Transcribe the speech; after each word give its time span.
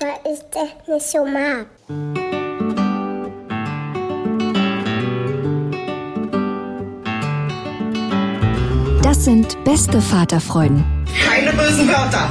Weil 0.00 0.32
ich 0.32 0.40
das 0.50 0.88
nicht 0.88 1.06
so 1.06 1.24
mag. 1.24 1.66
Das 9.02 9.24
sind 9.24 9.62
beste 9.64 10.00
Vaterfreuden. 10.00 10.84
Keine 11.26 11.52
bösen 11.52 11.88
Wörter. 11.88 12.30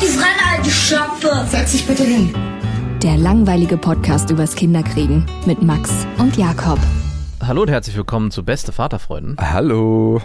Die 0.00 0.06
Fremde, 0.06 0.28
alte 0.56 0.70
Schöpfe. 0.70 1.46
Setz 1.48 1.72
dich 1.72 1.86
bitte 1.86 2.04
hin. 2.04 2.32
Der 3.02 3.16
langweilige 3.16 3.76
Podcast 3.76 4.30
übers 4.30 4.54
Kinderkriegen 4.54 5.26
mit 5.46 5.62
Max 5.62 6.06
und 6.18 6.36
Jakob. 6.36 6.78
Hallo 7.42 7.62
und 7.62 7.70
herzlich 7.70 7.96
willkommen 7.96 8.30
zu 8.30 8.44
Beste 8.44 8.70
Vaterfreuden. 8.72 9.36
Hallo. 9.40 10.20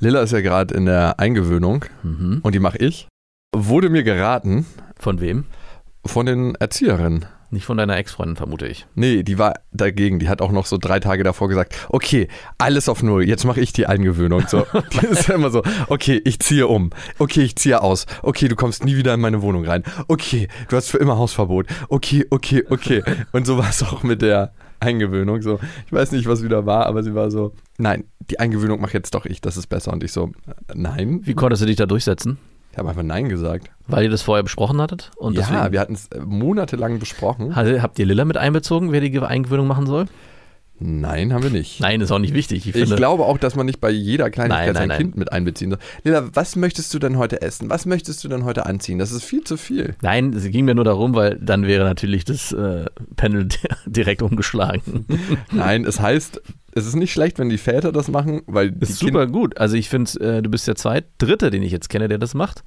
Lilla 0.00 0.20
ist 0.20 0.32
ja 0.32 0.40
gerade 0.42 0.74
in 0.74 0.84
der 0.84 1.18
Eingewöhnung 1.18 1.84
Mhm. 2.02 2.40
und 2.42 2.54
die 2.54 2.60
mache 2.60 2.78
ich. 2.78 3.08
Wurde 3.56 3.88
mir 3.88 4.02
geraten 4.02 4.66
Von 5.00 5.20
wem? 5.20 5.44
Von 6.04 6.26
den 6.26 6.54
Erzieherinnen. 6.54 7.26
Nicht 7.50 7.64
von 7.64 7.78
deiner 7.78 7.96
Ex-Freundin, 7.96 8.36
vermute 8.36 8.66
ich. 8.66 8.86
Nee, 8.94 9.22
die 9.22 9.38
war 9.38 9.54
dagegen. 9.72 10.18
Die 10.18 10.28
hat 10.28 10.42
auch 10.42 10.52
noch 10.52 10.66
so 10.66 10.76
drei 10.76 11.00
Tage 11.00 11.24
davor 11.24 11.48
gesagt, 11.48 11.74
okay, 11.88 12.28
alles 12.58 12.90
auf 12.90 13.02
Null, 13.02 13.26
jetzt 13.26 13.44
mache 13.44 13.60
ich 13.62 13.72
die 13.72 13.86
Eingewöhnung. 13.86 14.44
So, 14.48 14.66
die 14.92 15.06
ist 15.06 15.28
ja 15.28 15.34
immer 15.34 15.50
so, 15.50 15.62
okay, 15.86 16.20
ich 16.24 16.40
ziehe 16.40 16.66
um. 16.66 16.90
Okay, 17.18 17.40
ich 17.40 17.56
ziehe 17.56 17.80
aus. 17.80 18.04
Okay, 18.22 18.48
du 18.48 18.56
kommst 18.56 18.84
nie 18.84 18.96
wieder 18.96 19.14
in 19.14 19.20
meine 19.20 19.40
Wohnung 19.40 19.64
rein. 19.64 19.82
Okay, 20.08 20.48
du 20.68 20.76
hast 20.76 20.90
für 20.90 20.98
immer 20.98 21.16
Hausverbot. 21.16 21.66
Okay, 21.88 22.26
okay, 22.28 22.64
okay. 22.68 23.02
Und 23.32 23.46
so 23.46 23.56
war 23.56 23.70
es 23.70 23.82
auch 23.82 24.02
mit 24.02 24.20
der 24.20 24.52
Eingewöhnung. 24.80 25.40
So, 25.40 25.58
ich 25.86 25.92
weiß 25.92 26.12
nicht, 26.12 26.26
was 26.26 26.42
wieder 26.42 26.66
war, 26.66 26.84
aber 26.84 27.02
sie 27.02 27.14
war 27.14 27.30
so, 27.30 27.54
nein, 27.78 28.04
die 28.30 28.38
Eingewöhnung 28.38 28.80
mache 28.80 28.92
jetzt 28.92 29.14
doch 29.14 29.24
ich, 29.24 29.40
das 29.40 29.56
ist 29.56 29.68
besser. 29.68 29.94
Und 29.94 30.04
ich 30.04 30.12
so, 30.12 30.32
nein. 30.74 31.20
Wie 31.24 31.34
konntest 31.34 31.62
du 31.62 31.66
dich 31.66 31.76
da 31.76 31.86
durchsetzen? 31.86 32.38
Ich 32.78 32.80
habe 32.80 32.90
einfach 32.90 33.02
Nein 33.02 33.28
gesagt. 33.28 33.72
Weil 33.88 34.04
ihr 34.04 34.08
das 34.08 34.22
vorher 34.22 34.44
besprochen 34.44 34.80
hattet? 34.80 35.10
Und 35.16 35.36
ja, 35.36 35.72
wir 35.72 35.80
hatten 35.80 35.94
es 35.94 36.06
äh, 36.12 36.20
monatelang 36.20 37.00
besprochen. 37.00 37.56
Habt 37.56 37.98
ihr 37.98 38.06
Lilla 38.06 38.24
mit 38.24 38.36
einbezogen, 38.36 38.92
wer 38.92 39.00
die 39.00 39.18
Eingewöhnung 39.18 39.66
machen 39.66 39.84
soll? 39.86 40.06
Nein, 40.80 41.32
haben 41.32 41.42
wir 41.42 41.50
nicht. 41.50 41.80
Nein, 41.80 42.00
ist 42.00 42.12
auch 42.12 42.18
nicht 42.20 42.34
wichtig. 42.34 42.66
Ich, 42.68 42.76
Ich 42.76 42.96
glaube 42.96 43.24
auch, 43.24 43.36
dass 43.38 43.56
man 43.56 43.66
nicht 43.66 43.80
bei 43.80 43.90
jeder 43.90 44.30
Kleinigkeit 44.30 44.66
Nein, 44.66 44.74
nein, 44.74 44.80
sein 44.82 44.88
nein. 44.88 44.98
Kind 44.98 45.16
mit 45.16 45.32
einbeziehen 45.32 45.70
soll. 45.70 45.78
Lila, 46.04 46.28
was 46.34 46.54
möchtest 46.56 46.94
du 46.94 46.98
denn 46.98 47.18
heute 47.18 47.42
essen? 47.42 47.68
Was 47.68 47.84
möchtest 47.84 48.22
du 48.22 48.28
denn 48.28 48.44
heute 48.44 48.64
anziehen? 48.66 48.98
Das 48.98 49.10
ist 49.10 49.24
viel 49.24 49.42
zu 49.42 49.56
viel. 49.56 49.96
Nein, 50.02 50.32
es 50.32 50.44
ging 50.44 50.64
mir 50.64 50.74
nur 50.76 50.84
darum, 50.84 51.14
weil 51.14 51.36
dann 51.40 51.66
wäre 51.66 51.84
natürlich 51.84 52.24
das 52.24 52.52
äh, 52.52 52.84
Panel 53.16 53.46
di- 53.46 53.56
direkt 53.86 54.22
umgeschlagen. 54.22 55.06
Nein, 55.52 55.84
es 55.84 55.98
heißt, 56.00 56.40
es 56.74 56.86
ist 56.86 56.94
nicht 56.94 57.12
schlecht, 57.12 57.38
wenn 57.40 57.48
die 57.48 57.58
Väter 57.58 57.90
das 57.90 58.08
machen, 58.08 58.42
weil 58.46 58.70
Das 58.70 58.90
ist 58.90 59.00
super 59.00 59.26
gut. 59.26 59.58
Also 59.58 59.74
ich 59.74 59.88
finde, 59.88 60.12
äh, 60.20 60.42
du 60.42 60.48
bist 60.50 60.68
der 60.68 60.76
zweit, 60.76 61.06
dritte, 61.18 61.50
den 61.50 61.62
ich 61.64 61.72
jetzt 61.72 61.88
kenne, 61.88 62.06
der 62.06 62.18
das 62.18 62.34
macht. 62.34 62.62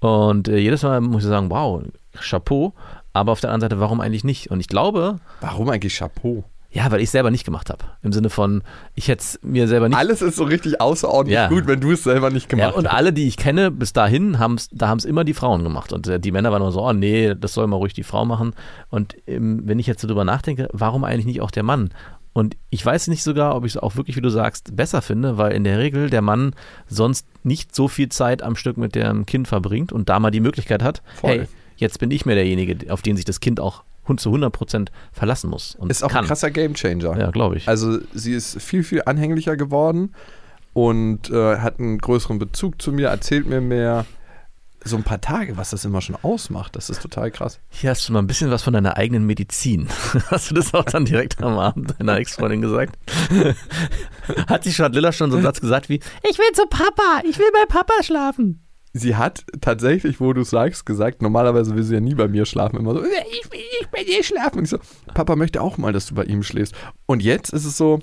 Und 0.00 0.48
äh, 0.48 0.58
jedes 0.58 0.82
Mal 0.82 1.00
muss 1.00 1.22
ich 1.22 1.28
sagen, 1.30 1.48
wow, 1.50 1.82
Chapeau. 2.20 2.74
Aber 3.14 3.32
auf 3.32 3.40
der 3.40 3.50
anderen 3.52 3.70
Seite, 3.70 3.80
warum 3.80 4.00
eigentlich 4.00 4.24
nicht? 4.24 4.50
Und 4.50 4.60
ich 4.60 4.66
glaube, 4.68 5.20
Warum 5.40 5.68
eigentlich 5.70 5.96
Chapeau? 5.96 6.44
Ja, 6.76 6.90
weil 6.90 6.98
ich 6.98 7.04
es 7.06 7.12
selber 7.12 7.30
nicht 7.30 7.44
gemacht 7.44 7.70
habe. 7.70 7.84
Im 8.02 8.12
Sinne 8.12 8.30
von, 8.30 8.62
ich 8.96 9.06
hätte 9.06 9.22
es 9.22 9.38
mir 9.42 9.68
selber 9.68 9.88
nicht 9.88 9.96
Alles 9.96 10.20
ist 10.22 10.34
so 10.36 10.42
richtig 10.44 10.80
außerordentlich 10.80 11.34
Ja. 11.36 11.48
gut, 11.48 11.68
wenn 11.68 11.80
du 11.80 11.92
es 11.92 12.02
selber 12.02 12.30
nicht 12.30 12.50
Ja, 12.52 12.56
gemacht 12.58 12.74
und 12.76 12.88
hast. 12.88 12.94
alle, 12.94 13.12
die 13.12 13.28
ich 13.28 13.36
kenne, 13.36 13.70
bis 13.70 13.92
dahin, 13.92 14.40
haben's, 14.40 14.68
da 14.72 14.88
haben 14.88 14.98
es 14.98 15.04
immer 15.04 15.22
die 15.22 15.34
Frauen 15.34 15.62
gemacht. 15.62 15.92
Und 15.92 16.08
äh, 16.08 16.18
die 16.18 16.32
Männer 16.32 16.50
waren 16.50 16.60
immer 16.62 16.72
so, 16.72 16.82
oh 16.84 16.92
nee, 16.92 17.34
das 17.34 17.54
soll 17.54 17.66
mal 17.68 17.76
ruhig 17.76 17.92
die 17.94 18.02
Frau 18.02 18.24
machen. 18.24 18.54
Und 18.90 19.14
ähm, 19.28 19.62
wenn 19.64 19.78
ich 19.78 19.86
jetzt 19.86 20.00
so 20.02 20.08
drüber 20.08 20.24
nachdenke, 20.24 20.68
warum 20.72 21.04
eigentlich 21.04 21.26
nicht 21.26 21.40
auch 21.40 21.52
der 21.52 21.62
Mann? 21.62 21.90
Und 22.32 22.56
ich 22.70 22.84
weiß 22.84 23.06
nicht 23.06 23.22
sogar, 23.22 23.54
ob 23.54 23.64
ich 23.64 23.76
es 23.76 23.80
auch 23.80 23.94
wirklich, 23.94 24.16
wie 24.16 24.20
du 24.20 24.28
sagst, 24.28 24.74
besser 24.76 25.00
finde, 25.00 25.38
weil 25.38 25.52
in 25.52 25.62
der 25.62 25.78
Regel 25.78 26.10
der 26.10 26.22
Mann 26.22 26.54
sonst 26.88 27.28
nicht 27.44 27.72
so 27.72 27.86
viel 27.86 28.08
Zeit 28.08 28.42
am 28.42 28.56
Stück 28.56 28.76
mit 28.76 28.96
dem 28.96 29.24
Kind 29.26 29.46
verbringt 29.46 29.92
und 29.92 30.08
da 30.08 30.18
mal 30.18 30.32
die 30.32 30.40
Möglichkeit 30.40 30.82
hat, 30.82 31.02
Voll. 31.20 31.30
hey, 31.30 31.48
jetzt 31.76 32.00
bin 32.00 32.10
ich 32.10 32.26
mir 32.26 32.34
derjenige, 32.34 32.92
auf 32.92 33.02
den 33.02 33.14
sich 33.14 33.24
das 33.24 33.38
Kind 33.38 33.60
auch 33.60 33.84
zu 34.18 34.32
100% 34.34 34.88
verlassen 35.12 35.50
muss. 35.50 35.74
Und 35.74 35.90
Ist 35.90 36.02
auch 36.02 36.08
kann. 36.08 36.24
ein 36.24 36.28
krasser 36.28 36.50
Gamechanger. 36.50 37.18
Ja, 37.18 37.30
glaube 37.30 37.56
ich. 37.56 37.68
Also 37.68 37.98
sie 38.12 38.34
ist 38.34 38.60
viel, 38.60 38.82
viel 38.84 39.02
anhänglicher 39.06 39.56
geworden 39.56 40.14
und 40.72 41.30
äh, 41.30 41.58
hat 41.58 41.78
einen 41.78 41.98
größeren 41.98 42.38
Bezug 42.38 42.82
zu 42.82 42.92
mir, 42.92 43.08
erzählt 43.08 43.46
mir 43.46 43.60
mehr. 43.60 44.04
So 44.86 44.96
ein 44.96 45.02
paar 45.02 45.20
Tage, 45.22 45.56
was 45.56 45.70
das 45.70 45.86
immer 45.86 46.02
schon 46.02 46.16
ausmacht, 46.20 46.76
das 46.76 46.90
ist 46.90 47.00
total 47.00 47.30
krass. 47.30 47.58
Hier 47.70 47.88
hast 47.88 48.06
du 48.06 48.12
mal 48.12 48.18
ein 48.18 48.26
bisschen 48.26 48.50
was 48.50 48.62
von 48.62 48.74
deiner 48.74 48.98
eigenen 48.98 49.24
Medizin. 49.24 49.88
Hast 50.26 50.50
du 50.50 50.54
das 50.54 50.74
auch 50.74 50.84
dann 50.84 51.06
direkt 51.06 51.42
am 51.42 51.58
Abend 51.58 51.94
deiner 51.98 52.18
Ex-Freundin 52.18 52.60
gesagt? 52.60 52.98
Hat 54.46 54.66
die 54.66 54.74
schon, 54.74 54.84
hat 54.84 54.94
Lilla 54.94 55.10
schon 55.12 55.30
so 55.30 55.38
einen 55.38 55.46
Satz 55.46 55.62
gesagt 55.62 55.88
wie, 55.88 56.00
ich 56.28 56.38
will 56.38 56.52
zu 56.52 56.66
Papa, 56.66 57.22
ich 57.26 57.38
will 57.38 57.48
bei 57.54 57.64
Papa 57.66 57.94
schlafen. 58.02 58.60
Sie 58.96 59.16
hat 59.16 59.44
tatsächlich, 59.60 60.20
wo 60.20 60.32
du 60.32 60.42
es 60.42 60.50
sagst, 60.50 60.86
gesagt, 60.86 61.20
normalerweise 61.20 61.74
will 61.74 61.82
sie 61.82 61.94
ja 61.94 62.00
nie 62.00 62.14
bei 62.14 62.28
mir 62.28 62.46
schlafen, 62.46 62.78
immer 62.78 62.94
so, 62.94 63.00
ich 63.04 63.50
will 63.50 63.58
nicht 63.80 63.90
bei 63.90 64.04
dir 64.04 64.22
schlafen. 64.22 64.58
Und 64.58 64.64
ich 64.64 64.70
so, 64.70 64.78
Papa 65.12 65.34
möchte 65.34 65.60
auch 65.60 65.78
mal, 65.78 65.92
dass 65.92 66.06
du 66.06 66.14
bei 66.14 66.22
ihm 66.24 66.44
schläfst. 66.44 66.74
Und 67.06 67.20
jetzt 67.20 67.52
ist 67.52 67.64
es 67.64 67.76
so, 67.76 67.98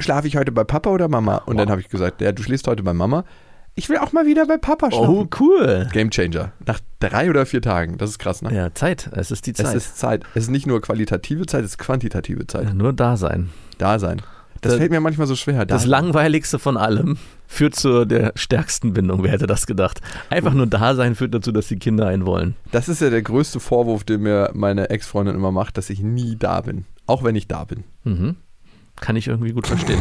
schlafe 0.00 0.26
ich 0.26 0.36
heute 0.36 0.50
bei 0.50 0.64
Papa 0.64 0.90
oder 0.90 1.06
Mama? 1.06 1.36
Und 1.46 1.56
dann 1.58 1.70
habe 1.70 1.80
ich 1.80 1.88
gesagt, 1.88 2.20
ja, 2.20 2.32
du 2.32 2.42
schläfst 2.42 2.66
heute 2.66 2.82
bei 2.82 2.92
Mama. 2.92 3.24
Ich 3.76 3.88
will 3.88 3.98
auch 3.98 4.12
mal 4.12 4.26
wieder 4.26 4.46
bei 4.46 4.56
Papa 4.56 4.90
schlafen. 4.90 5.14
Oh, 5.14 5.28
cool. 5.38 5.86
Game 5.92 6.10
Changer. 6.10 6.50
Nach 6.66 6.80
drei 6.98 7.30
oder 7.30 7.46
vier 7.46 7.62
Tagen. 7.62 7.96
Das 7.98 8.10
ist 8.10 8.18
krass, 8.18 8.42
ne? 8.42 8.52
Ja, 8.52 8.74
Zeit, 8.74 9.08
es 9.12 9.30
ist 9.30 9.46
die 9.46 9.52
Es 9.52 9.58
Zeit. 9.58 9.76
ist 9.76 9.96
Zeit. 9.98 10.24
Es 10.34 10.44
ist 10.44 10.50
nicht 10.50 10.66
nur 10.66 10.80
qualitative 10.80 11.46
Zeit, 11.46 11.62
es 11.62 11.72
ist 11.72 11.78
quantitative 11.78 12.46
Zeit. 12.48 12.64
Ja, 12.64 12.74
nur 12.74 12.92
da 12.92 13.16
sein. 13.16 13.50
Da 13.78 13.98
sein. 14.00 14.22
Das, 14.66 14.74
Das- 14.74 14.78
fällt 14.80 14.90
mir 14.90 15.00
manchmal 15.00 15.26
so 15.26 15.36
schwer. 15.36 15.58
Da 15.58 15.64
Das 15.66 15.86
langweiligste 15.86 16.58
von 16.58 16.76
allem 16.76 17.16
führt 17.46 17.74
zu 17.74 18.04
der 18.04 18.32
stärksten 18.34 18.92
Bindung. 18.92 19.22
Wer 19.22 19.32
hätte 19.32 19.46
das 19.46 19.66
gedacht? 19.66 20.00
Einfach 20.30 20.52
nur 20.54 20.66
da 20.66 20.94
sein 20.94 21.14
führt 21.14 21.34
dazu, 21.34 21.52
dass 21.52 21.68
die 21.68 21.78
Kinder 21.78 22.06
einen 22.08 22.26
wollen. 22.26 22.54
das 22.72 22.88
ist 22.88 23.00
ja 23.00 23.10
der 23.10 23.22
größte 23.22 23.60
Vorwurf, 23.60 24.04
den 24.04 24.22
mir 24.22 24.50
meine 24.54 24.90
Ex-Freundin 24.90 25.34
immer 25.34 25.52
macht, 25.52 25.78
dass 25.78 25.90
ich 25.90 26.00
nie 26.00 26.36
da 26.38 26.60
bin. 26.60 26.84
Auch 27.06 27.22
wenn 27.24 27.36
ich 27.36 27.46
da 27.48 27.64
bin. 27.64 27.84
Mhm. 28.04 28.36
Kann 28.98 29.14
ich 29.14 29.28
irgendwie 29.28 29.52
gut 29.52 29.66
verstehen. 29.66 30.00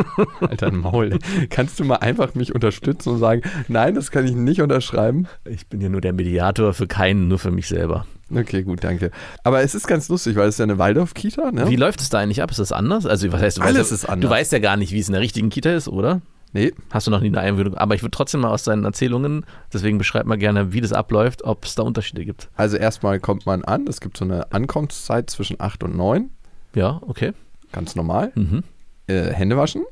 Alter 0.40 0.70
Maul. 0.70 1.12
ey. 1.38 1.46
Kannst 1.48 1.80
du 1.80 1.84
mal 1.84 1.96
einfach 1.96 2.34
mich 2.36 2.54
unterstützen 2.54 3.08
und 3.10 3.18
sagen, 3.18 3.42
nein, 3.66 3.94
das 3.96 4.12
kann 4.12 4.24
ich 4.24 4.34
nicht 4.36 4.60
unterschreiben? 4.62 5.26
Ich 5.44 5.66
bin 5.66 5.80
ja 5.80 5.88
nur 5.88 6.00
der 6.00 6.12
Mediator 6.12 6.72
für 6.72 6.86
keinen, 6.86 7.26
nur 7.28 7.40
für 7.40 7.50
mich 7.50 7.66
selber. 7.66 8.06
Okay, 8.34 8.62
gut, 8.64 8.82
danke. 8.82 9.10
Aber 9.44 9.62
es 9.62 9.74
ist 9.74 9.86
ganz 9.86 10.08
lustig, 10.08 10.34
weil 10.36 10.48
es 10.48 10.56
ist 10.56 10.58
ja 10.58 10.64
eine 10.64 10.78
Waldorf-Kita, 10.78 11.52
ne? 11.52 11.68
Wie 11.68 11.76
läuft 11.76 12.00
es 12.00 12.08
da 12.10 12.18
eigentlich 12.18 12.42
ab? 12.42 12.50
Ist 12.50 12.58
das 12.58 12.72
anders? 12.72 13.06
Also, 13.06 13.30
was 13.32 13.40
heißt, 13.40 13.58
du 13.58 13.62
Alles 13.62 13.78
weißt, 13.78 13.92
ist 13.92 14.04
anders. 14.06 14.28
Du 14.28 14.34
weißt 14.34 14.52
ja 14.52 14.58
gar 14.58 14.76
nicht, 14.76 14.92
wie 14.92 14.98
es 14.98 15.08
in 15.08 15.12
der 15.12 15.20
richtigen 15.20 15.48
Kita 15.48 15.70
ist, 15.70 15.88
oder? 15.88 16.20
Nee, 16.52 16.72
Hast 16.90 17.06
du 17.06 17.10
noch 17.10 17.20
nie 17.20 17.28
eine 17.28 17.40
Einwöhnung? 17.40 17.74
Aber 17.76 17.94
ich 17.94 18.02
würde 18.02 18.12
trotzdem 18.12 18.40
mal 18.40 18.50
aus 18.50 18.62
deinen 18.64 18.84
Erzählungen, 18.84 19.44
deswegen 19.72 19.98
beschreib 19.98 20.26
mal 20.26 20.38
gerne, 20.38 20.72
wie 20.72 20.80
das 20.80 20.92
abläuft, 20.92 21.44
ob 21.44 21.64
es 21.64 21.74
da 21.74 21.82
Unterschiede 21.82 22.24
gibt. 22.24 22.48
also 22.56 22.76
erstmal 22.76 23.20
kommt 23.20 23.46
man 23.46 23.62
an, 23.64 23.86
es 23.88 24.00
gibt 24.00 24.16
so 24.16 24.24
eine 24.24 24.50
Ankunftszeit 24.52 25.28
zwischen 25.28 25.60
8 25.60 25.82
und 25.84 25.96
9, 25.96 26.30
Ja, 26.74 27.00
okay. 27.06 27.32
ganz 27.72 27.94
normal. 27.94 28.32
Mhm. 28.36 28.62
Äh, 29.06 29.32
Hände 29.32 29.56
waschen, 29.56 29.84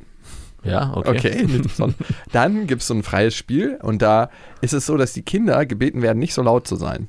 Ja, 0.62 0.92
okay. 0.96 1.44
Okay. 1.44 1.94
Dann 2.32 2.66
gibt 2.66 2.80
es 2.82 2.88
so 2.88 2.94
ein 2.94 3.02
freies 3.02 3.34
Spiel 3.34 3.78
und 3.82 4.00
da 4.00 4.30
ist 4.62 4.72
es 4.72 4.86
so, 4.86 4.96
dass 4.96 5.12
die 5.12 5.22
Kinder 5.22 5.66
gebeten 5.66 6.00
werden, 6.02 6.18
nicht 6.18 6.32
so 6.34 6.42
laut 6.42 6.66
zu 6.66 6.76
sein. 6.76 7.08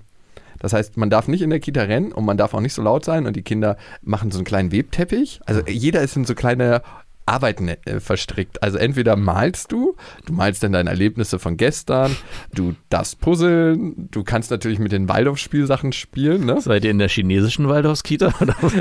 Das 0.66 0.74
heißt, 0.74 0.98
man 0.98 1.12
darf 1.12 1.28
nicht 1.28 1.44
in 1.44 1.52
der 1.52 1.60
Kita 1.60 1.84
rennen 1.84 2.12
und 2.12 2.26
man 2.26 2.38
darf 2.38 2.56
auch 2.56 2.60
nicht 2.60 2.74
so 2.74 2.82
laut 2.82 3.06
sein 3.06 3.28
und 3.28 3.36
die 3.36 3.44
Kinder 3.44 3.78
machen 4.02 4.32
so 4.32 4.40
einen 4.40 4.46
kleinen 4.46 4.72
Webteppich. 4.72 5.40
Also 5.46 5.62
jeder 5.68 6.02
ist 6.02 6.16
in 6.16 6.26
so 6.26 6.34
kleine 6.34 6.82
Arbeiten 7.28 7.68
äh, 7.68 8.00
verstrickt. 8.00 8.64
Also 8.64 8.80
entweder 8.80 9.16
malst 9.16 9.72
du, 9.72 9.96
du 10.26 10.34
malst 10.34 10.64
dann 10.64 10.72
deine 10.72 10.90
Erlebnisse 10.90 11.38
von 11.38 11.56
gestern, 11.56 12.16
du 12.52 12.74
darfst 12.90 13.20
puzzeln, 13.20 14.10
du 14.10 14.24
kannst 14.24 14.50
natürlich 14.50 14.80
mit 14.80 14.92
den 14.92 15.08
Waldorf-Spielsachen 15.08 15.92
spielen. 15.94 16.48
Ne? 16.48 16.60
Seid 16.60 16.84
ihr 16.84 16.90
in 16.90 16.98
der 16.98 17.10
chinesischen 17.10 17.70
Waldorfskita? 17.70 18.34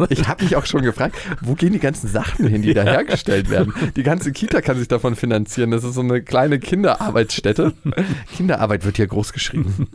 Ich 0.09 0.27
habe 0.27 0.45
mich 0.45 0.57
auch 0.57 0.65
schon 0.65 0.81
gefragt, 0.81 1.17
wo 1.43 1.53
gehen 1.53 1.75
die 1.75 1.81
ganzen 1.81 2.09
Sachen 2.09 2.47
hin, 2.47 2.63
die 2.63 2.73
da 2.73 2.85
hergestellt 2.85 3.51
werden? 3.51 3.75
Die 3.95 4.05
ganze 4.05 4.33
Kita 4.33 4.63
kann 4.63 4.79
sich 4.79 4.89
davon 4.89 5.17
finanzieren. 5.17 5.71
Das 5.71 5.85
ist 5.85 5.97
so 5.97 6.01
eine 6.01 6.23
kleine 6.23 6.59
Kinderarbeitsstätte. 6.59 7.75
Kinderarbeit 8.35 8.87
wird 8.87 8.97
hier 8.97 9.07
groß 9.07 9.35
geschrieben. 9.35 9.89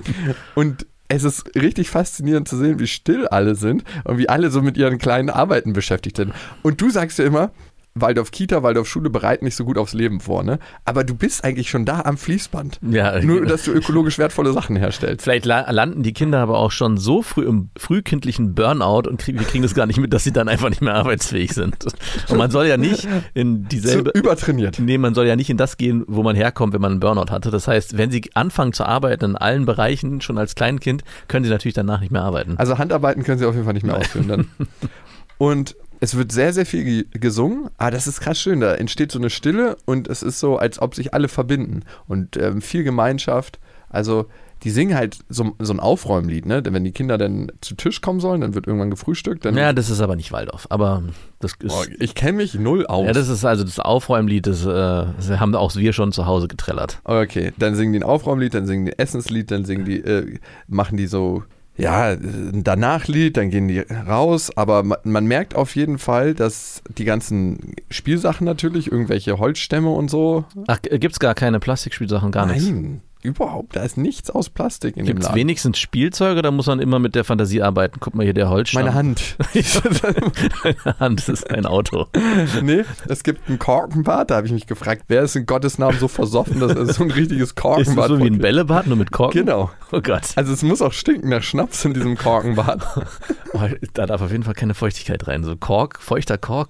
Und 0.53 0.85
es 1.09 1.23
ist 1.23 1.55
richtig 1.55 1.89
faszinierend 1.89 2.47
zu 2.47 2.55
sehen, 2.55 2.79
wie 2.79 2.87
still 2.87 3.27
alle 3.27 3.55
sind 3.55 3.83
und 4.05 4.19
wie 4.19 4.29
alle 4.29 4.51
so 4.51 4.61
mit 4.61 4.77
ihren 4.77 4.99
kleinen 4.99 5.29
Arbeiten 5.29 5.73
beschäftigt 5.73 6.17
sind. 6.17 6.33
Und 6.61 6.79
du 6.79 6.89
sagst 6.89 7.17
ja 7.17 7.25
immer, 7.25 7.51
Waldorf 8.01 8.31
Kita, 8.31 8.63
Waldorf 8.63 8.87
Schule 8.87 9.09
bereiten 9.09 9.45
nicht 9.45 9.55
so 9.55 9.65
gut 9.65 9.77
aufs 9.77 9.93
Leben 9.93 10.19
vor, 10.19 10.43
ne? 10.43 10.59
Aber 10.85 11.03
du 11.03 11.15
bist 11.15 11.43
eigentlich 11.43 11.69
schon 11.69 11.85
da 11.85 12.01
am 12.01 12.17
Fließband. 12.17 12.79
Ja, 12.89 13.19
Nur, 13.21 13.45
dass 13.45 13.63
du 13.63 13.71
ökologisch 13.71 14.17
wertvolle 14.17 14.53
Sachen 14.53 14.75
herstellst. 14.75 15.23
Vielleicht 15.23 15.45
la- 15.45 15.69
landen 15.71 16.03
die 16.03 16.13
Kinder 16.13 16.39
aber 16.39 16.57
auch 16.57 16.71
schon 16.71 16.97
so 16.97 17.21
früh 17.21 17.45
im 17.45 17.69
frühkindlichen 17.77 18.55
Burnout 18.55 19.07
und 19.09 19.19
krieg, 19.19 19.37
wir 19.39 19.45
kriegen 19.45 19.63
das 19.63 19.73
gar 19.75 19.85
nicht 19.85 19.99
mit, 19.99 20.13
dass 20.13 20.23
sie 20.23 20.31
dann 20.31 20.47
einfach 20.47 20.69
nicht 20.69 20.81
mehr 20.81 20.95
arbeitsfähig 20.95 21.53
sind. 21.53 21.85
Und 22.29 22.37
man 22.37 22.51
soll 22.51 22.65
ja 22.67 22.77
nicht 22.77 23.07
in 23.33 23.63
So 23.63 23.69
dieselbe. 23.69 24.11
übertrainiert. 24.11 24.79
Nee, 24.79 24.97
man 24.97 25.13
soll 25.13 25.25
ja 25.27 25.35
nicht 25.35 25.49
in 25.49 25.57
das 25.57 25.77
gehen, 25.77 26.03
wo 26.07 26.23
man 26.23 26.35
herkommt, 26.35 26.73
wenn 26.73 26.81
man 26.81 26.91
einen 26.91 26.99
Burnout 26.99 27.31
hatte. 27.31 27.51
Das 27.51 27.67
heißt, 27.67 27.97
wenn 27.97 28.11
sie 28.11 28.29
anfangen 28.33 28.73
zu 28.73 28.85
arbeiten 28.85 29.25
in 29.25 29.35
allen 29.35 29.65
Bereichen, 29.65 30.21
schon 30.21 30.37
als 30.37 30.55
Kleinkind, 30.55 31.03
können 31.27 31.43
sie 31.45 31.51
natürlich 31.51 31.75
danach 31.75 32.01
nicht 32.01 32.11
mehr 32.11 32.23
arbeiten. 32.23 32.55
Also 32.57 32.77
Handarbeiten 32.77 33.23
können 33.23 33.39
sie 33.39 33.45
auf 33.45 33.53
jeden 33.53 33.65
Fall 33.65 33.73
nicht 33.73 33.85
mehr 33.85 33.97
ausführen 33.97 34.27
dann. 34.27 34.47
Und 35.37 35.75
es 35.99 36.15
wird 36.15 36.31
sehr, 36.31 36.53
sehr 36.53 36.65
viel 36.65 36.83
ge- 36.83 37.05
gesungen, 37.11 37.69
aber 37.77 37.91
das 37.91 38.07
ist 38.07 38.21
krass 38.21 38.39
schön. 38.39 38.59
Da 38.61 38.75
entsteht 38.75 39.11
so 39.11 39.19
eine 39.19 39.29
Stille 39.29 39.77
und 39.85 40.07
es 40.07 40.23
ist 40.23 40.39
so, 40.39 40.57
als 40.57 40.81
ob 40.81 40.95
sich 40.95 41.13
alle 41.13 41.27
verbinden 41.27 41.81
und 42.07 42.37
ähm, 42.37 42.61
viel 42.61 42.83
Gemeinschaft. 42.83 43.59
Also 43.89 44.27
die 44.63 44.71
singen 44.71 44.93
halt 44.95 45.19
so, 45.29 45.55
so 45.57 45.71
ein 45.73 45.79
Aufräumlied, 45.79 46.45
ne? 46.45 46.61
Denn 46.61 46.73
wenn 46.73 46.83
die 46.83 46.91
Kinder 46.91 47.17
dann 47.17 47.49
zu 47.61 47.75
Tisch 47.75 48.01
kommen 48.01 48.19
sollen, 48.19 48.41
dann 48.41 48.55
wird 48.55 48.67
irgendwann 48.67 48.89
gefrühstückt. 48.89 49.45
Dann, 49.45 49.55
Ja, 49.55 49.71
das 49.71 49.89
ist 49.89 50.01
aber 50.01 50.17
nicht 50.17 50.33
Waldorf. 50.33 50.67
Aber 50.69 51.01
das 51.39 51.53
ist. 51.63 51.71
oh, 51.73 51.83
ich 51.97 52.13
kenne 52.13 52.33
mich 52.37 52.55
null 52.55 52.85
aus. 52.85 53.05
ja, 53.05 53.13
das 53.13 53.29
ist 53.29 53.45
also 53.45 53.63
das 53.63 53.79
Aufräumlied, 53.79 54.47
das, 54.47 54.65
äh, 54.65 54.67
das 54.67 55.29
haben 55.39 55.55
auch 55.55 55.73
wir 55.77 55.93
schon 55.93 56.11
zu 56.11 56.25
Hause 56.25 56.49
getrellert. 56.49 56.99
Okay, 57.05 57.53
dann 57.57 57.75
singen 57.75 57.93
die 57.93 57.99
ein 57.99 58.03
Aufräumlied, 58.03 58.53
dann 58.53 58.65
singen 58.67 58.85
die 58.85 58.91
ein 58.91 58.99
Essenslied, 58.99 59.49
dann 59.49 59.63
singen 59.63 59.85
die, 59.85 59.99
äh, 60.01 60.37
machen 60.67 60.97
die 60.97 61.07
so, 61.07 61.43
ja, 61.79 62.11
ein 62.11 62.63
Danachlied, 62.63 63.37
dann 63.37 63.49
gehen 63.49 63.67
die 63.67 63.79
raus, 63.79 64.51
aber 64.55 64.83
man, 64.83 64.97
man 65.03 65.25
merkt 65.25 65.55
auf 65.55 65.75
jeden 65.75 65.97
Fall, 65.97 66.33
dass 66.33 66.81
die 66.97 67.05
ganzen 67.05 67.75
Spielsachen 67.89 68.45
natürlich, 68.45 68.91
irgendwelche 68.91 69.39
Holzstämme 69.39 69.89
und 69.89 70.09
so, 70.09 70.45
Ach, 70.67 70.79
gibt's 70.81 71.19
gar 71.19 71.35
keine 71.35 71.59
Plastikspielsachen, 71.59 72.31
gar 72.31 72.45
nichts. 72.45 72.69
nein, 72.69 73.01
überhaupt, 73.21 73.75
da 73.75 73.83
ist 73.83 73.97
nichts 73.97 74.29
aus 74.29 74.49
Plastik 74.49 74.95
in 74.95 75.05
Gibt's 75.05 75.21
dem 75.21 75.23
Laden. 75.23 75.35
wenigstens 75.35 75.77
Spielzeuge, 75.77 76.41
da 76.41 76.51
muss 76.51 76.67
man 76.67 76.79
immer 76.79 76.99
mit 76.99 77.15
der 77.15 77.23
Fantasie 77.23 77.61
arbeiten. 77.61 77.99
Guck 77.99 78.15
mal 78.15 78.23
hier, 78.23 78.33
der 78.33 78.49
Holzstamm. 78.49 78.83
Meine 78.83 78.95
Hand. 78.95 79.37
Meine 80.63 80.99
Hand 80.99 81.27
ist 81.27 81.49
ein 81.49 81.65
Auto. 81.65 82.07
nee, 82.61 82.83
es 83.07 83.23
gibt 83.23 83.49
ein 83.49 83.59
Korkenbad, 83.59 84.31
da 84.31 84.37
habe 84.37 84.47
ich 84.47 84.53
mich 84.53 84.67
gefragt, 84.67 85.03
wer 85.07 85.23
ist 85.23 85.35
in 85.35 85.45
Gottes 85.45 85.77
Namen 85.77 85.99
so 85.99 86.07
versoffen, 86.07 86.59
dass 86.59 86.71
es 86.73 86.95
so 86.95 87.03
ein 87.03 87.11
richtiges 87.11 87.49
Ist 87.49 87.55
Korkenbad 87.55 88.09
das 88.09 88.17
so 88.17 88.23
wie 88.23 88.29
ein 88.29 88.39
Bällebad, 88.39 88.87
nur 88.87 88.97
mit 88.97 89.11
Korken? 89.11 89.45
Genau. 89.45 89.69
Oh 89.91 90.01
Gott. 90.01 90.23
Also 90.35 90.53
es 90.53 90.63
muss 90.63 90.81
auch 90.81 90.93
stinken 90.93 91.29
nach 91.29 91.43
Schnaps 91.43 91.83
in 91.85 91.93
diesem 91.93 92.17
Korkenbad. 92.17 92.85
Oh, 93.51 93.61
da 93.95 94.05
darf 94.05 94.21
auf 94.21 94.31
jeden 94.31 94.43
Fall 94.43 94.53
keine 94.53 94.75
Feuchtigkeit 94.75 95.27
rein. 95.27 95.43
So 95.43 95.55
Kork, 95.55 95.99
feuchter 95.99 96.37
Kork. 96.37 96.69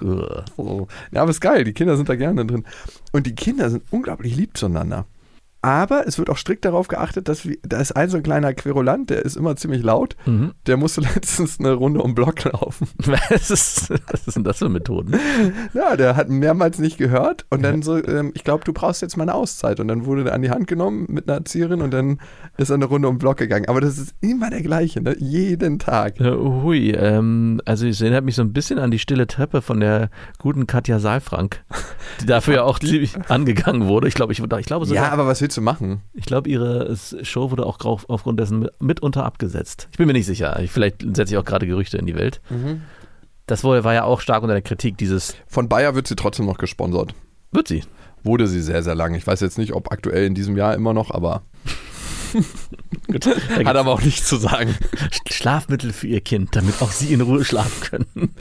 So. 0.55 0.87
Ja, 1.11 1.23
aber 1.23 1.31
ist 1.31 1.41
geil, 1.41 1.65
die 1.65 1.73
Kinder 1.73 1.97
sind 1.97 2.07
da 2.07 2.15
gerne 2.15 2.45
drin. 2.45 2.63
Und 3.11 3.27
die 3.27 3.35
Kinder 3.35 3.69
sind 3.69 3.83
unglaublich 3.89 4.37
lieb 4.37 4.55
zueinander. 4.55 5.05
Aber 5.61 6.07
es 6.07 6.17
wird 6.17 6.29
auch 6.29 6.37
strikt 6.37 6.63
darauf 6.63 6.87
geachtet, 6.87 7.27
dass 7.27 7.45
wir, 7.45 7.57
da 7.63 7.79
ist 7.79 7.91
ein 7.91 8.09
so 8.09 8.17
ein 8.17 8.23
kleiner 8.23 8.53
Querulant, 8.53 9.09
der 9.09 9.25
ist 9.25 9.35
immer 9.35 9.57
ziemlich 9.57 9.83
laut. 9.83 10.15
Mhm. 10.25 10.53
Der 10.67 10.77
musste 10.77 11.01
letztens 11.15 11.59
eine 11.59 11.73
Runde 11.73 12.01
um 12.01 12.11
den 12.11 12.15
Block 12.15 12.43
laufen. 12.45 12.87
Was, 12.97 13.51
ist, 13.51 13.89
was 14.11 14.25
sind 14.25 14.45
das 14.47 14.59
für 14.59 14.69
Methoden? 14.69 15.15
Ja, 15.73 15.97
der 15.97 16.15
hat 16.15 16.29
mehrmals 16.29 16.79
nicht 16.79 16.97
gehört 16.97 17.45
und 17.49 17.63
dann 17.63 17.81
so, 17.81 17.97
ähm, 18.03 18.31
ich 18.35 18.43
glaube, 18.43 18.63
du 18.63 18.73
brauchst 18.73 19.01
jetzt 19.01 19.17
mal 19.17 19.23
eine 19.23 19.33
Auszeit. 19.33 19.79
Und 19.79 19.87
dann 19.87 20.05
wurde 20.05 20.23
der 20.23 20.33
an 20.33 20.41
die 20.41 20.49
Hand 20.49 20.67
genommen 20.67 21.05
mit 21.09 21.27
einer 21.27 21.39
Erzieherin 21.39 21.81
und 21.81 21.91
dann 21.91 22.19
ist 22.57 22.69
er 22.69 22.75
eine 22.75 22.85
Runde 22.85 23.07
um 23.07 23.15
den 23.15 23.19
Block 23.19 23.37
gegangen. 23.37 23.67
Aber 23.67 23.81
das 23.81 23.97
ist 23.97 24.13
immer 24.21 24.49
der 24.49 24.61
gleiche, 24.61 25.01
ne? 25.01 25.15
jeden 25.19 25.79
Tag. 25.79 26.19
Äh, 26.19 26.31
hui, 26.31 26.91
ähm, 26.91 27.61
also 27.65 27.87
es 27.87 28.01
erinnert 28.01 28.23
mich 28.23 28.35
so 28.35 28.41
ein 28.41 28.53
bisschen 28.53 28.79
an 28.79 28.91
die 28.91 28.99
stille 28.99 29.27
Treppe 29.27 29.61
von 29.61 29.79
der 29.79 30.09
guten 30.37 30.67
Katja 30.67 30.99
Saalfrank, 30.99 31.63
die 32.21 32.25
dafür 32.25 32.55
ja 32.55 32.63
auch 32.69 32.79
ziemlich 32.79 33.15
angegangen 33.29 33.87
wurde. 33.87 34.07
Ich 34.07 34.13
glaube, 34.13 34.33
ich, 34.33 34.39
ich 34.39 34.65
glaube 34.65 34.85
sogar, 34.85 35.05
Ja, 35.05 35.11
aber 35.11 35.27
was 35.27 35.41
willst 35.49 35.57
du 35.57 35.61
machen? 35.61 36.01
ich 36.13 36.25
glaube, 36.25 36.47
ihre 36.49 36.95
Show 37.23 37.49
wurde 37.51 37.65
auch 37.65 37.77
aufgrund 37.83 38.39
dessen 38.39 38.59
mit- 38.59 38.81
mitunter 38.81 39.25
abgesetzt. 39.25 39.87
Ich 39.91 39.97
bin 39.97 40.05
mir 40.07 40.13
nicht 40.13 40.27
sicher. 40.27 40.59
Ich, 40.61 40.71
vielleicht 40.71 41.01
setze 41.15 41.33
ich 41.33 41.37
auch 41.37 41.43
gerade 41.45 41.65
Gerüchte 41.65 41.97
in 41.97 42.05
die 42.05 42.15
Welt. 42.15 42.39
Das 43.47 43.63
wohl 43.63 43.83
war 43.83 43.93
ja 43.95 44.03
auch 44.03 44.21
stark 44.21 44.43
unter 44.43 44.53
der 44.53 44.61
Kritik, 44.61 44.97
dieses, 44.97 45.35
Von 45.47 45.67
Bayer 45.69 45.95
wird 45.95 46.07
sie 46.07 46.15
trotzdem 46.15 46.45
noch 46.45 46.57
gesponsert. 46.59 47.15
wird 47.51 47.67
sie. 47.67 47.83
Wurde 48.23 48.47
sie 48.47 48.61
sehr, 48.61 48.83
sehr 48.83 48.95
lange. 48.95 49.17
Ich 49.17 49.25
weiß 49.25 49.39
jetzt 49.39 49.57
nicht, 49.57 49.73
ob 49.73 49.91
aktuell 49.91 50.25
in 50.25 50.35
diesem 50.35 50.55
Jahr 50.57 50.75
immer 50.75 50.93
noch, 50.93 51.09
aber 51.09 51.41
Gut, 53.07 53.25
hat 53.25 53.75
aber 53.75 53.91
auch 53.91 54.01
nichts 54.01 54.27
zu 54.27 54.37
sagen. 54.37 54.75
Schlafmittel 55.29 55.93
für 55.93 56.07
ihr 56.07 56.21
Kind, 56.21 56.55
damit 56.55 56.81
auch 56.81 56.91
sie 56.91 57.13
in 57.13 57.21
Ruhe 57.21 57.43
schlafen 57.43 57.81
können. 57.81 58.35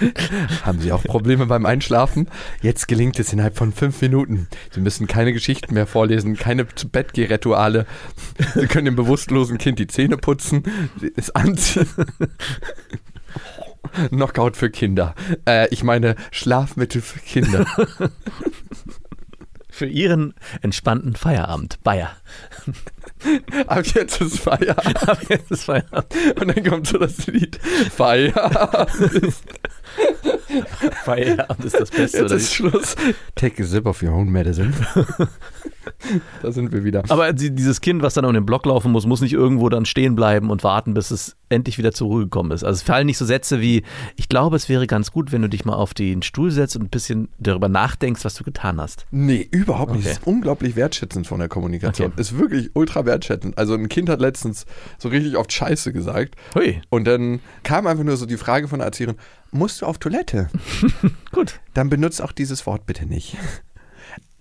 Haben 0.65 0.81
Sie 0.81 0.93
auch 0.93 1.03
Probleme 1.03 1.47
beim 1.47 1.65
Einschlafen? 1.65 2.29
Jetzt 2.61 2.89
gelingt 2.89 3.19
es 3.19 3.33
innerhalb 3.33 3.57
von 3.57 3.73
fünf 3.73 4.01
Minuten. 4.03 4.49
Sie 4.71 4.81
müssen 4.81 5.07
keine 5.07 5.33
Geschichten 5.33 5.75
mehr 5.75 5.87
vorlesen, 5.87 6.37
keine 6.37 6.67
zu 6.75 6.89
Bett 6.89 7.17
rituale 7.17 7.87
Sie 8.55 8.67
können 8.67 8.85
dem 8.87 8.97
bewusstlosen 8.97 9.59
Kind 9.59 9.79
die 9.79 9.87
Zähne 9.87 10.17
putzen, 10.17 10.63
es 11.17 11.31
anziehen. 11.31 11.89
Knockout 14.11 14.57
für 14.57 14.71
Kinder. 14.71 15.15
Äh, 15.47 15.69
ich 15.71 15.83
meine 15.83 16.17
Schlafmittel 16.31 17.01
für 17.01 17.21
Kinder. 17.21 17.67
Für 19.71 19.87
ihren 19.87 20.35
entspannten 20.61 21.15
Feierabend. 21.15 21.83
Bayer. 21.85 22.11
Ab 23.67 23.85
jetzt 23.95 24.21
ist 24.21 24.41
Feierabend. 24.41 25.03
Aber 25.09 25.21
jetzt 25.29 25.51
ist 25.51 25.65
Feierabend. 25.65 26.15
Und 26.41 26.57
dann 26.57 26.65
kommt 26.65 26.87
so 26.87 26.99
das 26.99 27.27
Lied 27.27 27.59
Feierabend. 27.95 29.35
Feierabend 31.05 31.65
ist 31.65 31.79
das 31.81 31.91
Beste. 31.91 32.19
Jetzt 32.19 32.31
ist? 32.33 32.55
Schluss. 32.55 32.97
Take 33.35 33.63
a 33.63 33.67
sip 33.67 33.87
of 33.87 34.03
your 34.03 34.13
own 34.13 34.29
medicine. 34.31 34.73
da 36.43 36.53
sind 36.53 36.73
wir 36.73 36.85
wieder. 36.85 37.03
Aber 37.09 37.33
die- 37.33 37.55
dieses 37.55 37.81
Kind, 37.81 38.03
was 38.03 38.15
dann 38.15 38.25
um 38.25 38.35
den 38.35 38.47
Block 38.47 38.67
laufen 38.67 38.93
muss, 38.93 39.07
muss 39.07 39.21
nicht 39.21 39.33
irgendwo 39.33 39.69
dann 39.69 39.85
stehen 39.87 40.15
bleiben 40.15 40.51
und 40.51 40.63
warten, 40.65 40.95
bis 40.95 41.11
es 41.11 41.37
endlich 41.49 41.79
wieder 41.79 41.93
zur 41.93 42.09
Ruhe 42.09 42.25
gekommen 42.25 42.51
ist. 42.51 42.65
Also 42.65 42.77
es 42.77 42.83
fallen 42.83 43.07
nicht 43.07 43.19
so 43.19 43.25
Sätze 43.25 43.61
wie, 43.61 43.83
ich 44.17 44.29
glaube, 44.29 44.57
es 44.57 44.69
wäre 44.69 44.87
ganz 44.87 45.13
gut, 45.13 45.33
wenn 45.33 45.43
du 45.43 45.49
dich 45.49 45.65
mal 45.65 45.75
auf 45.75 45.95
den 45.95 46.23
Stuhl 46.23 46.51
setzt 46.51 46.77
und 46.77 46.83
ein 46.83 46.89
bisschen 46.91 47.29
darüber 47.39 47.69
nachdenkst, 47.69 48.25
was 48.25 48.35
du 48.35 48.45
getan 48.45 48.81
hast. 48.81 49.07
Nee, 49.11 49.47
überhaupt 49.51 49.93
nicht. 49.93 50.03
Okay. 50.03 50.11
Es 50.11 50.19
ist 50.19 50.27
unglaublich 50.27 50.77
wertschätzend 50.77 51.27
von 51.27 51.39
der 51.39 51.49
Kommunikation. 51.49 52.09
Okay. 52.13 52.21
Ist 52.21 52.39
wirklich 52.39 52.71
ultra 52.75 53.05
wertschätzend. 53.05 53.57
Also 53.59 53.75
ein 53.75 53.89
Kind 53.89 54.09
hat 54.09 54.21
letztens 54.21 54.67
so 54.99 55.09
richtig 55.09 55.37
oft 55.37 55.53
Scheiße 55.53 55.93
gesagt. 55.93 56.37
Hui, 56.55 56.81
Und 56.91 57.07
dann 57.07 57.41
kam 57.63 57.87
einfach 57.87 58.05
nur 58.05 58.17
so 58.17 58.27
die 58.27 58.37
Frage 58.37 58.69
von 58.69 58.81
der 58.81 58.87
Erzieherin, 58.87 59.17
musst 59.51 59.83
du 59.83 59.87
auf 59.87 59.99
Toilette? 59.99 60.49
gut. 61.33 61.61
Dann 61.75 61.89
benutzt 61.89 62.23
auch 62.23 62.33
dieses 62.33 62.67
Wort 62.67 62.87
bitte 62.87 63.07
nicht. 63.07 63.37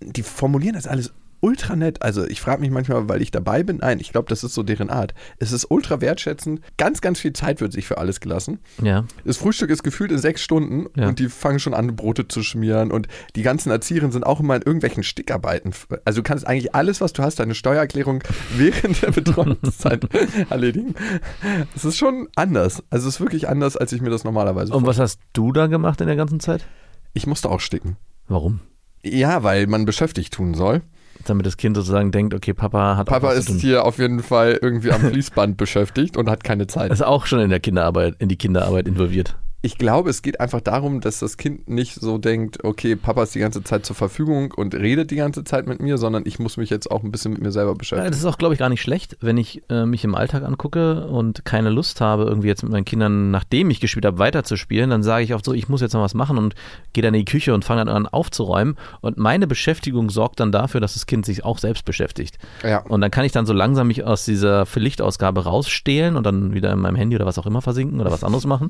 Die 0.02 0.24
formulieren 0.24 0.76
das 0.76 0.88
alles 0.88 1.12
ultra 1.40 1.76
nett. 1.76 2.02
Also 2.02 2.26
ich 2.26 2.42
frage 2.42 2.62
mich 2.62 2.72
manchmal, 2.72 3.08
weil 3.10 3.22
ich 3.22 3.32
dabei 3.32 3.64
bin. 3.64 3.78
Nein, 3.78 4.00
ich 4.00 4.12
glaube, 4.12 4.30
das 4.30 4.44
ist 4.44 4.54
so 4.54 4.64
deren 4.64 4.90
Art. 4.90 5.14
Es 5.40 5.52
ist 5.52 5.66
ultra 5.70 6.02
wertschätzend. 6.02 6.62
Ganz, 6.78 7.02
ganz 7.02 7.20
viel 7.20 7.34
Zeit 7.34 7.62
wird 7.62 7.74
sich 7.74 7.86
für 7.88 7.98
alles 7.98 8.20
gelassen. 8.20 8.60
Ja. 8.82 9.06
Das 9.26 9.38
Frühstück 9.38 9.70
ist 9.70 9.84
gefühlt 9.84 10.12
in 10.12 10.18
sechs 10.18 10.42
Stunden 10.44 10.88
Ja. 10.96 11.08
und 11.08 11.20
die 11.20 11.30
fangen 11.30 11.60
schon 11.60 11.74
an, 11.74 11.96
Brote 11.96 12.28
zu 12.28 12.44
schmieren 12.44 12.92
und 12.92 13.08
die 13.36 13.44
ganzen 13.44 13.70
Erzieherinnen 13.72 14.12
sind 14.12 14.26
auch 14.26 14.40
immer 14.40 14.56
in 14.56 14.62
irgendwelchen 14.62 15.04
Stickarbeiten. 15.04 15.74
Also 16.06 16.20
du 16.20 16.24
kannst 16.24 16.48
eigentlich 16.48 16.74
alles, 16.76 17.02
was 17.02 17.14
du 17.14 17.24
hast, 17.24 17.40
deine 17.40 17.56
Steuererklärung 17.56 18.24
während 18.56 19.02
der 19.02 19.12
Betreuungszeit 19.12 20.08
erledigen. 20.50 20.96
Es 21.76 21.86
ist 21.86 21.98
schon 21.98 22.28
anders. 22.36 22.84
Also 22.90 23.08
es 23.08 23.16
ist 23.16 23.22
wirklich 23.22 23.48
anders, 23.48 23.78
als 23.78 23.92
ich 23.94 24.02
mir 24.02 24.10
das 24.10 24.24
normalerweise 24.24 24.74
Und 24.74 24.86
was 24.86 25.00
hast 25.00 25.20
du 25.34 25.52
da 25.52 25.68
gemacht 25.68 26.02
in 26.02 26.08
der 26.08 26.16
ganzen 26.16 26.40
Zeit? 26.40 26.66
Ich 27.14 27.28
musste 27.28 27.50
auch 27.50 27.60
sticken. 27.60 27.98
Warum? 28.28 28.60
Ja, 29.04 29.44
weil 29.44 29.68
man 29.68 29.86
beschäftigt 29.86 30.34
tun 30.34 30.54
soll. 30.54 30.82
Damit 31.26 31.46
das 31.46 31.58
Kind 31.58 31.76
sozusagen 31.76 32.12
denkt, 32.12 32.34
okay, 32.34 32.54
Papa 32.54 32.98
hat 32.98 33.10
auch 33.10 33.14
Papa 33.14 33.34
ist 33.34 33.50
hier 33.50 33.86
auf 33.86 33.98
jeden 33.98 34.22
Fall 34.22 34.60
irgendwie 34.62 34.92
am 34.92 35.02
Fließband 35.12 35.58
beschäftigt 35.58 36.18
und 36.18 36.30
hat 36.30 36.44
keine 36.44 36.68
Zeit. 36.68 36.92
ist 36.92 37.04
auch 37.04 37.26
schon 37.26 37.40
in 37.40 37.50
der 37.50 37.60
Kinderarbeit, 37.60 38.16
in 38.20 38.30
die 38.30 38.38
Kinderarbeit 38.38 38.88
involviert. 38.88 39.36
Ich 39.68 39.78
glaube, 39.78 40.10
es 40.10 40.22
geht 40.22 40.40
einfach 40.40 40.62
darum, 40.62 41.02
dass 41.02 41.20
das 41.20 41.36
Kind 41.36 41.68
nicht 41.68 41.94
so 41.96 42.18
denkt, 42.18 42.64
okay, 42.64 42.96
Papa 42.96 43.24
ist 43.24 43.36
die 43.36 43.40
ganze 43.40 43.62
Zeit 43.66 43.86
zur 43.86 43.98
Verfügung 43.98 44.54
und 44.56 44.74
redet 44.74 45.12
die 45.12 45.18
ganze 45.18 45.44
Zeit 45.44 45.68
mit 45.68 45.82
mir, 45.82 45.98
sondern 45.98 46.24
ich 46.26 46.40
muss 46.40 46.56
mich 46.56 46.70
jetzt 46.70 46.90
auch 46.90 47.04
ein 47.04 47.12
bisschen 47.12 47.34
mit 47.34 47.42
mir 47.42 47.52
selber 47.52 47.72
Ja, 47.72 47.78
beschäftigen. 47.78 48.10
das 48.10 48.20
ist 48.20 48.26
auch, 48.26 48.38
glaube 48.38 48.54
ich, 48.54 48.60
gar 48.60 48.70
nicht 48.70 48.82
schlecht, 48.82 49.18
wenn 49.20 49.36
ich 49.36 49.62
äh, 49.70 49.86
mich 49.86 50.06
im 50.06 50.16
Alltag 50.16 50.44
angucke 50.44 51.06
und 51.08 51.44
keine 51.44 51.70
Lust 51.70 52.00
habe, 52.00 52.24
irgendwie 52.24 52.48
jetzt 52.48 52.64
mit 52.64 52.72
meinen 52.72 52.86
Kindern, 52.86 53.30
nachdem 53.30 53.70
ich 53.70 53.82
gespielt 53.82 54.06
habe, 54.06 54.20
weiterzuspielen, 54.20 54.90
dann 54.90 55.04
sage 55.04 55.26
ich 55.26 55.34
oft 55.34 55.44
so, 55.44 55.52
ich 55.52 55.68
muss 55.68 55.82
jetzt 55.82 55.92
noch 55.92 56.02
was 56.02 56.14
machen 56.14 56.38
und 56.38 56.56
gehe 56.94 57.02
dann 57.04 57.14
in 57.14 57.26
die 57.26 57.30
Küche 57.30 57.54
und 57.54 57.66
fange 57.66 57.84
dann 57.84 57.94
an 57.94 58.08
aufzuräumen. 58.08 58.78
Und 59.02 59.18
meine 59.18 59.48
Beschäftigung 59.48 60.10
sorgt 60.10 60.40
dann 60.40 60.54
dafür, 60.54 60.80
dass 60.80 60.94
das 60.94 61.08
Kind 61.08 61.26
sich 61.26 61.44
auch 61.44 61.58
selbst 61.58 61.84
beschäftigt. 61.84 62.38
Ja. 62.64 62.80
Und 62.88 63.02
dann 63.02 63.12
kann 63.12 63.26
ich 63.26 63.34
dann 63.34 63.46
so 63.46 63.52
langsam 63.52 63.88
mich 63.88 64.06
aus 64.06 64.24
dieser 64.24 64.66
Pflichtausgabe 64.66 65.44
rausstehlen 65.44 66.16
und 66.16 66.26
dann 66.26 66.54
wieder 66.54 66.72
in 66.72 66.80
meinem 66.80 66.96
Handy 66.96 67.18
oder 67.18 67.26
was 67.26 67.38
auch 67.38 67.46
immer 67.46 67.62
versinken 67.62 68.00
oder 68.00 68.12
was 68.12 68.24
anderes 68.24 68.46
machen. 68.46 68.70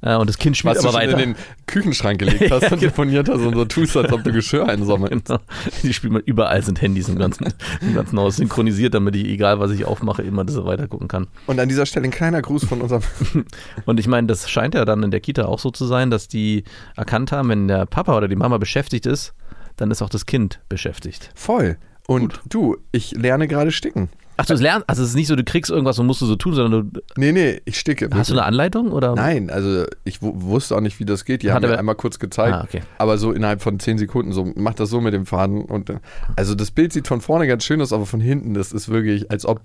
Äh, 0.00 0.16
und 0.16 0.29
das 0.30 0.38
Kind 0.38 0.56
spielt 0.56 0.76
Was 0.76 0.84
aber 0.84 0.94
weiter. 0.94 1.12
in 1.12 1.18
den 1.18 1.36
Küchenschrank 1.66 2.20
gelegt 2.20 2.40
hast 2.50 2.62
und 2.62 2.68
genau. 2.68 2.76
telefoniert 2.76 3.28
hast 3.28 3.40
und 3.40 3.54
so 3.54 3.64
tust, 3.64 3.96
als 3.96 4.12
ob 4.12 4.22
du 4.22 4.32
Geschirr 4.32 4.68
einsammelst. 4.68 5.26
Genau. 5.26 5.40
Die 5.82 5.92
spielt 5.92 6.12
man 6.12 6.22
überall 6.22 6.62
sind 6.62 6.80
Handys 6.80 7.08
im 7.08 7.18
ganzen, 7.18 7.52
im 7.80 7.94
ganzen 7.94 8.18
Haus 8.18 8.36
synchronisiert, 8.36 8.94
damit 8.94 9.16
ich, 9.16 9.24
egal 9.24 9.58
was 9.58 9.72
ich 9.72 9.84
aufmache, 9.84 10.22
immer 10.22 10.44
das 10.44 10.54
so 10.54 10.64
weiter 10.64 10.86
gucken 10.86 11.08
kann. 11.08 11.26
Und 11.46 11.58
an 11.58 11.68
dieser 11.68 11.84
Stelle 11.84 12.04
ein 12.04 12.12
kleiner 12.12 12.42
Gruß 12.42 12.64
von 12.64 12.80
unserem. 12.80 13.02
Und 13.86 13.98
ich 13.98 14.06
meine, 14.06 14.28
das 14.28 14.48
scheint 14.48 14.74
ja 14.74 14.84
dann 14.84 15.02
in 15.02 15.10
der 15.10 15.20
Kita 15.20 15.46
auch 15.46 15.58
so 15.58 15.70
zu 15.70 15.84
sein, 15.84 16.10
dass 16.10 16.28
die 16.28 16.62
erkannt 16.96 17.32
haben, 17.32 17.48
wenn 17.48 17.66
der 17.66 17.86
Papa 17.86 18.16
oder 18.16 18.28
die 18.28 18.36
Mama 18.36 18.58
beschäftigt 18.58 19.06
ist, 19.06 19.34
dann 19.76 19.90
ist 19.90 20.00
auch 20.00 20.10
das 20.10 20.26
Kind 20.26 20.60
beschäftigt. 20.68 21.30
Voll. 21.34 21.76
Und 22.06 22.40
du, 22.48 22.76
ich 22.92 23.12
lerne 23.12 23.48
gerade 23.48 23.72
sticken. 23.72 24.10
Ach, 24.42 24.46
du 24.46 24.54
lernst, 24.54 24.88
also 24.88 25.02
es 25.02 25.10
ist 25.10 25.14
nicht 25.16 25.26
so, 25.26 25.36
du 25.36 25.44
kriegst 25.44 25.70
irgendwas 25.70 25.98
und 25.98 26.06
musst 26.06 26.22
du 26.22 26.26
so 26.26 26.34
tun, 26.36 26.54
sondern 26.54 26.90
du, 26.92 27.00
Nee, 27.16 27.32
nee, 27.32 27.60
ich 27.66 27.78
sticke. 27.78 28.08
hast 28.14 28.30
du 28.30 28.34
eine 28.34 28.44
Anleitung 28.44 28.90
oder? 28.92 29.14
Nein, 29.14 29.50
also 29.50 29.84
ich 30.04 30.22
wu- 30.22 30.32
wusste 30.34 30.76
auch 30.76 30.80
nicht, 30.80 30.98
wie 30.98 31.04
das 31.04 31.24
geht. 31.26 31.42
Die 31.42 31.52
Hat 31.52 31.62
haben 31.62 31.70
mir 31.70 31.78
einmal 31.78 31.94
kurz 31.94 32.18
gezeigt. 32.18 32.54
Ah, 32.54 32.64
okay. 32.64 32.80
Aber 32.96 33.18
so 33.18 33.32
innerhalb 33.32 33.60
von 33.60 33.78
zehn 33.78 33.98
Sekunden, 33.98 34.32
so 34.32 34.50
mach 34.56 34.74
das 34.74 34.88
so 34.88 35.00
mit 35.02 35.12
dem 35.12 35.26
Faden. 35.26 35.62
Und, 35.62 35.90
äh, 35.90 35.98
also 36.36 36.54
das 36.54 36.70
Bild 36.70 36.92
sieht 36.94 37.06
von 37.06 37.20
vorne 37.20 37.46
ganz 37.46 37.64
schön 37.64 37.82
aus, 37.82 37.92
aber 37.92 38.06
von 38.06 38.20
hinten, 38.20 38.54
das 38.54 38.72
ist 38.72 38.88
wirklich, 38.88 39.30
als 39.30 39.44
ob 39.44 39.60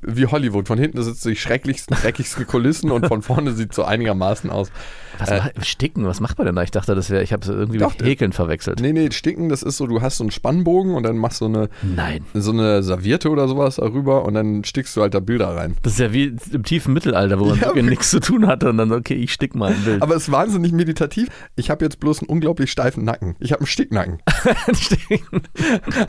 wie 0.00 0.26
Hollywood. 0.26 0.68
Von 0.68 0.78
hinten 0.78 1.02
sitzen 1.02 1.28
die 1.28 1.36
schrecklichsten, 1.36 1.94
dreckigsten 2.00 2.46
Kulissen 2.46 2.90
und 2.90 3.06
von 3.08 3.20
vorne 3.22 3.52
sieht 3.52 3.74
so 3.74 3.84
einigermaßen 3.84 4.48
aus. 4.50 4.70
Was 5.18 5.28
Äh, 5.28 5.40
mach, 5.54 5.64
Sticken, 5.64 6.06
was 6.06 6.20
macht 6.20 6.38
man 6.38 6.46
denn 6.46 6.56
da? 6.56 6.62
Ich 6.62 6.70
dachte, 6.70 6.94
das 6.94 7.10
wäre, 7.10 7.22
ich 7.22 7.32
habe 7.32 7.42
es 7.42 7.48
irgendwie 7.50 7.76
Doch, 7.78 7.92
mit 7.98 8.02
Häkeln 8.06 8.32
verwechselt. 8.32 8.80
Nee, 8.80 8.92
nee, 8.94 9.10
sticken, 9.12 9.50
das 9.50 9.62
ist 9.62 9.76
so, 9.76 9.86
du 9.86 10.00
hast 10.00 10.16
so 10.16 10.24
einen 10.24 10.30
Spannbogen 10.30 10.94
und 10.94 11.02
dann 11.02 11.18
machst 11.18 11.42
du 11.42 11.44
eine, 11.44 11.68
Nein. 11.82 12.24
so 12.32 12.52
eine 12.52 12.82
Serviette 12.82 13.28
oder 13.28 13.46
sowas 13.48 13.76
darüber 13.76 14.11
und 14.18 14.34
dann 14.34 14.64
stickst 14.64 14.96
du 14.96 15.02
halt 15.02 15.14
da 15.14 15.20
Bilder 15.20 15.48
rein. 15.56 15.76
Das 15.82 15.94
ist 15.94 15.98
ja 15.98 16.12
wie 16.12 16.36
im 16.52 16.62
tiefen 16.62 16.92
Mittelalter, 16.92 17.38
wo 17.38 17.46
man 17.46 17.56
Ja, 17.60 17.66
wirklich 17.66 17.84
nichts 17.84 18.10
zu 18.10 18.20
tun 18.20 18.46
hatte 18.46 18.68
und 18.70 18.78
dann, 18.78 18.92
okay, 18.92 19.14
ich 19.14 19.32
stick 19.32 19.54
mal 19.54 19.72
ein 19.72 19.84
Bild. 19.84 20.02
Aber 20.02 20.16
es 20.16 20.24
ist 20.24 20.32
wahnsinnig 20.32 20.72
meditativ. 20.72 21.28
Ich 21.56 21.70
habe 21.70 21.84
jetzt 21.84 22.00
bloß 22.00 22.20
einen 22.20 22.28
unglaublich 22.28 22.70
steifen 22.70 23.04
Nacken. 23.04 23.36
Ich 23.40 23.52
habe 23.52 23.60
einen 23.60 23.66
Sticknacken. 23.66 24.18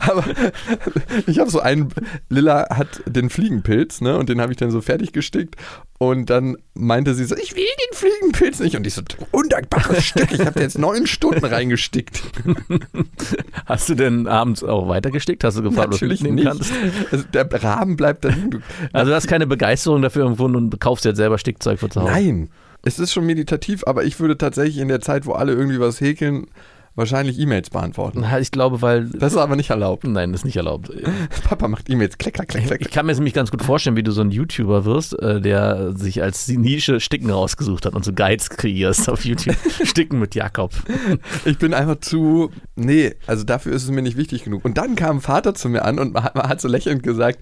Aber 0.00 0.24
ich 1.26 1.38
habe 1.38 1.50
so 1.50 1.60
einen, 1.60 1.88
Lilla 2.28 2.68
hat 2.70 3.02
den 3.06 3.30
Fliegenpilz, 3.30 4.00
ne? 4.00 4.18
Und 4.18 4.28
den 4.28 4.40
habe 4.40 4.52
ich 4.52 4.58
dann 4.58 4.70
so 4.70 4.80
fertig 4.80 5.12
gestickt. 5.12 5.56
Und 5.98 6.28
dann 6.28 6.56
meinte 6.74 7.14
sie 7.14 7.24
so, 7.24 7.36
ich 7.36 7.54
will 7.54 7.62
den 7.64 7.96
Fliegenpilz 7.96 8.58
nicht. 8.58 8.76
Und 8.76 8.86
ich 8.86 8.94
so, 8.94 9.02
undankbares 9.30 10.04
Stück, 10.04 10.32
ich 10.32 10.44
habe 10.44 10.60
jetzt 10.60 10.76
neun 10.78 11.06
Stunden 11.06 11.44
reingestickt. 11.44 12.20
Hast 13.66 13.88
du 13.88 13.94
denn 13.94 14.26
abends 14.26 14.62
auch 14.64 14.88
weitergestickt? 14.88 15.44
Hast 15.44 15.58
du 15.58 15.62
gefragt, 15.62 15.92
was 15.92 15.98
du 16.00 16.06
Natürlich 16.06 16.22
nicht. 16.22 16.44
kannst? 16.46 16.72
Also 17.10 17.24
der 17.32 17.48
Rahmen 17.62 17.96
bleibt 17.96 18.24
da 18.24 18.28
liegen. 18.30 18.50
Du- 18.50 18.60
Also 18.92 19.10
du 19.10 19.16
hast 19.16 19.28
keine 19.28 19.46
Begeisterung 19.46 20.02
dafür 20.02 20.26
empfunden 20.26 20.56
und 20.56 20.80
kaufst 20.80 21.04
jetzt 21.04 21.16
selber 21.16 21.38
Stickzeug 21.38 21.78
für 21.78 21.88
zu 21.88 22.02
Hause. 22.02 22.12
Nein, 22.12 22.48
es 22.82 22.98
ist 22.98 23.12
schon 23.12 23.24
meditativ, 23.26 23.84
aber 23.86 24.04
ich 24.04 24.18
würde 24.20 24.36
tatsächlich 24.36 24.78
in 24.78 24.88
der 24.88 25.00
Zeit, 25.00 25.26
wo 25.26 25.32
alle 25.32 25.52
irgendwie 25.52 25.80
was 25.80 26.00
häkeln, 26.00 26.46
wahrscheinlich 26.94 27.38
E-Mails 27.38 27.70
beantworten. 27.70 28.20
Na, 28.22 28.38
Ich 28.38 28.50
glaube, 28.50 28.82
weil. 28.82 29.06
Das 29.08 29.32
ist 29.32 29.38
aber 29.38 29.56
nicht 29.56 29.70
erlaubt. 29.70 30.04
Nein, 30.04 30.32
das 30.32 30.40
ist 30.42 30.44
nicht 30.44 30.56
erlaubt. 30.56 30.90
Papa 31.48 31.68
macht 31.68 31.88
E-Mails, 31.90 32.18
klick, 32.18 32.34
klick, 32.34 32.48
klick, 32.48 32.62
Ich 32.64 32.68
klick. 32.70 32.90
kann 32.92 33.06
mir 33.06 33.12
jetzt 33.12 33.18
nämlich 33.18 33.34
ganz 33.34 33.50
gut 33.50 33.62
vorstellen, 33.62 33.96
wie 33.96 34.02
du 34.02 34.12
so 34.12 34.20
ein 34.20 34.30
YouTuber 34.30 34.84
wirst, 34.84 35.18
äh, 35.20 35.40
der 35.40 35.96
sich 35.96 36.22
als 36.22 36.48
Nische 36.48 37.00
Sticken 37.00 37.30
rausgesucht 37.30 37.86
hat 37.86 37.94
und 37.94 38.04
so 38.04 38.12
Guides 38.12 38.50
kreierst 38.50 39.08
auf 39.08 39.24
YouTube. 39.24 39.56
Sticken 39.84 40.18
mit 40.20 40.34
Jakob. 40.34 40.72
Ich 41.44 41.58
bin 41.58 41.74
einfach 41.74 42.00
zu. 42.00 42.50
Nee, 42.76 43.14
also 43.26 43.44
dafür 43.44 43.72
ist 43.72 43.84
es 43.84 43.90
mir 43.90 44.02
nicht 44.02 44.16
wichtig 44.16 44.44
genug. 44.44 44.64
Und 44.64 44.78
dann 44.78 44.94
kam 44.96 45.18
ein 45.18 45.20
Vater 45.20 45.54
zu 45.54 45.68
mir 45.68 45.84
an 45.84 45.98
und 45.98 46.14
hat, 46.22 46.34
hat 46.34 46.60
so 46.60 46.68
lächelnd 46.68 47.02
gesagt: 47.02 47.38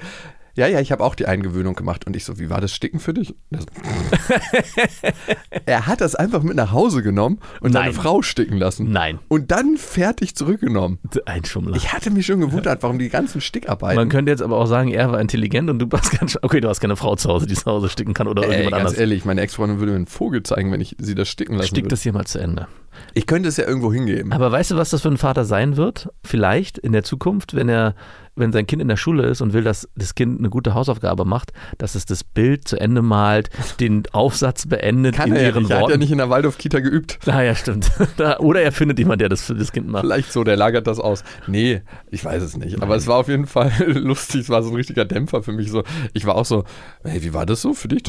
Ja, 0.54 0.66
ja, 0.66 0.80
ich 0.80 0.92
habe 0.92 1.02
auch 1.02 1.14
die 1.14 1.26
Eingewöhnung 1.26 1.74
gemacht. 1.74 2.06
Und 2.06 2.16
ich 2.16 2.24
so: 2.24 2.38
Wie 2.38 2.50
war 2.50 2.60
das 2.60 2.74
Sticken 2.74 3.00
für 3.00 3.14
dich? 3.14 3.34
Er 3.50 3.60
so, 3.60 3.66
er 5.66 5.86
hat 5.86 6.00
das 6.00 6.14
einfach 6.14 6.42
mit 6.42 6.56
nach 6.56 6.72
Hause 6.72 7.02
genommen 7.02 7.38
und 7.60 7.72
seine 7.72 7.86
Nein. 7.86 7.94
Frau 7.94 8.22
sticken 8.22 8.58
lassen. 8.58 8.90
Nein. 8.90 9.18
Und 9.28 9.50
dann 9.50 9.76
fertig 9.76 10.36
zurückgenommen. 10.36 10.98
Ein 11.26 11.44
Schummler. 11.44 11.76
Ich 11.76 11.92
hatte 11.92 12.10
mich 12.10 12.26
schon 12.26 12.40
gewundert, 12.40 12.82
warum 12.82 12.98
die 12.98 13.08
ganzen 13.08 13.40
Stickarbeiten. 13.40 13.96
Man 13.96 14.08
könnte 14.08 14.30
jetzt 14.30 14.42
aber 14.42 14.56
auch 14.58 14.66
sagen, 14.66 14.88
er 14.88 15.10
war 15.12 15.20
intelligent 15.20 15.70
und 15.70 15.78
du 15.78 15.90
warst 15.90 16.18
ganz. 16.18 16.38
Okay, 16.42 16.60
du 16.60 16.68
hast 16.68 16.80
keine 16.80 16.96
Frau 16.96 17.16
zu 17.16 17.28
Hause, 17.28 17.46
die 17.46 17.54
zu 17.54 17.66
Hause 17.66 17.88
sticken 17.88 18.14
kann 18.14 18.28
oder 18.28 18.42
Ey, 18.42 18.48
irgendjemand 18.48 18.82
ganz 18.82 18.90
anders. 18.90 19.00
ehrlich, 19.00 19.24
meine 19.24 19.40
Ex-Freundin 19.40 19.78
würde 19.78 19.92
mir 19.92 19.96
einen 19.96 20.06
Vogel 20.06 20.42
zeigen, 20.42 20.72
wenn 20.72 20.80
ich 20.80 20.96
sie 20.98 21.14
das 21.14 21.28
sticken 21.28 21.54
lassen 21.54 21.68
Stick 21.68 21.84
würde. 21.84 21.90
das 21.90 22.02
hier 22.02 22.12
mal 22.12 22.26
zu 22.26 22.38
Ende. 22.38 22.66
Ich 23.14 23.26
könnte 23.26 23.48
es 23.48 23.56
ja 23.56 23.66
irgendwo 23.66 23.92
hingeben. 23.92 24.32
Aber 24.32 24.50
weißt 24.52 24.70
du, 24.72 24.76
was 24.76 24.90
das 24.90 25.02
für 25.02 25.08
ein 25.08 25.16
Vater 25.18 25.44
sein 25.44 25.76
wird? 25.76 26.08
Vielleicht 26.24 26.78
in 26.78 26.92
der 26.92 27.02
Zukunft, 27.04 27.54
wenn 27.54 27.68
er, 27.68 27.94
wenn 28.34 28.52
sein 28.52 28.66
Kind 28.66 28.80
in 28.80 28.88
der 28.88 28.96
Schule 28.96 29.24
ist 29.24 29.42
und 29.42 29.52
will, 29.52 29.62
dass 29.62 29.86
das 29.94 30.14
Kind 30.14 30.38
eine 30.38 30.48
gute 30.48 30.72
Hausaufgabe 30.72 31.26
macht, 31.26 31.52
dass 31.76 31.94
es 31.94 32.06
das 32.06 32.24
Bild 32.24 32.66
zu 32.66 32.80
Ende 32.80 33.02
malt, 33.02 33.50
den 33.80 34.04
Aufsatz 34.12 34.66
beendet 34.66 35.16
Kann 35.16 35.28
in 35.30 35.36
er 35.36 35.42
ihren 35.48 35.62
nicht. 35.64 35.70
Er 35.70 35.76
hat 35.76 35.82
ja 35.82 35.88
Worten. 35.88 35.98
nicht 36.00 36.12
in 36.12 36.18
der 36.18 36.30
Waldorf-Kita 36.30 36.80
geübt. 36.80 37.18
Ah 37.26 37.42
ja, 37.42 37.54
stimmt. 37.54 37.90
Oder 38.38 38.62
er 38.62 38.72
findet 38.72 38.98
jemanden, 38.98 39.18
der 39.18 39.28
das 39.28 39.42
für 39.42 39.54
das 39.54 39.72
Kind 39.72 39.88
macht. 39.88 40.04
Vielleicht 40.04 40.32
so, 40.32 40.44
der 40.44 40.56
lagert 40.56 40.86
das 40.86 40.98
aus. 40.98 41.24
Nee, 41.46 41.82
ich 42.10 42.24
weiß 42.24 42.42
es 42.42 42.56
nicht. 42.56 42.80
Aber 42.82 42.96
es 42.96 43.06
war 43.06 43.16
auf 43.18 43.28
jeden 43.28 43.46
Fall 43.46 43.70
lustig. 43.86 44.40
Es 44.42 44.48
war 44.48 44.62
so 44.62 44.70
ein 44.70 44.76
richtiger 44.76 45.04
Dämpfer 45.04 45.42
für 45.42 45.52
mich. 45.52 45.70
So, 45.70 45.82
ich 46.14 46.24
war 46.24 46.36
auch 46.36 46.46
so, 46.46 46.64
hey, 47.04 47.22
wie 47.22 47.34
war 47.34 47.44
das 47.44 47.60
so 47.60 47.74
für 47.74 47.88
dich? 47.88 48.02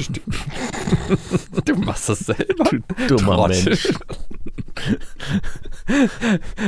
Du 1.65 1.75
machst 1.83 2.07
das 2.07 2.19
selber. 2.19 2.63
Du 2.71 3.17
dummer 3.17 3.35
Trottel. 3.35 3.63
Mensch. 3.65 3.89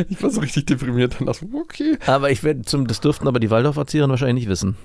Ich 0.09 0.21
war 0.21 0.29
so 0.29 0.41
richtig 0.41 0.65
deprimiert. 0.65 1.17
Ich, 1.21 1.41
okay. 1.53 1.97
Aber 2.05 2.31
ich 2.31 2.43
werde 2.43 2.63
zum, 2.63 2.87
das 2.87 2.99
dürften 2.99 3.27
aber 3.27 3.39
die 3.39 3.49
Waldorf-Erzieherin 3.49 4.09
wahrscheinlich 4.09 4.45
nicht 4.45 4.49
wissen. 4.49 4.75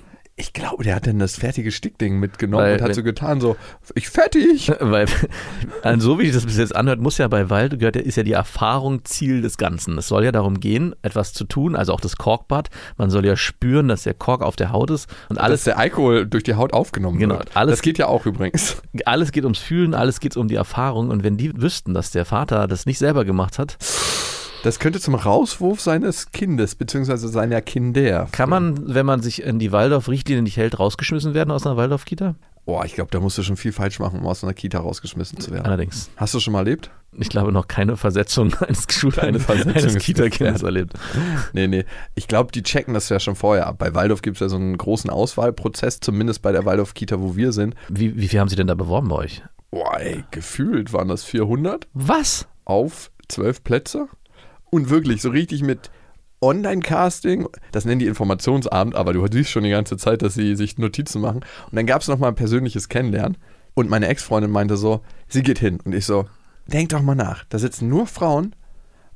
Ich 0.41 0.53
glaube, 0.53 0.83
der 0.83 0.95
hat 0.95 1.05
dann 1.05 1.19
das 1.19 1.35
fertige 1.35 1.71
Stickding 1.71 2.17
mitgenommen 2.19 2.63
Weil- 2.63 2.73
und 2.77 2.81
hat 2.81 2.95
so 2.95 3.03
getan, 3.03 3.39
so, 3.39 3.57
ich 3.93 4.09
fertig. 4.09 4.71
Weil, 4.79 5.05
also 5.83 6.13
so 6.13 6.19
wie 6.19 6.23
sich 6.25 6.33
das 6.33 6.47
bis 6.47 6.57
jetzt 6.57 6.75
anhört, 6.75 6.99
muss 6.99 7.19
ja 7.19 7.27
bei 7.27 7.51
Wald, 7.51 7.77
gehört, 7.77 7.95
ist 7.95 8.15
ja 8.17 8.23
die 8.23 8.31
Erfahrung 8.31 9.05
Ziel 9.05 9.43
des 9.43 9.57
Ganzen. 9.57 9.99
Es 9.99 10.07
soll 10.07 10.25
ja 10.25 10.31
darum 10.31 10.59
gehen, 10.59 10.95
etwas 11.03 11.33
zu 11.33 11.43
tun, 11.43 11.75
also 11.75 11.93
auch 11.93 12.01
das 12.01 12.15
Korkbad. 12.15 12.69
Man 12.97 13.11
soll 13.11 13.23
ja 13.23 13.35
spüren, 13.37 13.87
dass 13.87 14.01
der 14.01 14.15
Kork 14.15 14.41
auf 14.41 14.55
der 14.55 14.71
Haut 14.71 14.89
ist 14.89 15.07
und 15.29 15.35
Dass 15.37 15.43
alles, 15.45 15.63
der 15.65 15.77
Alkohol 15.77 16.25
durch 16.25 16.41
die 16.43 16.55
Haut 16.55 16.73
aufgenommen 16.73 17.19
Genau, 17.19 17.37
wird. 17.37 17.55
alles- 17.55 17.73
das 17.73 17.81
geht 17.83 17.99
ja 17.99 18.07
auch 18.07 18.25
übrigens. 18.25 18.77
alles 19.05 19.31
geht 19.31 19.43
ums 19.43 19.59
Fühlen, 19.59 19.93
alles 19.93 20.19
geht 20.19 20.35
um 20.37 20.47
die 20.47 20.55
Erfahrung. 20.55 21.09
Und 21.11 21.23
wenn 21.23 21.37
die 21.37 21.61
wüssten, 21.61 21.93
dass 21.93 22.09
der 22.09 22.25
Vater 22.25 22.67
das 22.67 22.87
nicht 22.87 22.97
selber 22.97 23.25
gemacht 23.25 23.59
hat, 23.59 23.77
Das 24.63 24.77
könnte 24.77 24.99
zum 24.99 25.15
Rauswurf 25.15 25.81
seines 25.81 26.31
Kindes, 26.31 26.75
beziehungsweise 26.75 27.27
seiner 27.29 27.61
Kinder. 27.61 28.27
kann 28.31 28.49
man, 28.49 28.93
wenn 28.93 29.07
man 29.07 29.21
sich 29.21 29.41
in 29.41 29.57
die 29.57 29.71
Waldorf-Richtlinie 29.71 30.43
nicht 30.43 30.57
hält, 30.57 30.77
rausgeschmissen 30.77 31.33
werden 31.33 31.49
aus 31.49 31.65
einer 31.65 31.77
Waldorf-Kita? 31.77 32.35
Boah, 32.65 32.85
ich 32.85 32.93
glaube, 32.93 33.09
da 33.09 33.19
musst 33.19 33.39
du 33.39 33.43
schon 33.43 33.57
viel 33.57 33.71
falsch 33.71 33.99
machen, 33.99 34.19
um 34.19 34.27
aus 34.27 34.43
einer 34.43 34.53
Kita 34.53 34.77
rausgeschmissen 34.79 35.39
zu 35.39 35.49
werden. 35.49 35.65
Allerdings. 35.65 36.11
Hast 36.15 36.35
du 36.35 36.39
schon 36.39 36.53
mal 36.53 36.59
erlebt? 36.59 36.91
Ich 37.17 37.29
glaube 37.29 37.51
noch 37.51 37.67
keine 37.67 37.97
Versetzung 37.97 38.53
eines, 38.59 38.85
Schul 38.91 39.11
Keine 39.11 39.39
Versetzung 39.39 39.73
eines 39.73 39.97
Kita-Kindes 39.97 40.61
erlebt. 40.61 40.93
Nee, 41.53 41.67
nee. 41.67 41.85
Ich 42.13 42.27
glaube, 42.27 42.51
die 42.51 42.61
checken 42.61 42.93
das 42.93 43.09
ja 43.09 43.19
schon 43.19 43.35
vorher 43.35 43.65
ab. 43.65 43.79
Bei 43.79 43.95
Waldorf 43.95 44.21
gibt 44.21 44.37
es 44.37 44.41
ja 44.41 44.47
so 44.49 44.57
einen 44.57 44.77
großen 44.77 45.09
Auswahlprozess, 45.09 46.01
zumindest 46.01 46.43
bei 46.43 46.51
der 46.51 46.65
Waldorf-Kita, 46.65 47.19
wo 47.19 47.35
wir 47.35 47.51
sind. 47.51 47.73
Wie, 47.89 48.15
wie 48.15 48.27
viel 48.27 48.39
haben 48.39 48.47
Sie 48.47 48.55
denn 48.55 48.67
da 48.67 48.75
beworben 48.75 49.09
bei 49.09 49.15
euch? 49.15 49.41
Boah, 49.71 49.99
ey, 49.99 50.23
gefühlt 50.29 50.93
waren 50.93 51.07
das 51.07 51.23
400 51.23 51.87
Was? 51.93 52.47
auf 52.65 53.11
12 53.27 53.63
Plätze. 53.63 54.07
Und 54.71 54.89
wirklich, 54.89 55.21
so 55.21 55.29
richtig 55.29 55.61
mit 55.61 55.91
Online-Casting, 56.41 57.47
das 57.71 57.85
nennen 57.85 57.99
die 57.99 58.07
Informationsabend, 58.07 58.95
aber 58.95 59.13
du 59.13 59.25
siehst 59.31 59.51
schon 59.51 59.63
die 59.63 59.69
ganze 59.69 59.95
Zeit, 59.97 60.21
dass 60.23 60.33
sie 60.33 60.55
sich 60.55 60.77
Notizen 60.77 61.21
machen. 61.21 61.41
Und 61.69 61.75
dann 61.75 61.85
gab 61.85 62.01
es 62.01 62.07
nochmal 62.07 62.29
ein 62.29 62.35
persönliches 62.35 62.89
Kennenlernen. 62.89 63.37
Und 63.73 63.89
meine 63.89 64.07
Ex-Freundin 64.07 64.51
meinte 64.51 64.75
so, 64.75 65.01
sie 65.27 65.43
geht 65.43 65.59
hin. 65.59 65.79
Und 65.85 65.93
ich 65.93 66.05
so, 66.05 66.25
denk 66.67 66.89
doch 66.89 67.01
mal 67.01 67.15
nach, 67.15 67.45
da 67.49 67.59
sitzen 67.59 67.87
nur 67.89 68.05
Frauen 68.07 68.55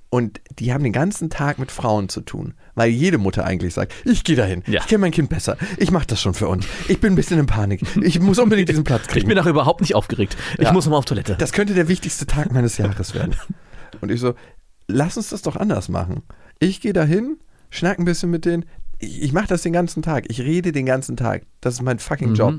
und 0.09 0.39
die 0.59 0.71
haben 0.71 0.83
den 0.83 0.93
ganzen 0.93 1.29
Tag 1.29 1.57
mit 1.59 1.71
Frauen 1.71 2.07
zu 2.09 2.21
tun. 2.21 2.53
Weil 2.75 2.89
jede 2.89 3.17
Mutter 3.17 3.43
eigentlich 3.43 3.73
sagt, 3.73 3.93
ich 4.05 4.23
gehe 4.23 4.35
dahin, 4.35 4.63
Ja. 4.67 4.81
ich 4.81 4.87
kenne 4.87 4.99
mein 4.99 5.11
Kind 5.11 5.29
besser, 5.29 5.57
ich 5.77 5.91
mache 5.91 6.07
das 6.07 6.21
schon 6.21 6.33
für 6.35 6.47
uns. 6.47 6.65
Ich 6.87 7.01
bin 7.01 7.13
ein 7.13 7.15
bisschen 7.15 7.39
in 7.39 7.47
Panik, 7.47 7.81
ich 8.01 8.19
muss 8.19 8.39
unbedingt 8.39 8.69
diesen 8.69 8.83
Platz 8.83 9.07
kriegen. 9.07 9.25
Ich 9.25 9.27
bin 9.27 9.37
auch 9.39 9.45
überhaupt 9.47 9.81
nicht 9.81 9.95
aufgeregt. 9.95 10.37
Ich 10.57 10.65
Ja. 10.65 10.71
muss 10.73 10.85
noch 10.85 10.91
mal 10.91 10.97
auf 10.97 11.05
Toilette. 11.05 11.35
Das 11.39 11.51
könnte 11.51 11.73
der 11.73 11.87
wichtigste 11.89 12.25
Tag 12.27 12.51
meines 12.53 12.77
Jahres 12.77 13.13
werden. 13.15 13.35
Und 14.01 14.11
ich 14.11 14.19
so, 14.19 14.35
lass 14.87 15.17
uns 15.17 15.29
das 15.29 15.41
doch 15.41 15.55
anders 15.55 15.89
machen. 15.89 16.21
Ich 16.59 16.81
gehe 16.81 16.93
dahin, 16.93 17.37
schnack 17.69 17.99
ein 17.99 18.05
bisschen 18.05 18.29
mit 18.31 18.45
denen. 18.45 18.65
Ich, 18.99 19.21
ich 19.23 19.33
mache 19.33 19.47
das 19.47 19.61
den 19.63 19.73
ganzen 19.73 20.01
Tag. 20.03 20.25
Ich 20.29 20.39
rede 20.41 20.71
den 20.71 20.85
ganzen 20.85 21.17
Tag. 21.17 21.43
Das 21.61 21.73
ist 21.75 21.81
mein 21.81 21.99
fucking 21.99 22.29
Mhm. 22.29 22.35
Job. 22.35 22.55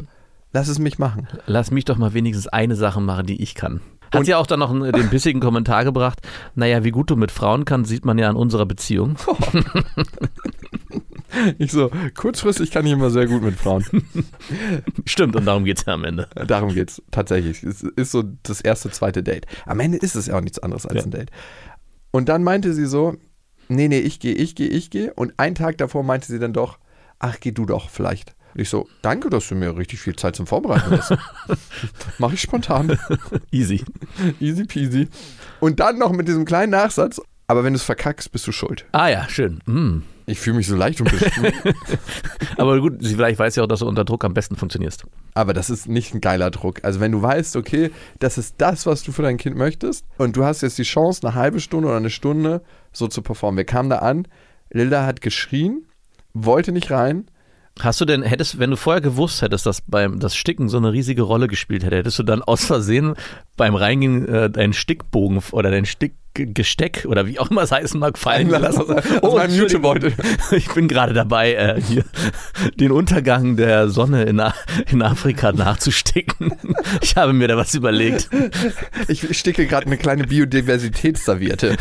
Lass 0.52 0.68
es 0.68 0.78
mich 0.78 0.98
machen. 0.98 1.28
Lass 1.46 1.70
mich 1.70 1.84
doch 1.84 1.96
mal 1.98 2.14
wenigstens 2.14 2.46
eine 2.48 2.76
Sache 2.76 3.00
machen, 3.00 3.26
die 3.26 3.42
ich 3.42 3.54
kann. 3.54 3.80
Hat 4.12 4.20
Und- 4.20 4.24
sie 4.26 4.34
auch 4.34 4.46
dann 4.46 4.60
noch 4.60 4.70
einen- 4.70 4.92
den 4.92 5.10
bissigen 5.10 5.40
Kommentar 5.40 5.84
gebracht, 5.84 6.20
naja, 6.54 6.84
wie 6.84 6.92
gut 6.92 7.10
du 7.10 7.16
mit 7.16 7.32
Frauen 7.32 7.64
kannst, 7.64 7.90
sieht 7.90 8.04
man 8.04 8.18
ja 8.18 8.30
an 8.30 8.36
unserer 8.36 8.64
Beziehung. 8.66 9.16
Ich 11.58 11.70
so, 11.72 11.90
kurzfristig 12.14 12.70
kann 12.70 12.86
ich 12.86 12.92
immer 12.92 13.10
sehr 13.10 13.26
gut 13.26 13.42
mit 13.42 13.56
Frauen. 13.56 13.84
Stimmt, 15.04 15.36
und 15.36 15.44
darum 15.44 15.64
geht 15.64 15.78
es 15.78 15.84
ja 15.84 15.92
am 15.92 16.04
Ende. 16.04 16.28
Darum 16.46 16.72
geht's 16.72 17.02
tatsächlich. 17.10 17.62
Es 17.62 17.82
ist 17.82 18.10
so 18.12 18.22
das 18.44 18.60
erste, 18.62 18.90
zweite 18.90 19.22
Date. 19.22 19.46
Am 19.66 19.80
Ende 19.80 19.98
ist 19.98 20.14
es 20.14 20.26
ja 20.28 20.36
auch 20.36 20.40
nichts 20.40 20.58
anderes 20.60 20.86
als 20.86 21.00
Ja. 21.00 21.02
ein 21.04 21.10
Date. 21.10 21.30
Und 22.16 22.30
dann 22.30 22.42
meinte 22.42 22.72
sie 22.72 22.86
so, 22.86 23.18
nee, 23.68 23.88
nee, 23.88 23.98
ich 23.98 24.20
gehe, 24.20 24.32
ich 24.32 24.54
gehe, 24.54 24.68
ich 24.68 24.88
gehe. 24.88 25.12
Und 25.12 25.34
einen 25.36 25.54
Tag 25.54 25.76
davor 25.76 26.02
meinte 26.02 26.28
sie 26.28 26.38
dann 26.38 26.54
doch, 26.54 26.78
ach, 27.18 27.40
geh 27.40 27.50
du 27.52 27.66
doch 27.66 27.90
vielleicht. 27.90 28.34
Und 28.54 28.62
ich 28.62 28.70
so, 28.70 28.88
danke, 29.02 29.28
dass 29.28 29.46
du 29.48 29.54
mir 29.54 29.76
richtig 29.76 30.00
viel 30.00 30.16
Zeit 30.16 30.34
zum 30.34 30.46
Vorbereiten 30.46 30.92
lässt. 30.92 31.14
Mach 32.18 32.32
ich 32.32 32.40
spontan. 32.40 32.98
Easy. 33.50 33.84
Easy 34.40 34.64
peasy. 34.64 35.08
Und 35.60 35.78
dann 35.78 35.98
noch 35.98 36.10
mit 36.12 36.26
diesem 36.26 36.46
kleinen 36.46 36.72
Nachsatz, 36.72 37.20
aber 37.48 37.64
wenn 37.64 37.74
du 37.74 37.76
es 37.76 37.82
verkackst, 37.82 38.32
bist 38.32 38.46
du 38.46 38.52
schuld. 38.52 38.86
Ah 38.92 39.08
ja, 39.08 39.28
schön. 39.28 39.60
Hm. 39.66 40.02
Ich 40.28 40.40
fühle 40.40 40.56
mich 40.56 40.66
so 40.66 40.74
leicht 40.74 41.00
und. 41.00 41.10
Aber 42.56 42.80
gut, 42.80 42.94
sie 43.00 43.14
vielleicht 43.14 43.38
weiß 43.38 43.54
ja 43.56 43.62
auch, 43.62 43.68
dass 43.68 43.80
du 43.80 43.86
unter 43.86 44.04
Druck 44.04 44.24
am 44.24 44.34
besten 44.34 44.56
funktionierst. 44.56 45.04
Aber 45.34 45.54
das 45.54 45.70
ist 45.70 45.88
nicht 45.88 46.14
ein 46.14 46.20
geiler 46.20 46.50
Druck. 46.50 46.80
Also 46.82 46.98
wenn 46.98 47.12
du 47.12 47.22
weißt, 47.22 47.54
okay, 47.54 47.92
das 48.18 48.36
ist 48.36 48.56
das, 48.58 48.86
was 48.86 49.04
du 49.04 49.12
für 49.12 49.22
dein 49.22 49.36
Kind 49.36 49.56
möchtest 49.56 50.04
und 50.18 50.36
du 50.36 50.44
hast 50.44 50.62
jetzt 50.62 50.78
die 50.78 50.82
Chance, 50.82 51.24
eine 51.24 51.36
halbe 51.36 51.60
Stunde 51.60 51.88
oder 51.88 51.96
eine 51.96 52.10
Stunde 52.10 52.62
so 52.92 53.06
zu 53.06 53.22
performen. 53.22 53.56
Wir 53.56 53.64
kamen 53.64 53.88
da 53.88 53.98
an, 53.98 54.26
Lilda 54.72 55.06
hat 55.06 55.20
geschrien, 55.20 55.86
wollte 56.34 56.72
nicht 56.72 56.90
rein. 56.90 57.26
Hast 57.78 58.00
du 58.00 58.06
denn, 58.06 58.22
hättest, 58.22 58.58
wenn 58.58 58.70
du 58.70 58.76
vorher 58.76 59.02
gewusst 59.02 59.42
hättest, 59.42 59.66
dass 59.66 59.82
beim 59.82 60.18
das 60.18 60.34
Sticken 60.34 60.68
so 60.68 60.78
eine 60.78 60.92
riesige 60.92 61.22
Rolle 61.22 61.46
gespielt 61.46 61.84
hätte, 61.84 61.96
hättest 61.96 62.18
du 62.18 62.22
dann 62.22 62.42
aus 62.42 62.64
Versehen 62.64 63.14
beim 63.56 63.74
Reingehen 63.74 64.26
äh, 64.26 64.50
deinen 64.50 64.72
Stickbogen 64.72 65.42
oder 65.52 65.70
dein 65.70 65.84
Stickgesteck 66.36 67.06
oder 67.08 67.26
wie 67.26 67.38
auch 67.38 67.50
immer 67.50 67.62
es 67.62 67.72
heißen 67.72 67.98
mag, 67.98 68.18
fallen 68.18 68.48
lassen? 68.50 68.82
aus, 68.82 68.90
aus 68.90 69.04
Oh, 69.22 69.36
meinem. 69.36 69.54
Jutebeutel. 69.54 70.12
Ich 70.52 70.68
bin 70.72 70.86
gerade 70.88 71.12
dabei, 71.14 71.54
äh, 71.54 71.80
hier 71.80 72.04
den 72.78 72.90
Untergang 72.92 73.56
der 73.56 73.88
Sonne 73.88 74.24
in, 74.24 74.38
A 74.40 74.54
in 74.90 75.02
Afrika 75.02 75.52
nachzusticken. 75.52 76.52
Ich 77.02 77.16
habe 77.16 77.32
mir 77.32 77.48
da 77.48 77.56
was 77.56 77.74
überlegt. 77.74 78.28
Ich 79.08 79.36
sticke 79.36 79.66
gerade 79.66 79.86
eine 79.86 79.96
kleine 79.96 80.24
Biodiversitätsserviette. 80.24 81.76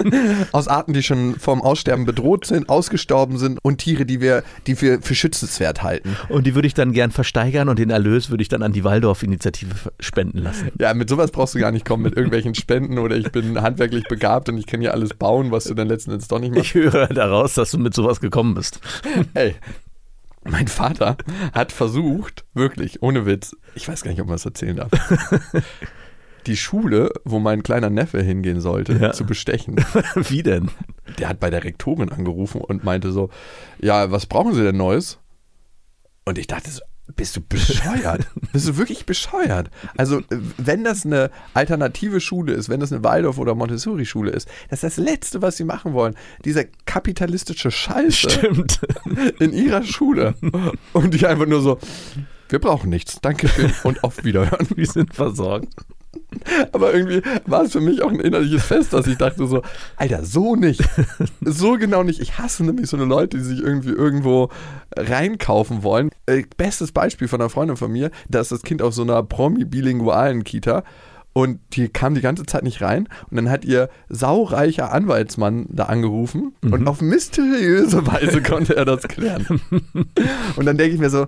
Aus 0.52 0.68
Arten, 0.68 0.92
die 0.92 1.02
schon 1.02 1.36
vom 1.38 1.62
Aussterben 1.62 2.04
bedroht 2.04 2.46
sind, 2.46 2.68
ausgestorben 2.68 3.38
sind 3.38 3.58
und 3.62 3.78
Tiere, 3.78 4.06
die 4.06 4.20
wir, 4.20 4.42
die 4.66 4.80
wir 4.80 5.00
für 5.02 5.14
schützenswert 5.14 5.82
halten. 5.82 6.16
Und 6.28 6.46
die 6.46 6.54
würde 6.54 6.66
ich 6.68 6.74
dann 6.74 6.92
gern 6.92 7.10
versteigern 7.10 7.68
und 7.68 7.78
den 7.78 7.90
Erlös 7.90 8.30
würde 8.30 8.42
ich 8.42 8.48
dann 8.48 8.62
an 8.62 8.72
die 8.72 8.84
Waldorf-Initiative 8.84 9.74
spenden 10.00 10.38
lassen. 10.38 10.70
Ja, 10.78 10.94
mit 10.94 11.08
sowas 11.08 11.30
brauchst 11.30 11.54
du 11.54 11.58
gar 11.58 11.72
nicht 11.72 11.84
kommen, 11.84 12.02
mit 12.02 12.16
irgendwelchen 12.16 12.54
Spenden 12.54 12.98
oder 12.98 13.16
ich 13.16 13.30
bin 13.32 13.60
handwerklich 13.60 13.95
begabt 14.04 14.48
und 14.48 14.58
ich 14.58 14.66
kann 14.66 14.82
ja 14.82 14.90
alles 14.92 15.14
bauen, 15.14 15.50
was 15.50 15.64
du 15.64 15.74
dann 15.74 15.88
letzten 15.88 16.12
Endes 16.12 16.28
doch 16.28 16.38
nicht 16.38 16.50
machst. 16.54 16.66
Ich 16.66 16.74
höre 16.74 17.06
daraus, 17.08 17.54
dass 17.54 17.70
du 17.70 17.78
mit 17.78 17.94
sowas 17.94 18.20
gekommen 18.20 18.54
bist. 18.54 18.80
Hey, 19.34 19.54
mein 20.44 20.68
Vater 20.68 21.16
hat 21.52 21.72
versucht, 21.72 22.44
wirklich, 22.54 23.02
ohne 23.02 23.26
Witz, 23.26 23.56
ich 23.74 23.88
weiß 23.88 24.02
gar 24.02 24.10
nicht, 24.12 24.20
ob 24.20 24.26
man 24.28 24.34
das 24.36 24.44
erzählen 24.44 24.76
darf, 24.76 24.90
die 26.46 26.56
Schule, 26.56 27.10
wo 27.24 27.40
mein 27.40 27.62
kleiner 27.64 27.90
Neffe 27.90 28.22
hingehen 28.22 28.60
sollte, 28.60 28.92
Ja. 28.94 29.12
zu 29.12 29.24
bestechen. 29.26 29.76
Wie 30.14 30.42
denn? 30.44 30.70
Der 31.18 31.28
hat 31.28 31.40
bei 31.40 31.50
der 31.50 31.64
Rektorin 31.64 32.10
angerufen 32.12 32.60
und 32.60 32.84
meinte 32.84 33.10
so, 33.10 33.30
ja, 33.80 34.12
was 34.12 34.26
brauchen 34.26 34.54
Sie 34.54 34.62
denn 34.62 34.76
Neues? 34.76 35.18
Und 36.24 36.38
ich 36.38 36.46
dachte 36.46 36.70
so, 36.70 36.82
bist 37.14 37.36
du 37.36 37.40
bescheuert? 37.40 38.26
bist 38.52 38.68
du 38.68 38.76
wirklich 38.76 39.06
bescheuert? 39.06 39.70
Also, 39.96 40.22
wenn 40.56 40.84
das 40.84 41.06
eine 41.06 41.30
alternative 41.54 42.20
Schule 42.20 42.52
ist, 42.52 42.68
wenn 42.68 42.80
das 42.80 42.92
eine 42.92 43.04
Waldorf- 43.04 43.38
oder 43.38 43.54
Montessori-Schule 43.54 44.30
ist, 44.30 44.48
das 44.70 44.82
ist 44.82 44.98
das 44.98 45.04
Letzte, 45.04 45.42
was 45.42 45.56
sie 45.56 45.64
machen 45.64 45.92
wollen. 45.92 46.14
Dieser 46.44 46.64
kapitalistische 46.84 47.70
Scheiße 47.70 48.30
Stimmt. 48.30 48.80
in 49.38 49.52
ihrer 49.52 49.82
Schule. 49.82 50.34
Und 50.92 51.14
ich 51.14 51.26
einfach 51.26 51.46
nur 51.46 51.62
so, 51.62 51.78
wir 52.48 52.58
brauchen 52.58 52.90
nichts, 52.90 53.20
Dankeschön 53.20 53.72
und 53.82 54.04
auf 54.04 54.24
Wiederhören. 54.24 54.66
Wir 54.74 54.86
sind 54.86 55.14
versorgt. 55.14 55.68
Aber 56.72 56.94
irgendwie 56.94 57.22
war 57.46 57.62
es 57.62 57.72
für 57.72 57.80
mich 57.80 58.02
auch 58.02 58.10
ein 58.10 58.20
innerliches 58.20 58.64
Fest, 58.64 58.92
dass 58.92 59.06
ich 59.06 59.16
dachte 59.16 59.46
so, 59.46 59.62
Alter, 59.96 60.24
so 60.24 60.56
nicht. 60.56 60.82
So 61.40 61.74
genau 61.74 62.02
nicht. 62.02 62.20
Ich 62.20 62.38
hasse 62.38 62.64
nämlich 62.64 62.88
so 62.88 62.96
eine 62.96 63.06
Leute, 63.06 63.36
die 63.38 63.42
sich 63.42 63.60
irgendwie 63.60 63.90
irgendwo 63.90 64.50
reinkaufen 64.96 65.82
wollen. 65.82 66.10
Äh, 66.26 66.44
bestes 66.56 66.92
Beispiel 66.92 67.28
von 67.28 67.40
einer 67.40 67.50
Freundin 67.50 67.76
von 67.76 67.90
mir, 67.90 68.10
da 68.28 68.40
ist 68.40 68.52
das 68.52 68.62
Kind 68.62 68.82
auf 68.82 68.94
so 68.94 69.02
einer 69.02 69.22
promi-bilingualen 69.22 70.44
Kita 70.44 70.82
und 71.36 71.60
die 71.74 71.90
kam 71.90 72.14
die 72.14 72.22
ganze 72.22 72.46
Zeit 72.46 72.62
nicht 72.62 72.80
rein 72.80 73.10
und 73.30 73.36
dann 73.36 73.50
hat 73.50 73.66
ihr 73.66 73.90
saureicher 74.08 74.90
Anwaltsmann 74.90 75.66
da 75.68 75.84
angerufen 75.84 76.54
und 76.62 76.88
auf 76.88 77.02
mysteriöse 77.02 78.06
Weise 78.06 78.42
konnte 78.42 78.74
er 78.74 78.86
das 78.86 79.02
klären. 79.02 79.60
Und 80.56 80.64
dann 80.64 80.78
denke 80.78 80.94
ich 80.94 81.00
mir 81.00 81.10
so, 81.10 81.26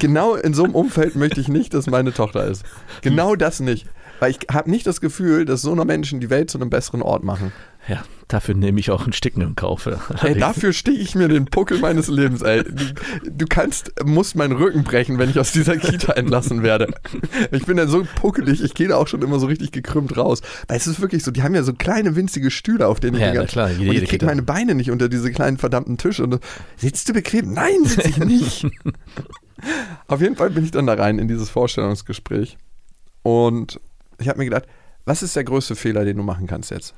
genau 0.00 0.34
in 0.34 0.54
so 0.54 0.64
einem 0.64 0.74
Umfeld 0.74 1.14
möchte 1.14 1.40
ich 1.40 1.46
nicht, 1.46 1.72
dass 1.72 1.86
meine 1.86 2.12
Tochter 2.12 2.48
ist. 2.48 2.64
Genau 3.02 3.36
das 3.36 3.60
nicht. 3.60 3.86
Weil 4.20 4.30
ich 4.30 4.38
habe 4.52 4.70
nicht 4.70 4.86
das 4.86 5.00
Gefühl, 5.00 5.44
dass 5.44 5.62
so 5.62 5.72
eine 5.72 5.84
Menschen 5.84 6.20
die 6.20 6.30
Welt 6.30 6.50
zu 6.50 6.58
einem 6.58 6.70
besseren 6.70 7.02
Ort 7.02 7.24
machen. 7.24 7.52
Ja, 7.86 8.02
dafür 8.28 8.54
nehme 8.54 8.80
ich 8.80 8.90
auch 8.90 9.06
ein 9.06 9.12
Sticken 9.12 9.42
im 9.42 9.56
Kauf. 9.56 9.86
Ey, 10.22 10.38
dafür 10.38 10.72
stehe 10.72 10.96
ich 10.96 11.14
mir 11.14 11.28
den 11.28 11.44
Puckel 11.44 11.78
meines 11.80 12.08
Lebens, 12.08 12.40
ey. 12.40 12.64
Du, 12.64 12.84
du 13.30 13.44
kannst, 13.46 13.92
musst 14.02 14.36
meinen 14.36 14.52
Rücken 14.56 14.84
brechen, 14.84 15.18
wenn 15.18 15.28
ich 15.28 15.38
aus 15.38 15.52
dieser 15.52 15.76
Kita 15.76 16.14
entlassen 16.14 16.62
werde. 16.62 16.88
Ich 17.52 17.66
bin 17.66 17.76
dann 17.76 17.88
so 17.88 18.06
puckelig, 18.14 18.62
ich 18.64 18.72
gehe 18.72 18.88
da 18.88 18.96
auch 18.96 19.06
schon 19.06 19.20
immer 19.20 19.38
so 19.38 19.46
richtig 19.46 19.70
gekrümmt 19.72 20.16
raus. 20.16 20.40
Weil 20.66 20.78
es 20.78 20.86
ist 20.86 21.02
wirklich 21.02 21.22
so, 21.24 21.30
die 21.30 21.42
haben 21.42 21.54
ja 21.54 21.62
so 21.62 21.74
kleine 21.74 22.16
winzige 22.16 22.50
Stühle, 22.50 22.86
auf 22.88 23.00
denen 23.00 23.16
ich 23.16 23.20
Ja, 23.20 23.26
die 23.32 23.34
na 23.34 23.40
ganze- 23.42 23.52
klar, 23.52 23.70
jede- 23.70 23.90
und 23.90 23.96
ich 23.96 24.00
krieg 24.04 24.20
Kita. 24.20 24.26
meine 24.26 24.42
Beine 24.42 24.74
nicht 24.74 24.90
unter 24.90 25.10
diese 25.10 25.30
kleinen 25.30 25.58
verdammten 25.58 25.98
Tische. 25.98 26.24
Und 26.24 26.38
sitzt 26.78 27.06
du 27.10 27.12
bequem? 27.12 27.52
Nein, 27.52 27.84
sitze 27.84 28.08
ich 28.08 28.16
nicht. 28.16 28.66
auf 30.08 30.22
jeden 30.22 30.36
Fall 30.36 30.48
bin 30.50 30.64
ich 30.64 30.70
dann 30.70 30.86
da 30.86 30.94
rein 30.94 31.18
in 31.18 31.28
dieses 31.28 31.50
Vorstellungsgespräch. 31.50 32.56
Und 33.22 33.78
ich 34.18 34.28
habe 34.28 34.38
mir 34.38 34.44
gedacht, 34.44 34.66
was 35.04 35.22
ist 35.22 35.36
der 35.36 35.44
größte 35.44 35.76
Fehler, 35.76 36.04
den 36.04 36.16
du 36.16 36.22
machen 36.22 36.46
kannst 36.46 36.70
jetzt? 36.70 36.94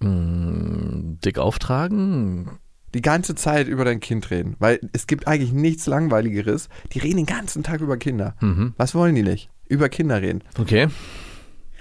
Mm, 0.00 1.14
Dick 1.24 1.38
auftragen? 1.38 2.58
die 2.96 3.02
ganze 3.02 3.34
Zeit 3.34 3.68
über 3.68 3.84
dein 3.84 4.00
Kind 4.00 4.30
reden. 4.30 4.56
Weil 4.58 4.80
es 4.92 5.06
gibt 5.06 5.28
eigentlich 5.28 5.52
nichts 5.52 5.86
Langweiligeres. 5.86 6.68
Die 6.92 6.98
reden 6.98 7.18
den 7.18 7.26
ganzen 7.26 7.62
Tag 7.62 7.80
über 7.80 7.98
Kinder. 7.98 8.34
Mhm. 8.40 8.74
Was 8.78 8.94
wollen 8.94 9.14
die 9.14 9.22
nicht? 9.22 9.50
Über 9.68 9.88
Kinder 9.88 10.22
reden. 10.22 10.42
Okay. 10.58 10.88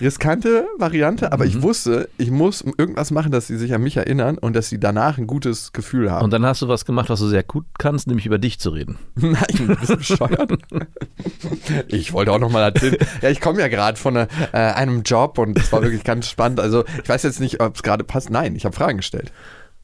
Riskante 0.01 0.67
Variante, 0.77 1.31
aber 1.31 1.45
Mhm. 1.45 1.49
ich 1.49 1.62
wusste, 1.62 2.10
ich 2.17 2.29
muss 2.31 2.62
irgendwas 2.77 3.12
machen, 3.12 3.31
dass 3.31 3.47
sie 3.47 3.58
sich 3.58 3.73
an 3.73 3.81
mich 3.81 3.97
erinnern 3.97 4.38
und 4.38 4.55
dass 4.55 4.69
sie 4.69 4.79
danach 4.79 5.17
ein 5.17 5.25
gutes 5.27 5.71
Gefühl 5.73 6.12
haben. 6.12 6.23
Und 6.25 6.31
dann 6.31 6.45
hast 6.45 6.62
du 6.62 6.67
was 6.67 6.86
gemacht, 6.86 7.10
was 7.10 7.19
du 7.19 7.27
sehr 7.27 7.43
gut 7.43 7.65
kannst, 7.77 8.08
nämlich 8.08 8.25
über 8.25 8.38
dich 8.38 8.60
zu 8.60 8.71
reden. 8.71 8.97
Nein, 9.15 9.77
bist 9.79 9.89
du 9.89 9.97
bescheuert? 9.97 10.51
ich 11.88 12.13
wollte 12.13 12.31
auch 12.31 12.39
nochmal 12.39 12.63
erzählen. 12.63 12.97
Ja, 13.21 13.29
ich 13.29 13.41
komme 13.41 13.60
ja 13.62 13.67
gerade 13.67 13.97
von 13.97 14.15
äh, 14.15 14.27
einem 14.51 15.03
Job 15.03 15.38
und 15.38 15.58
es 15.58 15.71
war 15.71 15.81
wirklich 15.81 16.03
ganz 16.03 16.29
spannend. 16.29 16.60
Also 16.60 16.84
ich 17.03 17.08
weiß 17.10 17.23
jetzt 17.23 17.39
nicht, 17.39 17.62
ob 17.62 17.75
es 17.75 17.84
gerade 17.84 18.03
passt. 18.03 18.29
Nein, 18.29 18.55
ich 18.55 18.65
habe 18.65 18.75
Fragen 18.75 18.97
gestellt. 18.97 19.31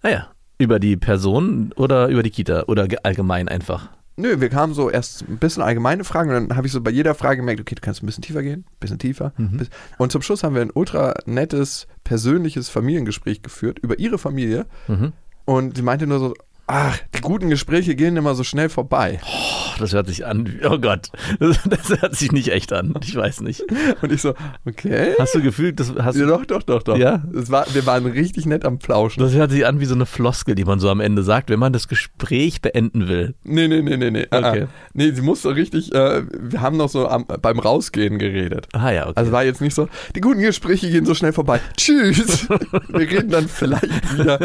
Naja, 0.04 0.28
über 0.58 0.80
die 0.80 0.98
Person 0.98 1.72
oder 1.76 2.08
über 2.08 2.24
die 2.24 2.30
Kita 2.32 2.64
oder 2.68 2.88
ge- 2.88 3.00
allgemein 3.04 3.48
einfach. 3.48 3.90
Nö, 4.22 4.40
wir 4.40 4.50
kamen 4.50 4.74
so 4.74 4.90
erst 4.90 5.24
ein 5.28 5.38
bisschen 5.38 5.64
allgemeine 5.64 6.04
Fragen 6.04 6.30
und 6.34 6.50
dann 6.50 6.58
habe 6.58 6.68
ich 6.68 6.74
so 6.74 6.80
bei 6.82 6.92
jeder 6.92 7.16
Frage 7.16 7.38
gemerkt, 7.38 7.60
okay, 7.60 7.76
du 7.76 7.82
kannst 7.82 8.02
ein 8.04 8.06
bisschen 8.06 8.22
tiefer 8.24 8.44
gehen, 8.44 8.62
ein 8.70 8.80
bisschen 8.80 9.00
tiefer. 9.00 9.34
bis- 9.58 9.70
Und 9.98 10.12
zum 10.12 10.22
Schluss 10.22 10.44
haben 10.44 10.56
wir 10.56 10.62
ein 10.62 10.72
ultra 10.74 11.14
nettes, 11.26 11.88
persönliches 12.04 12.70
Familiengespräch 12.70 13.42
geführt 13.42 13.80
über 13.80 14.00
ihre 14.00 14.18
Familie. 14.18 14.66
Mhm. 14.88 15.14
Und 15.46 15.76
sie 15.76 15.82
meinte 15.84 16.06
nur 16.08 16.20
so, 16.20 16.34
ach, 16.72 16.98
die 17.16 17.22
guten 17.22 17.50
Gespräche 17.50 17.96
gehen 17.96 18.16
immer 18.18 18.34
so 18.36 18.44
schnell 18.44 18.70
vorbei. 18.70 19.20
Oh, 19.26 19.80
das 19.80 19.94
hört 19.94 20.08
sich 20.08 20.26
an, 20.26 20.48
wie- 20.48 20.66
oh 20.66 20.80
Gott, 20.80 21.10
das, 21.40 21.60
das 21.70 22.02
hört 22.02 22.16
sich 22.16 22.32
nicht 22.32 22.50
echt 22.50 22.72
an. 22.74 22.94
Ich 23.04 23.16
weiß 23.16 23.42
nicht. 23.42 23.64
Und 24.02 24.12
ich 24.12 24.22
so, 24.22 24.34
okay. 24.66 25.14
Hast 25.20 25.36
du 25.36 25.42
gefühlt, 25.42 25.80
das, 25.80 25.94
hast, 26.02 26.16
Ja, 26.18 26.26
doch, 26.26 26.46
doch, 26.46 26.64
doch, 26.64 26.84
doch. 26.84 26.98
Ja? 26.98 27.24
Es 27.36 27.52
war, 27.52 27.66
wir 27.74 27.86
waren 27.86 28.06
richtig 28.06 28.46
nett 28.46 28.66
am 28.66 28.80
Plauschen. 28.80 29.22
das 29.22 29.34
hört 29.34 29.52
sich 29.52 29.66
an 29.66 29.80
wie 29.80 29.86
so 29.86 29.96
eine 29.96 30.06
Floskel, 30.06 30.56
die 30.56 30.66
man 30.66 30.80
so 30.80 30.90
am 30.90 31.00
Ende 31.00 31.24
sagt, 31.24 31.50
wenn 31.50 31.60
man 31.60 31.74
das 31.74 31.88
Gespräch 31.88 32.62
beenden 32.62 33.08
will. 33.08 33.36
Nee, 33.44 33.68
nee, 33.68 33.82
nee, 33.82 33.98
nee, 33.98 34.12
nee. 34.12 34.28
Ah, 34.32 34.38
Okay. 34.52 34.64
ah. 34.64 34.68
Nee, 34.94 35.12
sie 35.12 35.22
musste 35.22 35.56
richtig, 35.56 35.94
äh, 35.94 36.24
wir 36.32 36.62
haben 36.62 36.78
noch 36.78 36.90
so 36.90 37.08
am, 37.08 37.26
beim 37.26 37.60
Rausgehen 37.60 38.18
geredet. 38.18 38.68
Ah 38.74 38.92
ja, 38.92 39.04
okay. 39.04 39.14
Also 39.16 39.32
war 39.32 39.44
jetzt 39.44 39.62
nicht 39.62 39.76
so, 39.76 39.88
die 40.16 40.22
guten 40.22 40.42
Gespräche 40.42 40.90
gehen 40.90 41.06
so 41.06 41.14
schnell 41.14 41.34
vorbei. 41.34 41.60
Tschüss. 41.78 42.48
Wir 42.90 43.10
reden 43.10 43.30
dann 43.30 43.48
vielleicht 43.48 44.18
wieder. 44.18 44.40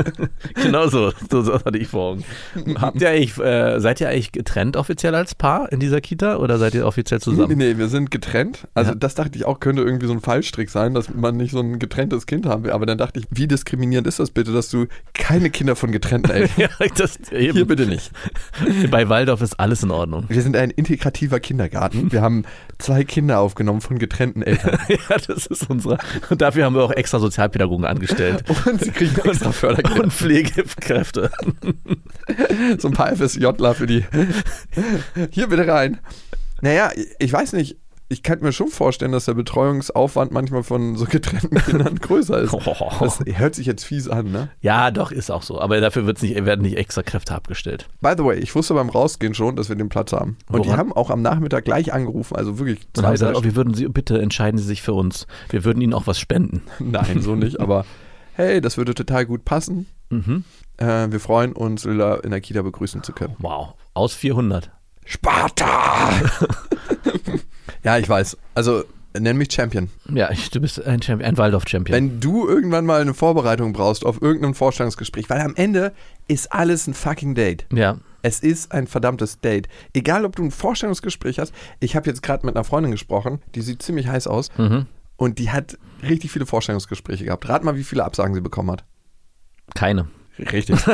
genau 0.55 0.89
so, 0.89 1.13
so, 1.31 1.43
so 1.43 1.55
hatte 1.55 1.79
ich 1.79 1.89
vor. 1.89 2.16
Entschuldigung. 2.55 2.83
Habt 2.83 3.01
ihr 3.01 3.11
eigentlich, 3.11 3.39
äh, 3.39 3.81
seid 3.81 4.01
ihr 4.01 4.09
eigentlich 4.09 4.33
getrennt 4.33 4.77
offiziell 4.77 5.15
als 5.15 5.35
Paar 5.35 5.71
in 5.73 5.81
dieser 5.81 6.01
Kita 6.01 6.37
oder 6.37 6.59
seid 6.59 6.75
ihr 6.75 6.87
offiziell 6.87 7.19
Nee, 7.19 7.25
zusammen? 7.25 7.59
nee, 7.59 7.77
wir 7.79 7.89
sind 7.89 8.11
getrennt. 8.11 8.67
Also 8.75 8.93
Ja. 8.93 8.95
das 8.97 9.15
dachte 9.15 9.37
ich 9.39 9.45
auch, 9.45 9.61
könnte 9.61 9.83
irgendwie 9.83 10.07
so 10.07 10.13
ein 10.13 10.21
Fallstrick 10.21 10.71
sein, 10.71 10.95
dass 10.95 11.13
man 11.15 11.37
nicht 11.37 11.53
so 11.53 11.61
ein 11.61 11.79
getrenntes 11.79 12.27
Kind 12.27 12.47
haben 12.47 12.65
will. 12.65 12.71
Aber 12.73 12.87
dann 12.87 12.99
dachte 12.99 13.21
ich, 13.21 13.27
wie 13.31 13.47
diskriminierend 13.49 14.07
ist 14.07 14.19
das 14.19 14.31
bitte, 14.31 14.53
dass 14.53 14.69
du 14.71 14.87
keine 15.15 15.51
Kinder 15.51 15.77
von 15.77 15.93
getrennten 15.93 16.31
Eltern 16.31 16.51
Ja, 16.57 16.69
das. 16.97 17.19
Hier 17.31 17.67
bitte 17.67 17.87
nicht. 17.87 18.11
Bei 18.91 19.09
Waldorf 19.09 19.43
ist 19.43 19.59
alles 19.61 19.83
in 19.83 19.91
Ordnung. 19.91 20.25
Wir 20.29 20.43
sind 20.43 20.57
ein 20.57 20.71
integrativer 20.71 21.41
Kindergarten. 21.41 22.13
Wir 22.13 22.23
haben 22.23 22.45
zwei 22.79 23.05
Kinder 23.05 23.41
aufgenommen 23.41 23.81
von 23.81 23.99
getrennten 23.99 24.43
Eltern. 24.43 24.79
Ja, 24.89 25.17
das 25.27 25.47
ist 25.47 25.69
unsere. 25.69 25.99
Und 26.31 26.41
dafür 26.41 26.65
haben 26.65 26.75
wir 26.75 26.83
auch 26.83 26.91
extra 26.93 27.19
Sozialpädagogen 27.19 27.85
angestellt. 27.85 28.45
Und 28.67 28.83
sie 28.83 28.91
kriegen 28.91 29.17
extra 29.25 29.53
Fördergeld. 29.53 29.99
Und 30.01 30.13
Pflegekräfte. 30.13 31.31
So 32.79 32.89
ein 32.89 32.95
paar 32.95 33.15
FSJler 33.15 33.75
für 33.75 33.87
die. 33.87 34.05
Hier 35.31 35.49
bitte 35.49 35.67
rein. 35.67 35.99
Naja, 36.61 36.91
ich 37.19 37.33
weiß 37.33 37.53
nicht. 37.55 37.77
Ich 38.09 38.23
kann 38.23 38.39
mir 38.41 38.53
schon 38.53 38.69
vorstellen, 38.69 39.11
dass 39.11 39.25
der 39.25 39.35
Betreuungsaufwand 39.35 40.31
manchmal 40.31 40.63
von 40.63 40.95
so 40.95 41.07
getrennten 41.07 41.59
Kindern 41.59 41.97
größer 41.97 42.39
ist. 42.39 42.55
Das 43.01 43.19
hört 43.25 43.57
sich 43.57 43.67
jetzt 43.67 43.83
fies 43.85 44.09
an, 44.09 44.31
ne? 44.31 44.49
Ja, 44.61 44.93
doch, 44.93 45.11
ist 45.11 45.31
auch 45.31 45.43
so. 45.43 45.61
Aber 45.61 45.81
dafür 45.81 46.07
wird's 46.07 46.23
nicht, 46.23 46.37
werden 46.45 46.63
nicht 46.63 46.77
extra 46.77 47.03
Kräfte 47.03 47.35
abgestellt. 47.35 47.89
By 48.01 48.15
the 48.17 48.25
way, 48.25 48.39
ich 48.39 48.55
wusste 48.55 48.75
beim 48.75 48.91
Rausgehen 48.91 49.35
schon, 49.35 49.57
dass 49.57 49.69
wir 49.69 49.75
den 49.75 49.89
Platz 49.89 50.13
haben. 50.13 50.37
Und 50.49 50.65
die 50.65 50.69
Woran? 50.69 50.79
haben 50.79 50.93
auch 50.93 51.11
am 51.11 51.21
Nachmittag 51.21 51.65
gleich 51.65 51.93
angerufen. 51.93 52.37
Also 52.37 52.61
wirklich 52.61 52.79
Und 52.79 52.87
dann 52.93 53.07
haben 53.07 53.17
zwei, 53.17 53.27
gesagt, 53.27 53.39
oh, 53.39 53.45
wir 53.45 53.57
würden 53.57 53.75
Sie, 53.75 53.89
bitte 53.89 54.21
entscheiden 54.21 54.59
Sie 54.59 54.67
sich 54.67 54.83
für 54.83 54.93
uns. 54.93 55.27
Wir 55.49 55.65
würden 55.65 55.81
Ihnen 55.81 55.93
auch 55.93 56.07
was 56.07 56.21
spenden. 56.21 56.63
Nein, 56.79 57.23
so 57.23 57.35
nicht. 57.35 57.59
Aber 57.59 57.85
hey, 58.35 58.61
das 58.61 58.77
würde 58.77 58.95
total 58.95 59.27
gut 59.27 59.45
passen. 59.45 59.87
Mhm. 60.11 60.45
Äh, 60.79 61.11
wir 61.11 61.21
freuen 61.21 61.53
uns, 61.53 61.85
Lilla 61.85 62.17
in 62.17 62.31
der 62.31 62.41
Kita 62.41 62.63
begrüßen 62.63 63.03
zu 63.03 63.13
können. 63.13 63.35
Wow. 63.39 63.75
Aus 63.95 64.15
400. 64.15 64.71
Sparta! 65.05 66.11
ja, 67.85 67.99
ich 67.99 68.09
weiß. 68.09 68.37
Also, 68.55 68.85
nenn 69.19 69.37
mich 69.37 69.53
Champion. 69.53 69.89
Ja, 70.13 70.31
ich, 70.31 70.51
du 70.51 70.61
bist 70.61 70.85
ein, 70.85 71.01
Champion, 71.03 71.29
ein 71.29 71.39
Waldorf-Champion. 71.39 71.95
Wenn 71.97 72.21
du 72.21 72.49
irgendwann 72.49 72.85
mal 72.87 73.01
eine 73.01 73.15
Vorbereitung 73.15 73.73
brauchst 73.73 74.05
auf 74.05 74.21
irgendein 74.21 74.55
Vorstellungsgespräch, 74.55 75.31
weil 75.31 75.41
am 75.41 75.55
Ende 75.57 75.93
ist 76.29 76.53
alles 76.53 76.87
ein 76.87 76.95
fucking 76.95 77.35
Date. 77.35 77.67
Ja. 77.73 77.99
Es 78.23 78.41
ist 78.41 78.73
ein 78.73 78.87
verdammtes 78.89 79.41
Date. 79.41 79.69
Egal, 79.95 80.25
ob 80.25 80.35
du 80.37 80.43
ein 80.43 80.51
Vorstellungsgespräch 80.51 81.39
hast. 81.39 81.55
Ich 81.79 81.95
habe 81.95 82.09
jetzt 82.11 82.23
gerade 82.23 82.45
mit 82.45 82.57
einer 82.57 82.65
Freundin 82.65 82.91
gesprochen, 82.91 83.41
die 83.55 83.63
sieht 83.63 83.83
ziemlich 83.83 84.09
heiß 84.09 84.27
aus 84.27 84.51
Mhm. 84.59 84.87
und 85.17 85.39
die 85.39 85.51
hat 85.51 85.79
richtig 86.03 86.33
viele 86.33 86.45
Vorstellungsgespräche 86.47 87.25
gehabt. 87.25 87.49
Rat 87.49 87.63
mal, 87.63 87.77
wie 87.77 87.85
viele 87.85 88.05
Absagen 88.05 88.35
sie 88.35 88.41
bekommen 88.41 88.71
hat. 88.73 88.85
Keine. 89.75 90.09
Richtig. 90.39 90.79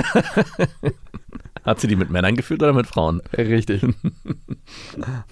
Hat 1.64 1.78
sie 1.80 1.86
die 1.86 1.94
mit 1.94 2.10
Männern 2.10 2.34
gefühlt 2.34 2.60
oder 2.60 2.72
mit 2.72 2.86
Frauen? 2.86 3.20
Richtig. 3.36 3.82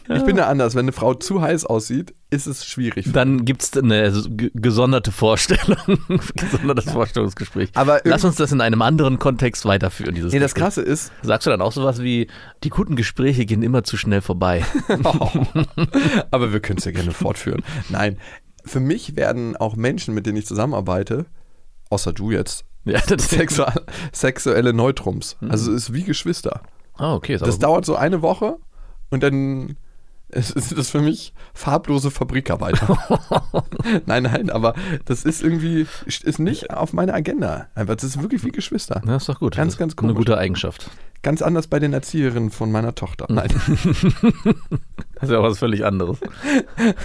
Ich 0.08 0.24
bin 0.24 0.36
da 0.36 0.48
anders. 0.48 0.74
Wenn 0.74 0.84
eine 0.84 0.92
Frau 0.92 1.14
zu 1.14 1.40
heiß 1.40 1.64
aussieht, 1.64 2.14
ist 2.30 2.46
es 2.46 2.66
schwierig. 2.66 3.10
Dann 3.12 3.44
gibt 3.44 3.62
es 3.62 3.76
eine 3.76 4.12
gesonderte 4.54 5.12
Vorstellung, 5.12 5.76
gesondertes 6.34 6.90
Vorstellungsgespräch. 6.90 7.70
Aber 7.74 8.00
Lass 8.04 8.24
uns 8.24 8.36
das 8.36 8.52
in 8.52 8.60
einem 8.60 8.82
anderen 8.82 9.18
Kontext 9.18 9.64
weiterführen, 9.64 10.14
dieses 10.14 10.32
Nee, 10.32 10.40
das 10.40 10.52
Gespräch. 10.54 10.64
Krasse 10.64 10.82
ist, 10.82 11.12
Sagst 11.22 11.46
du 11.46 11.50
dann 11.50 11.62
auch 11.62 11.72
sowas 11.72 12.02
wie, 12.02 12.26
die 12.64 12.70
guten 12.70 12.96
Gespräche 12.96 13.46
gehen 13.46 13.62
immer 13.62 13.84
zu 13.84 13.96
schnell 13.96 14.20
vorbei. 14.20 14.64
aber 16.30 16.52
wir 16.52 16.60
können 16.60 16.78
es 16.78 16.84
ja 16.84 16.90
gerne 16.92 17.12
fortführen. 17.12 17.62
Nein, 17.88 18.18
für 18.64 18.80
mich 18.80 19.16
werden 19.16 19.56
auch 19.56 19.76
Menschen, 19.76 20.12
mit 20.14 20.26
denen 20.26 20.36
ich 20.38 20.46
zusammenarbeite, 20.46 21.26
außer 21.88 22.12
du 22.12 22.30
jetzt, 22.32 22.64
ja, 22.90 23.00
sexual, 23.18 23.84
sexuelle 24.12 24.72
Neutrums. 24.72 25.36
Also 25.48 25.72
es 25.72 25.84
ist 25.84 25.92
wie 25.94 26.04
Geschwister. 26.04 26.62
Ah, 26.96 27.14
okay. 27.14 27.38
Das 27.38 27.58
dauert 27.58 27.84
so 27.84 27.96
eine 27.96 28.22
Woche 28.22 28.56
und 29.10 29.22
dann 29.22 29.76
ist 30.30 30.78
das 30.78 30.90
für 30.90 31.00
mich 31.00 31.32
farblose 31.54 32.10
Fabrikarbeiter. 32.10 32.98
nein, 34.06 34.24
nein, 34.24 34.50
aber 34.50 34.74
das 35.04 35.24
ist 35.24 35.42
irgendwie, 35.42 35.86
ist 36.06 36.38
nicht 36.38 36.70
auf 36.70 36.92
meiner 36.92 37.14
Agenda. 37.14 37.66
Einfach, 37.74 37.96
das 37.96 38.04
ist 38.04 38.22
wirklich 38.22 38.44
wie 38.44 38.50
Geschwister. 38.52 39.02
Ja, 39.06 39.16
ist 39.16 39.28
doch 39.28 39.40
gut. 39.40 39.56
Ganz, 39.56 39.76
ganz 39.76 39.94
Eine 39.94 40.12
komisch. 40.12 40.16
gute 40.16 40.38
Eigenschaft. 40.38 40.90
Ganz 41.22 41.42
anders 41.42 41.66
bei 41.66 41.78
den 41.80 41.92
Erzieherinnen 41.92 42.50
von 42.50 42.70
meiner 42.70 42.94
Tochter. 42.94 43.26
Nein. 43.28 43.48
Das 45.14 45.28
ist 45.28 45.34
ja 45.34 45.42
was 45.42 45.58
völlig 45.58 45.84
anderes. 45.84 46.18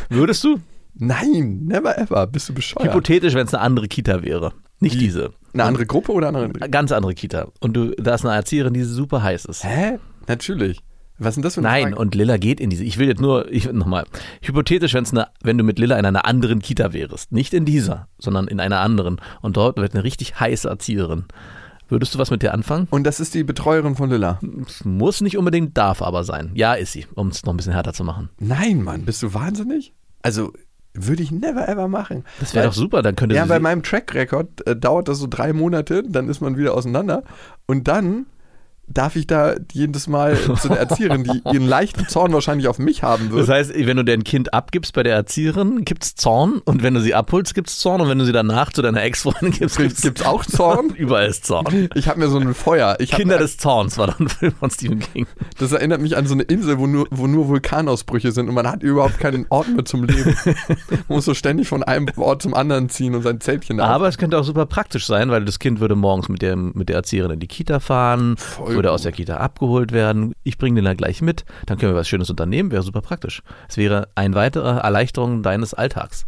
Würdest 0.08 0.42
du? 0.46 0.62
Nein, 0.94 1.66
never 1.66 1.98
ever. 1.98 2.26
Bist 2.28 2.48
du 2.48 2.54
bescheuert? 2.54 2.88
Hypothetisch, 2.88 3.34
wenn 3.34 3.46
es 3.46 3.54
eine 3.54 3.62
andere 3.62 3.90
Kita 3.90 4.24
wäre. 4.24 4.54
Nicht 4.80 5.02
diese. 5.02 5.34
Eine 5.56 5.64
andere 5.70 5.86
Gruppe 5.86 6.12
oder 6.12 6.28
eine 6.30 6.40
andere? 6.40 6.70
Ganz 6.70 6.92
andere 6.92 7.14
Kita. 7.14 7.48
Und 7.60 7.74
du, 7.76 7.92
da 7.96 8.16
ist 8.16 8.26
eine 8.26 8.36
Erzieherin, 8.36 8.74
die 8.74 8.84
super 8.84 9.24
heiß 9.24 9.46
ist. 9.46 9.64
Hä? 9.64 9.98
Natürlich. 10.28 10.80
Was 11.18 11.30
ist 11.30 11.36
denn 11.36 11.44
das 11.44 11.54
für 11.54 11.62
eine 11.62 11.70
Nein, 11.70 11.84
Frage? 11.84 11.96
und 11.98 12.14
Lilla 12.16 12.38
geht 12.38 12.60
in 12.60 12.70
diese. 12.70 12.84
Ich 12.84 12.98
will 12.98 13.08
jetzt 13.08 13.22
nur, 13.22 13.50
ich 13.50 13.72
nochmal. 13.72 14.04
Hypothetisch, 14.42 14.94
wenn's 14.94 15.12
eine, 15.12 15.30
wenn 15.42 15.58
du 15.58 15.64
mit 15.64 15.80
Lilla 15.80 15.98
in 15.98 16.06
einer 16.06 16.26
anderen 16.26 16.60
Kita 16.60 16.92
wärst. 16.92 17.32
Nicht 17.32 17.54
in 17.54 17.64
dieser, 17.64 18.10
sondern 18.20 18.48
in 18.48 18.60
einer 18.60 18.80
anderen. 18.82 19.22
Und 19.42 19.56
dort 19.56 19.78
wird 19.78 19.94
eine 19.94 20.04
richtig 20.04 20.40
heiße 20.40 20.68
Erzieherin. 20.68 21.24
Würdest 21.88 22.16
du 22.16 22.20
was 22.20 22.32
mit 22.32 22.42
der 22.42 22.54
anfangen? 22.54 22.88
Und 22.90 23.06
das 23.06 23.20
ist 23.20 23.34
die 23.34 23.44
Betreuerin 23.44 23.96
von 23.96 24.10
Lilla. 24.10 24.40
Muss 24.84 25.22
nicht 25.22 25.38
unbedingt, 25.38 25.78
darf 25.78 26.02
aber 26.02 26.24
sein. 26.24 26.52
Ja, 26.56 26.74
ist 26.74 26.92
sie, 26.92 27.06
um 27.16 27.30
es 27.30 27.46
noch 27.46 27.54
ein 27.54 27.58
bisschen 27.58 27.74
härter 27.74 27.94
zu 27.94 28.04
machen. 28.04 28.30
Nein, 28.40 28.84
Mann, 28.84 29.06
bist 29.06 29.22
du 29.24 29.34
wahnsinnig? 29.34 29.94
Also, 30.22 30.52
würde 30.96 31.24
ich 31.24 31.32
never 31.32 31.68
ever 31.68 31.88
machen. 31.88 32.24
Das 32.40 32.54
wäre 32.54 32.68
doch 32.68 32.74
super, 32.74 33.02
dann 33.02 33.16
könnte 33.16 33.36
Ja, 33.36 33.46
bei 33.46 33.60
meinem 33.60 33.84
Track 33.84 34.14
Record 34.14 34.66
äh, 34.68 34.76
dauert 34.76 35.08
das 35.08 35.20
so 35.20 35.28
drei 35.28 35.54
Monate, 35.54 36.04
dann 36.04 36.30
ist 36.30 36.42
man 36.42 36.58
wieder 36.58 36.74
auseinander. 36.74 37.24
Und 37.66 37.88
dann 37.88 38.26
darf 38.88 39.16
ich 39.16 39.28
da 39.28 39.56
jedes 39.74 40.08
Mal 40.08 40.38
zu 40.38 40.70
der 40.70 40.80
Erzieherin, 40.80 41.24
die 41.24 41.42
ihren 41.52 41.68
leichten 41.68 42.08
Zorn 42.08 42.34
wahrscheinlich 42.34 42.68
auf 42.68 42.80
mich 42.80 43.04
haben 43.04 43.30
das 43.30 43.48
wird. 43.48 43.50
heißt, 43.50 43.74
wenn 43.76 43.98
du 43.98 44.04
dein 44.04 44.24
Kind 44.24 44.54
abgibst 44.54 44.94
bei 44.94 45.04
der 45.04 45.16
Erzieherin, 45.16 45.86
gibt's 45.86 46.16
Zorn. 46.16 46.62
Und 46.66 46.84
wenn 46.84 46.94
du 46.94 47.02
sie 47.02 47.14
abholst, 47.14 47.56
gibt's 47.56 47.80
Zorn. 47.80 48.02
Und 48.02 48.10
wenn 48.10 48.20
du 48.20 48.26
sie 48.26 48.32
danach 48.32 48.72
zu 48.72 48.82
deiner 48.82 49.02
Ex-Freundin 49.04 49.52
gibst, 49.52 49.78
gibt's, 49.78 50.02
Gibt's 50.02 50.24
auch 50.24 50.46
Zorn? 50.46 50.90
Überall 50.96 51.28
ist 51.28 51.46
Zorn. 51.46 51.90
Ich 51.96 52.08
habe 52.08 52.20
mir 52.20 52.28
so 52.28 52.38
ein 52.38 52.54
Feuer. 52.54 52.96
Ich 53.00 53.12
Kinder 53.12 53.38
des 53.38 53.58
Zorns 53.58 53.98
war 53.98 54.08
dann 54.08 54.28
ein 54.28 54.30
Film 54.30 54.54
von 54.60 54.70
Stephen 54.70 55.00
King. 55.00 55.26
Das 55.58 55.72
erinnert 55.72 56.02
mich 56.02 56.16
an 56.18 56.28
so 56.28 56.34
eine 56.34 56.44
Insel, 56.44 56.78
wo 56.78 56.88
nur, 56.88 57.08
wo 57.12 57.28
nur 57.28 57.48
Vulkanausbrüche 57.48 58.32
sind 58.32 58.50
und 58.50 58.56
man 58.56 58.68
hat 58.68 58.84
überhaupt 58.84 59.20
keinen 59.20 59.46
Ort 59.50 59.68
mehr 59.70 59.86
zum 59.86 60.04
Leben. 60.04 60.36
Man 60.46 61.18
muss 61.18 61.26
so 61.26 61.34
ständig 61.34 61.68
von 61.68 61.84
einem 61.84 62.08
Ort 62.18 62.42
zum 62.42 62.54
anderen 62.54 62.90
ziehen 62.90 63.16
und 63.16 63.24
sein 63.24 63.40
Zeltchen 63.42 63.80
auf. 63.80 63.88
Aber 63.88 64.08
es 64.08 64.18
könnte 64.18 64.38
auch 64.38 64.44
super 64.44 64.66
praktisch 64.66 65.06
sein, 65.06 65.30
weil 65.30 65.46
das 65.46 65.60
Kind 65.60 65.80
würde 65.80 65.96
morgens 65.96 66.30
mit 66.30 66.42
der, 66.42 66.56
mit 66.56 66.90
der 66.90 66.98
Erzieherin 66.98 67.32
in 67.32 67.40
die 67.40 67.48
Kita 67.48 67.80
fahren, 67.80 68.38
Voll 68.38 68.75
würde 68.76 68.90
gut. 68.90 68.94
aus 68.96 69.02
der 69.04 69.12
Kita 69.12 69.38
abgeholt 69.38 69.92
werden. 69.92 70.34
Ich 70.44 70.58
bringe 70.58 70.76
den 70.76 70.86
dann 70.86 70.98
gleich 70.98 71.22
mit, 71.22 71.46
dann 71.66 71.78
können 71.78 71.92
wir 71.94 71.98
was 72.00 72.08
Schönes 72.08 72.30
unternehmen, 72.30 72.72
wäre 72.72 72.84
super 72.84 73.02
praktisch. 73.02 73.42
Es 73.68 73.78
wäre 73.78 74.10
eine 74.16 74.36
weitere 74.36 74.80
Erleichterung 74.80 75.44
deines 75.44 75.74
Alltags. 75.74 76.26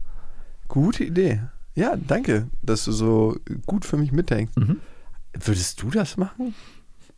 Gute 0.68 1.04
Idee. 1.04 1.42
Ja, 1.76 1.96
danke, 1.96 2.48
dass 2.64 2.86
du 2.86 2.92
so 2.92 3.38
gut 3.66 3.86
für 3.86 3.98
mich 3.98 4.12
mitdenkst. 4.12 4.56
Mhm. 4.58 4.78
Würdest 5.34 5.82
du 5.84 5.90
das 5.92 6.18
machen? 6.18 6.56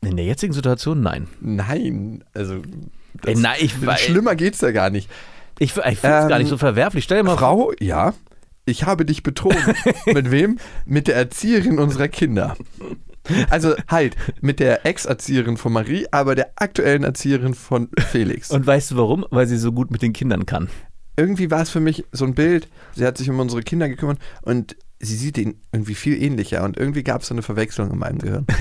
In 0.01 0.17
der 0.17 0.25
jetzigen 0.25 0.53
Situation 0.53 1.01
nein. 1.01 1.27
Nein, 1.41 2.23
also 2.33 2.61
Ey, 3.25 3.35
nein, 3.35 3.57
ich, 3.59 3.73
schlimmer 3.97 4.35
geht's 4.35 4.61
ja 4.61 4.71
gar 4.71 4.89
nicht. 4.89 5.09
ich, 5.59 5.69
ich 5.69 5.73
finde 5.73 5.89
es 5.95 6.03
gar 6.03 6.31
Ähm, 6.31 6.37
nicht 6.39 6.49
so 6.49 6.57
verwerflich. 6.57 7.03
Stell 7.05 7.17
dir 7.17 7.23
mal 7.23 7.37
Frau, 7.37 7.71
ja, 7.79 8.13
ich 8.65 8.85
habe 8.85 9.03
dich 9.05 9.23
betrogen. 9.23 9.57
mit 10.05 10.29
wem? 10.31 10.59
Mit 10.85 11.07
der 11.07 11.15
Erzieherin 11.15 11.79
unserer 11.79 12.07
Kinder. 12.07 12.55
Also 13.49 13.75
halt, 13.87 14.15
mit 14.41 14.59
der 14.59 14.85
Ex-Erzieherin 14.85 15.57
von 15.57 15.73
Marie, 15.73 16.07
aber 16.11 16.35
der 16.35 16.51
aktuellen 16.55 17.03
Erzieherin 17.03 17.53
von 17.53 17.89
Felix. 18.11 18.49
und 18.51 18.65
weißt 18.65 18.91
du 18.91 18.97
warum? 18.97 19.25
Weil 19.29 19.47
sie 19.47 19.57
so 19.57 19.71
gut 19.71 19.91
mit 19.91 20.01
den 20.01 20.13
Kindern 20.13 20.45
kann. 20.45 20.69
irgendwie 21.17 21.51
war 21.51 21.61
es 21.61 21.69
für 21.69 21.79
mich 21.79 22.05
so 22.11 22.25
ein 22.25 22.33
Bild, 22.33 22.67
sie 22.95 23.05
hat 23.05 23.17
sich 23.17 23.29
um 23.29 23.39
unsere 23.39 23.61
Kinder 23.61 23.89
gekümmert 23.89 24.19
und 24.41 24.75
sie 24.99 25.15
sieht 25.15 25.37
ihn 25.37 25.61
irgendwie 25.71 25.95
viel 25.95 26.21
ähnlicher 26.21 26.63
und 26.63 26.77
irgendwie 26.77 27.03
gab 27.03 27.21
es 27.21 27.27
so 27.27 27.33
eine 27.33 27.41
Verwechslung 27.41 27.91
in 27.91 27.99
meinem 27.99 28.19
Gehirn. 28.19 28.45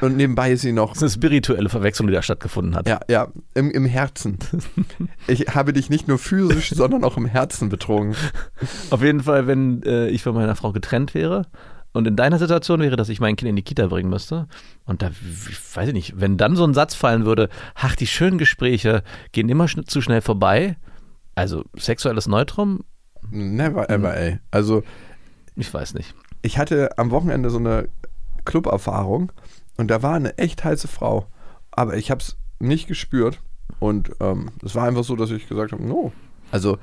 Und 0.00 0.16
nebenbei 0.16 0.50
ist 0.50 0.62
sie 0.62 0.72
noch, 0.72 0.94
Das 0.94 0.96
ist 0.96 1.02
eine 1.02 1.10
spirituelle 1.12 1.68
Verwechslung, 1.68 2.08
die 2.08 2.12
da 2.12 2.22
stattgefunden 2.22 2.74
hat. 2.74 2.88
ja, 2.88 2.98
ja, 3.08 3.28
im, 3.54 3.70
im 3.70 3.86
Herzen. 3.86 4.38
Ich 5.28 5.54
habe 5.54 5.72
dich 5.72 5.90
nicht 5.90 6.08
nur 6.08 6.18
physisch, 6.18 6.70
sondern 6.70 7.04
auch 7.04 7.16
im 7.16 7.26
Herzen 7.26 7.68
betrogen. 7.68 8.16
Auf 8.90 9.00
jeden 9.00 9.22
Fall, 9.22 9.46
wenn 9.46 9.80
äh, 9.84 10.08
ich 10.08 10.24
von 10.24 10.34
meiner 10.34 10.56
Frau 10.56 10.72
getrennt 10.72 11.14
wäre 11.14 11.46
und 11.92 12.06
in 12.06 12.16
deiner 12.16 12.38
Situation 12.38 12.80
wäre, 12.80 12.96
dass 12.96 13.08
ich 13.08 13.20
mein 13.20 13.36
Kind 13.36 13.48
in 13.48 13.56
die 13.56 13.62
Kita 13.62 13.86
bringen 13.86 14.08
müsste 14.10 14.48
und 14.86 15.02
da, 15.02 15.10
w- 15.10 15.52
weiß 15.74 15.88
ich 15.88 15.94
nicht, 15.94 16.20
wenn 16.20 16.36
dann 16.36 16.56
so 16.56 16.64
ein 16.64 16.74
Satz 16.74 16.94
fallen 16.94 17.24
würde, 17.26 17.48
ach, 17.74 17.96
die 17.96 18.06
schönen 18.06 18.38
Gespräche 18.38 19.02
gehen 19.32 19.48
immer 19.48 19.68
schn 19.68 19.86
zu 19.86 20.00
schnell 20.00 20.20
vorbei, 20.22 20.76
also 21.34 21.64
sexuelles 21.76 22.26
Neutrum, 22.26 22.80
Never 23.30 23.88
ever, 23.88 24.16
ey. 24.16 24.38
Also, 24.50 24.82
ich 25.54 25.72
weiß 25.72 25.94
nicht. 25.94 26.12
ich 26.42 26.58
hatte 26.58 26.98
am 26.98 27.10
Wochenende 27.12 27.50
so 27.50 27.58
eine 27.58 27.88
Club-Erfahrung 28.44 29.32
und 29.76 29.90
da 29.90 30.02
war 30.02 30.14
eine 30.14 30.36
echt 30.38 30.64
heiße 30.64 30.88
Frau. 30.88 31.26
Aber 31.70 31.96
ich 31.96 32.10
habe 32.10 32.20
es 32.20 32.36
nicht 32.58 32.88
gespürt 32.88 33.40
und 33.78 34.10
ähm, 34.20 34.50
es 34.64 34.74
war 34.74 34.86
einfach 34.88 35.04
so, 35.04 35.16
dass 35.16 35.30
ich 35.30 35.48
gesagt 35.48 35.72
habe, 35.72 35.82
no. 35.86 36.12
Also, 36.50 36.78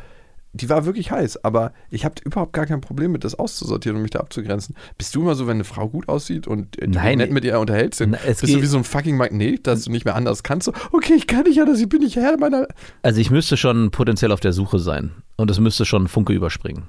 die 0.54 0.70
war 0.70 0.86
wirklich 0.86 1.12
heiß, 1.12 1.44
aber 1.44 1.74
ich 1.90 2.06
habe 2.06 2.16
überhaupt 2.24 2.54
gar 2.54 2.66
kein 2.66 2.82
Problem 2.82 3.12
mit, 3.12 3.24
das 3.24 3.36
auszusortieren 3.36 3.98
und 3.98 4.02
mich 4.02 4.12
da 4.12 4.20
abzugrenzen. 4.20 4.76
Bist 4.98 5.14
du 5.14 5.22
immer 5.22 5.36
so, 5.36 5.46
wenn 5.46 5.58
eine 5.58 5.64
Frau 5.64 5.88
gut 5.88 6.10
aussieht 6.10 6.48
und 6.48 6.82
äh, 6.82 6.88
Nein. 6.88 7.20
nett 7.20 7.32
mit 7.32 7.46
ihr 7.46 7.60
unterhältst, 7.60 8.02
dann 8.02 8.18
bist 8.26 8.44
du 8.44 8.62
wie 8.62 8.66
so 8.66 8.78
ein 8.78 8.84
fucking 8.84 9.16
Magnet, 9.16 9.68
dass 9.68 9.84
du 9.84 9.92
nicht 9.92 10.06
mehr 10.06 10.16
anders 10.16 10.42
kannst? 10.42 10.66
So, 10.66 10.74
okay, 10.92 11.14
ich 11.14 11.28
kann 11.28 11.44
nicht 11.44 11.62
anders, 11.62 11.80
ich 11.80 11.90
bin 11.90 12.02
nicht 12.02 12.16
Herr 12.16 12.38
meiner. 12.38 12.68
Also 13.04 13.22
ich 13.22 13.30
müsste 13.30 13.58
schon 13.58 13.92
potenziell 13.92 14.32
auf 14.32 14.40
der 14.40 14.54
Suche 14.54 14.80
sein 14.80 15.12
und 15.36 15.52
es 15.52 15.60
müsste 15.60 15.86
schon 15.86 16.06
ein 16.06 16.08
Funke 16.08 16.34
überspringen. 16.34 16.86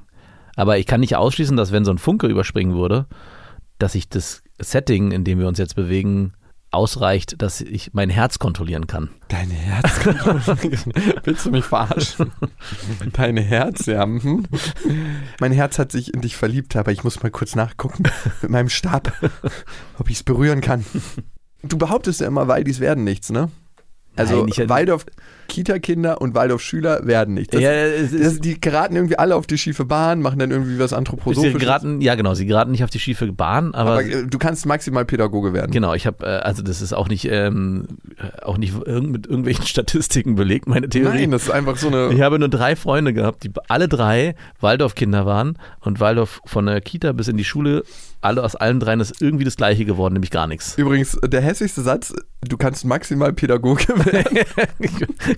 Aber 0.57 0.79
ich 0.79 0.87
kann 0.87 1.01
nicht 1.01 1.16
ausschließen, 1.16 1.57
dass 1.57 1.73
wenn 1.73 1.85
so 1.85 1.90
ein 1.90 1.99
Funke 1.99 2.27
überspringen 2.27 2.75
würde, 2.75 3.07
dass 3.79 3.94
ich 3.94 4.09
das 4.09 4.42
Setting, 4.59 5.11
in 5.11 5.25
dem 5.25 5.38
wir 5.38 5.49
uns 5.49 5.59
jetzt 5.59 5.77
bewegen, 5.77 6.33
ausreicht, 6.70 7.42
dass 7.42 7.61
ich 7.61 7.92
mein 7.94 8.11
Herz 8.11 8.38
kontrollieren 8.38 8.87
kann. 8.87 9.11
Dein 9.28 9.50
Herz. 9.50 10.06
Willst 11.24 11.46
du 11.46 11.50
mich 11.50 11.64
verarschen? 11.64 12.33
Dein 13.12 13.37
Herz, 13.37 13.87
ja. 13.87 14.06
mhm. 14.06 14.46
Mein 15.40 15.52
Herz 15.52 15.78
hat 15.78 15.92
sich 15.92 16.14
in 16.14 16.20
dich 16.20 16.37
verliebt, 16.37 16.76
aber 16.76 16.92
ich 16.92 17.02
muss 17.02 17.22
mal 17.22 17.30
kurz 17.30 17.56
nachgucken 17.56 18.04
mit 18.42 18.50
meinem 18.50 18.68
Stab, 18.68 19.12
ob 19.98 20.11
ich 20.11 20.16
es 20.16 20.22
berühren 20.22 20.61
kann. 20.61 20.85
Du 21.62 21.76
behauptest 21.76 22.20
ja 22.20 22.26
immer, 22.26 22.48
Waldis 22.48 22.80
werden 22.80 23.04
nichts, 23.04 23.30
ne? 23.30 23.50
Also 24.16 24.46
Nein, 24.46 24.68
Waldorf 24.68 25.06
Kita-Kinder 25.50 26.20
und 26.20 26.34
Waldorf-Schüler 26.34 27.06
werden 27.06 27.34
nicht. 27.34 27.52
Das, 27.52 27.60
Ja, 27.60 27.70
es 27.72 28.12
ist- 28.12 28.24
das, 28.24 28.38
die 28.40 28.60
geraten 28.60 28.94
irgendwie 28.96 29.18
alle 29.18 29.34
auf 29.36 29.46
die 29.46 29.58
schiefe 29.58 29.84
Bahn, 29.84 30.22
machen 30.22 30.38
dann 30.38 30.50
irgendwie 30.50 30.78
was 30.78 30.90
Sie 30.90 30.96
Anthroposophisches. 30.96 31.60
geraten, 31.60 32.00
ja 32.00 32.14
genau, 32.14 32.34
sie 32.34 32.46
geraten 32.46 32.70
nicht 32.70 32.84
auf 32.84 32.90
die 32.90 33.00
schiefe 33.00 33.30
Bahn, 33.32 33.74
aber, 33.74 33.90
aber 33.92 34.04
äh, 34.04 34.26
du 34.26 34.38
kannst 34.38 34.64
maximal 34.66 35.04
Pädagoge 35.04 35.52
werden. 35.52 35.70
genau, 35.72 35.92
ich 35.94 36.06
habe, 36.06 36.24
äh, 36.24 36.28
also 36.40 36.62
das 36.62 36.80
ist 36.80 36.92
auch 36.92 37.08
nicht, 37.08 37.26
ähm, 37.30 37.86
auch 38.42 38.56
nicht 38.56 38.74
mit 38.86 39.26
irgendwelchen 39.26 39.66
Statistiken 39.66 40.36
belegt, 40.36 40.68
meine 40.68 40.88
Theorie. 40.88 41.18
Nein, 41.22 41.30
das 41.32 41.42
ist 41.44 41.50
einfach 41.50 41.76
so 41.76 41.88
eine. 41.88 42.12
Ich 42.14 42.20
habe 42.20 42.38
nur 42.38 42.48
drei 42.48 42.76
Freunde 42.76 43.12
gehabt, 43.12 43.42
die 43.44 43.50
alle 43.68 43.88
drei 43.88 44.34
Waldorf-Kinder 44.60 45.26
waren 45.26 45.58
und 45.80 46.00
Waldorf 46.00 46.40
von 46.46 46.66
der 46.66 46.80
Kita 46.80 47.12
bis 47.12 47.28
in 47.28 47.36
die 47.36 47.44
Schule, 47.44 47.82
alle 48.22 48.42
aus 48.44 48.54
allen 48.56 48.80
dreien 48.80 49.00
ist 49.00 49.20
irgendwie 49.22 49.44
das 49.44 49.56
Gleiche 49.56 49.85
geworden, 49.85 50.14
nämlich 50.14 50.30
gar 50.30 50.46
nichts. 50.46 50.76
Übrigens, 50.76 51.18
der 51.24 51.40
hässlichste 51.40 51.83
Satz, 51.83 52.12
du 52.46 52.56
kannst 52.56 52.85
maximal 52.85 53.33
Pädagoge 53.33 53.88
werden. 54.04 54.44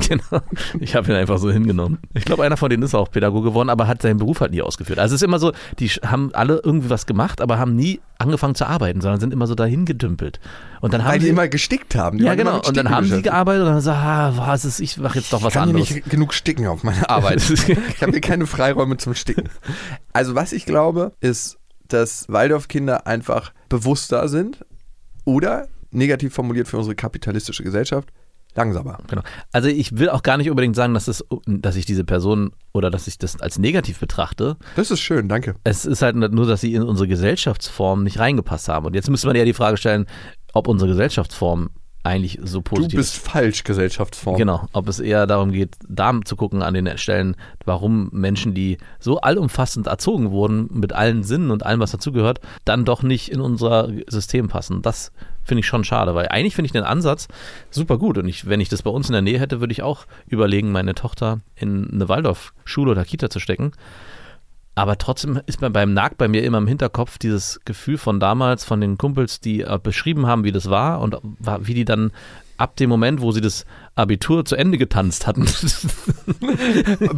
genau. 0.09 0.43
Ich 0.81 0.95
habe 0.97 1.11
ihn 1.13 1.17
einfach 1.17 1.39
so 1.39 1.51
hingenommen. 1.51 1.99
Ich 2.15 2.25
glaube, 2.25 2.45
einer 2.45 2.57
von 2.57 2.71
denen 2.71 2.83
ist 2.83 2.95
auch 2.95 3.11
Pädagoge 3.11 3.51
geworden, 3.51 3.71
aber 3.71 3.87
hat 3.87 4.03
seinen 4.03 4.19
Beruf 4.19 4.41
halt 4.41 4.53
nie 4.53 4.63
ausgeführt. 4.63 4.99
Also 4.99 5.15
es 5.15 5.23
ist 5.23 5.27
immer 5.27 5.39
so, 5.39 5.53
die 5.79 5.89
haben 5.89 6.31
alle 6.35 6.61
irgendwie 6.65 6.91
was 6.91 7.07
gemacht, 7.07 7.41
aber 7.41 7.59
haben 7.59 7.77
nie 7.77 8.01
angefangen 8.19 8.55
zu 8.55 8.67
arbeiten, 8.67 9.01
sondern 9.01 9.21
sind 9.21 9.33
immer 9.33 9.47
so 9.47 9.55
dahin 9.55 9.85
gedümpelt. 9.85 10.39
Und 10.81 10.93
dann 10.93 11.03
haben 11.05 11.13
Weil 11.13 11.19
die 11.19 11.25
sie 11.27 11.31
immer 11.31 11.49
gestickt 11.49 11.95
haben. 11.95 12.19
Die 12.19 12.25
ja 12.25 12.35
genau. 12.35 12.61
Und 12.61 12.77
dann 12.77 12.89
haben 12.91 13.05
sie 13.05 13.11
beschäftigt. 13.11 13.25
gearbeitet 13.33 13.63
und 13.63 13.69
dann 13.69 13.81
so, 13.81 13.91
ah, 13.91 14.33
was 14.37 14.65
ist, 14.65 14.81
ich 14.81 14.97
mache 14.99 15.19
jetzt 15.19 15.33
doch 15.33 15.43
was 15.43 15.49
Ich 15.49 15.55
kann 15.55 15.69
anderes. 15.71 15.91
nicht 15.91 16.09
genug 16.11 16.35
sticken 16.35 16.67
auf 16.67 16.83
meine 16.85 17.09
Arbeit. 17.09 17.49
ich 17.51 18.03
habe 18.03 18.13
hier 18.13 18.21
keine 18.21 18.47
Freiräume 18.47 18.97
zum 18.97 19.15
Sticken. 19.15 19.49
Also 20.13 20.35
was 20.35 20.53
ich 20.53 20.67
glaube, 20.67 21.13
ist, 21.21 21.59
dass 21.93 22.29
Waldorfkinder 22.29 23.07
einfach 23.07 23.53
bewusster 23.69 24.29
sind 24.29 24.65
oder, 25.25 25.69
negativ 25.91 26.35
formuliert 26.35 26.69
für 26.69 26.79
unsere 26.79 26.95
kapitalistische 26.95 27.63
Gesellschaft, 27.63 28.09
langsamer. 28.55 28.99
Genau. 29.09 29.23
Also 29.53 29.69
ich 29.69 29.99
will 29.99 30.11
auch 30.11 30.23
gar 30.23 30.37
nicht 30.37 30.51
unbedingt 30.51 30.77
sagen, 30.77 30.95
dass, 30.95 31.09
es, 31.09 31.25
dass 31.47 31.77
ich 31.77 31.87
diese 31.87 32.05
Person 32.05 32.53
oder 32.73 32.91
dass 32.91 33.07
ich 33.07 33.19
das 33.19 33.41
als 33.41 33.59
negativ 33.59 33.99
betrachte. 33.99 34.57
Das 34.77 34.91
ist 34.91 35.01
schön, 35.01 35.29
danke. 35.29 35.55
Es 35.65 35.85
ist 35.85 36.03
halt 36.03 36.17
nur, 36.17 36.47
dass 36.47 36.61
sie 36.61 36.75
in 36.75 36.83
unsere 36.83 37.09
Gesellschaftsform 37.09 38.03
nicht 38.03 38.19
reingepasst 38.19 38.69
haben. 38.69 38.87
Und 38.87 38.95
jetzt 38.95 39.11
müsste 39.11 39.27
man 39.27 39.37
ja 39.37 39.45
die 39.45 39.55
Frage 39.55 39.77
stellen, 39.77 40.07
ob 40.53 40.69
unsere 40.69 40.91
Gesellschaftsform 40.91 41.71
eigentlich 42.05 42.39
so 42.43 42.59
Du 42.59 42.63
positiv 42.63 42.99
bist 42.99 43.17
falsch, 43.17 43.65
Gesellschaftsform. 43.65 44.37
Genau, 44.37 44.69
ob 44.73 44.89
es 44.89 44.99
eher 44.99 45.27
darum 45.27 45.53
geht, 45.53 45.77
da 45.89 46.13
zu 46.25 46.37
gucken 46.37 46.63
an 46.63 46.75
den 46.75 46.99
Stellen, 46.99 47.37
warum 47.65 48.09
Menschen, 48.13 48.55
die 48.55 48.79
so 48.99 49.21
allumfassend 49.21 49.87
erzogen 49.87 50.31
wurden, 50.31 50.69
mit 50.73 50.93
allen 50.93 51.23
Sinnen 51.23 51.51
und 51.51 51.65
allem, 51.65 51.81
was 51.81 51.93
dazugehört, 51.93 52.41
dann 52.65 52.85
doch 52.85 53.03
nicht 53.03 53.31
in 53.31 53.41
unser 53.41 53.89
System 54.09 54.49
passen. 54.49 54.83
Das 54.83 55.13
finde 55.45 55.61
ich 55.61 55.67
schon 55.67 55.85
schade, 55.85 56.15
weil 56.15 56.29
eigentlich 56.29 56.55
finde 56.55 56.67
ich 56.67 56.73
den 56.73 56.85
Ansatz 56.85 57.29
super 57.71 57.99
gut. 57.99 58.19
Und 58.19 58.29
ich, 58.29 58.49
wenn 58.49 58.61
ich 58.61 58.69
das 58.69 58.83
bei 58.83 58.91
uns 58.91 59.09
in 59.09 59.13
der 59.13 59.23
Nähe 59.23 59.39
hätte, 59.39 59.61
würde 59.61 59.73
ich 59.73 59.83
auch 59.83 60.07
überlegen, 60.27 60.73
meine 60.73 60.95
Tochter 60.95 61.41
in 61.55 61.91
eine 61.93 62.09
Waldorfschule 62.09 62.91
oder 62.91 63.05
Kita 63.05 63.31
zu 63.31 63.41
stecken. 63.41 63.73
Aber 64.75 64.97
trotzdem 64.97 65.41
ist 65.47 65.61
mir 65.61 65.71
beim 65.71 65.93
Nagt 65.93 66.17
bei 66.17 66.29
mir 66.29 66.43
immer 66.45 66.59
im 66.59 66.67
Hinterkopf 66.67 67.19
dieses 67.19 67.61
Gefühl 67.65 67.99
von 67.99 68.21
damals, 68.21 68.65
von 68.65 68.81
den 68.81 68.97
Kumpels, 68.97 69.41
die 69.41 69.61
äh, 69.61 69.79
beschrieben 69.83 70.27
haben, 70.27 70.45
wie 70.45 70.53
das 70.53 70.71
war 70.71 71.01
und 71.01 71.17
wie 71.61 71.75
die 71.75 71.85
dann 71.85 72.11
ab 72.57 72.77
dem 72.77 72.89
Moment, 72.89 73.21
wo 73.21 73.33
sie 73.33 73.41
das 73.41 73.67
Abitur 73.95 74.45
zu 74.45 74.57
Ende 74.57 74.79
getanzt 74.79 75.27
hatten. 75.27 75.45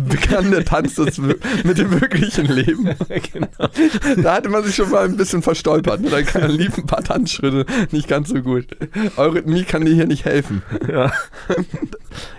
Begann 0.09 0.51
der 0.51 0.65
Tanz 0.65 0.97
wir- 0.99 1.37
mit 1.65 1.79
dem 1.79 2.01
wirklichen 2.01 2.47
Leben. 2.47 2.85
genau. 3.33 3.47
Da 4.23 4.35
hatte 4.35 4.49
man 4.49 4.65
sich 4.65 4.75
schon 4.75 4.91
mal 4.91 5.05
ein 5.05 5.17
bisschen 5.17 5.43
verstolpert. 5.43 6.01
Ne? 6.01 6.11
Da 6.11 6.19
liefen 6.47 6.83
ein 6.85 6.87
paar 6.87 7.05
Tanzschritte 7.05 7.65
nicht 7.93 8.09
ganz 8.09 8.31
so 8.31 8.43
gut. 8.43 8.67
Eurythmie 9.17 9.65
kann 9.65 9.85
dir 9.85 9.95
hier 9.95 10.07
nicht 10.07 10.25
helfen. 10.25 10.63
Ja. 10.91 11.13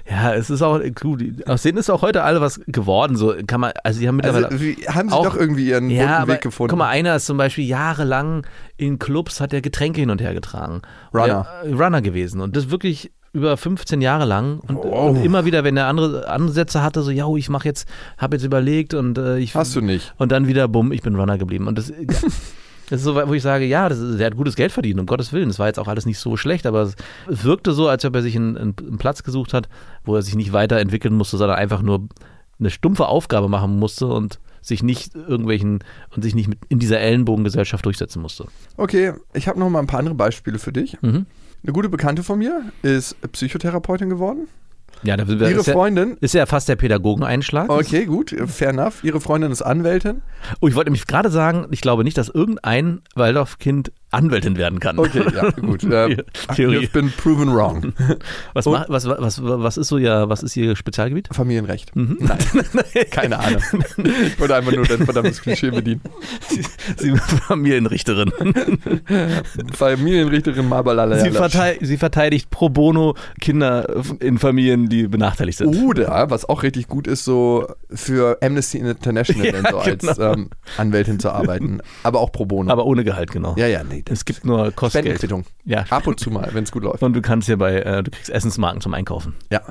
ja, 0.09 0.33
es 0.33 0.49
ist 0.49 0.61
auch 0.61 0.81
gut. 0.99 1.23
Aus 1.47 1.61
denen 1.63 1.77
ist 1.77 1.89
auch 1.89 2.01
heute 2.01 2.23
alle 2.23 2.41
was 2.41 2.59
geworden. 2.67 3.15
So 3.15 3.33
kann 3.47 3.61
man, 3.61 3.71
also 3.83 3.99
die 3.99 4.07
haben 4.07 4.17
mittlerweile. 4.17 4.49
Also 4.49 4.61
wie, 4.61 4.75
haben 4.87 5.09
sie 5.09 5.15
auch- 5.15 5.25
doch 5.25 5.35
irgendwie 5.37 5.69
ihren 5.69 5.89
ja, 5.89 6.19
aber 6.19 6.33
Weg 6.33 6.41
gefunden. 6.41 6.69
guck 6.71 6.79
mal, 6.79 6.89
einer 6.89 7.15
ist 7.15 7.25
zum 7.25 7.37
Beispiel 7.37 7.65
jahrelang 7.65 8.45
in 8.77 8.99
Clubs, 8.99 9.39
hat 9.39 9.53
er 9.53 9.61
Getränke 9.61 10.01
hin 10.01 10.09
und 10.09 10.19
her 10.21 10.33
getragen. 10.33 10.81
Runner. 11.13 11.47
Der, 11.63 11.71
äh, 11.71 11.73
Runner 11.73 12.01
gewesen. 12.01 12.41
Und 12.41 12.55
das 12.57 12.69
wirklich 12.69 13.11
über 13.35 13.57
15 13.57 14.01
Jahre 14.01 14.23
lang 14.25 14.59
und, 14.59 14.77
Wow. 14.77 15.09
und 15.09 15.23
immer 15.23 15.43
wieder, 15.43 15.65
wenn 15.65 15.75
er 15.75 15.87
andere 15.87 16.29
Ansätze 16.29 16.81
hatte, 16.81 17.01
so, 17.01 17.11
ja, 17.11 17.27
ich 17.35 17.49
mache 17.49 17.67
jetzt, 17.67 17.87
habe 18.17 18.37
jetzt 18.37 18.45
überlegt 18.45 18.93
und 18.93 19.17
äh, 19.17 19.37
ich 19.39 19.53
Hast 19.53 19.75
du 19.75 19.81
nicht. 19.81 20.13
und 20.17 20.31
dann 20.31 20.47
wieder, 20.47 20.69
bumm, 20.69 20.93
ich 20.93 21.01
bin 21.01 21.15
Runner 21.15 21.37
geblieben. 21.37 21.67
Und 21.67 21.77
das, 21.77 21.91
das 22.89 22.99
ist 22.99 23.03
so, 23.03 23.15
wo 23.15 23.33
ich 23.33 23.43
sage, 23.43 23.65
ja, 23.65 23.89
das 23.89 23.99
der 24.17 24.27
hat 24.27 24.37
gutes 24.37 24.55
Geld 24.55 24.71
verdient, 24.71 25.01
um 25.01 25.05
Gottes 25.05 25.33
Willen. 25.33 25.49
Das 25.49 25.59
war 25.59 25.67
jetzt 25.67 25.79
auch 25.79 25.89
alles 25.89 26.05
nicht 26.05 26.17
so 26.17 26.37
schlecht, 26.37 26.65
aber 26.65 26.83
es 26.83 26.95
wirkte 27.27 27.73
so, 27.73 27.89
als 27.89 28.05
ob 28.05 28.15
er 28.15 28.21
sich 28.21 28.37
einen, 28.37 28.57
einen, 28.57 28.97
Platz 28.97 29.23
gesucht 29.23 29.53
hat, 29.53 29.67
wo 30.05 30.15
er 30.15 30.21
sich 30.21 30.35
nicht 30.35 30.53
weiterentwickeln 30.53 31.13
musste, 31.13 31.35
sondern 31.35 31.57
einfach 31.57 31.81
nur 31.81 32.07
eine 32.57 32.69
stumpfe 32.69 33.07
Aufgabe 33.07 33.49
machen 33.49 33.77
musste 33.77 34.07
und 34.07 34.39
sich 34.61 34.81
nicht 34.81 35.13
irgendwelchen 35.13 35.83
und 36.15 36.23
sich 36.23 36.35
nicht 36.35 36.47
mit 36.47 36.59
in 36.69 36.79
dieser 36.79 36.99
Ellenbogengesellschaft 37.01 37.85
durchsetzen 37.85 38.21
musste. 38.21 38.45
Okay, 38.77 39.11
ich 39.33 39.49
habe 39.49 39.59
noch 39.59 39.69
mal 39.69 39.79
ein 39.79 39.87
paar 39.87 39.99
andere 39.99 40.15
Beispiele 40.15 40.57
für 40.57 40.71
dich. 40.71 40.97
Mhm. 41.01 41.25
Eine 41.65 41.73
gute 41.73 41.89
Bekannte 41.89 42.21
von 42.21 42.37
mir 42.37 42.71
ist 42.83 43.19
Psychotherapeutin 43.31 44.07
geworden. 44.07 44.47
Ja, 45.01 45.17
da 45.17 45.23
Ihre 45.23 45.45
ist, 45.45 45.65
ja, 45.65 45.73
Freundin, 45.73 46.15
ist 46.21 46.35
ja 46.35 46.45
fast 46.45 46.69
der 46.69 46.75
Pädagogeneinschlag. 46.75 47.69
okay, 47.71 48.05
gut, 48.05 48.35
fair 48.45 48.69
enough. 48.69 49.03
Ihre 49.03 49.19
Freundin 49.19 49.51
ist 49.51 49.63
Anwältin. 49.63 50.21
Oh, 50.61 50.67
ich 50.67 50.75
wollte 50.75 50.91
nämlich 50.91 51.07
gerade 51.07 51.31
sagen, 51.31 51.65
ich 51.71 51.81
glaube 51.81 52.03
nicht, 52.03 52.19
dass 52.19 52.29
irgendein 52.29 53.01
Waldorfkind 53.15 53.91
Anwältin 54.11 54.57
werden 54.57 54.79
kann. 54.79 54.97
Okay, 54.97 55.23
ja, 55.33 55.49
gut. 55.51 55.83
Äh, 55.95 56.17
Theorie. 56.55 56.77
You've 56.79 56.91
been 56.91 57.11
proven 57.11 57.53
wrong. 57.53 57.93
Was, 58.53 58.65
macht, 58.65 58.89
was, 58.89 59.07
was, 59.07 59.41
was 59.43 59.77
ist 59.77 59.87
so 59.87 59.97
ihr, 59.97 60.25
was 60.27 60.41
ist 60.41 60.57
ihr 60.57 60.75
Spezialgebiet? 60.75 61.29
Familienrecht. 61.31 61.95
Mhm. 61.95 62.17
Nein, 62.19 62.37
keine 63.11 63.39
Ahnung. 63.39 63.61
Ich 64.25 64.39
wollte 64.39 64.55
einfach 64.55 64.71
nur 64.73 64.85
dein 64.85 65.05
verdammtes 65.05 65.41
Klischee 65.41 65.69
bedienen. 65.69 66.01
Sie 66.97 67.11
ist 67.11 67.21
Familienrichterin. 67.47 68.31
Familienrichterin 69.73 70.67
Mabalala. 70.67 71.19
Sie, 71.19 71.31
vertei 71.31 71.77
sie 71.81 71.97
verteidigt 71.97 72.49
pro 72.49 72.69
bono 72.69 73.15
Kinder 73.39 74.03
in 74.19 74.37
Familien, 74.39 74.89
die 74.89 75.07
benachteiligt 75.07 75.59
sind. 75.59 75.75
Oder, 75.83 76.29
was 76.29 76.49
auch 76.49 76.63
richtig 76.63 76.87
gut 76.87 77.07
ist, 77.07 77.23
so 77.23 77.67
für 77.91 78.39
Amnesty 78.41 78.79
International 78.79 79.45
Ja, 79.45 79.69
so 79.69 79.77
als 79.77 80.17
genau. 80.17 80.33
ähm, 80.33 80.49
Anwältin 80.77 81.19
zu 81.19 81.29
arbeiten. 81.29 81.79
Aber 82.03 82.19
auch 82.19 82.31
pro 82.31 82.45
bono. 82.45 82.71
Aber 82.71 82.85
ohne 82.85 83.03
Gehalt, 83.03 83.31
genau. 83.31 83.55
ja, 83.57 83.67
ja, 83.67 83.83
nee. 83.83 83.94
Das 84.03 84.19
Es 84.19 84.25
gibt 84.25 84.45
nur 84.45 84.71
Kostgeld. 84.71 85.25
Ja. 85.63 85.85
Ab 85.89 86.07
und 86.07 86.19
zu 86.19 86.29
mal, 86.31 86.49
wenn 86.53 86.63
es 86.63 86.71
gut 86.71 86.83
läuft. 86.83 87.01
Und 87.03 87.13
du 87.13 87.21
kannst 87.21 87.47
hier 87.47 87.57
bei, 87.57 87.75
äh, 87.81 88.03
du 88.03 88.11
kriegst 88.11 88.29
Essensmarken 88.29 88.81
zum 88.81 88.93
Einkaufen. 88.93 89.35
Ja. 89.51 89.61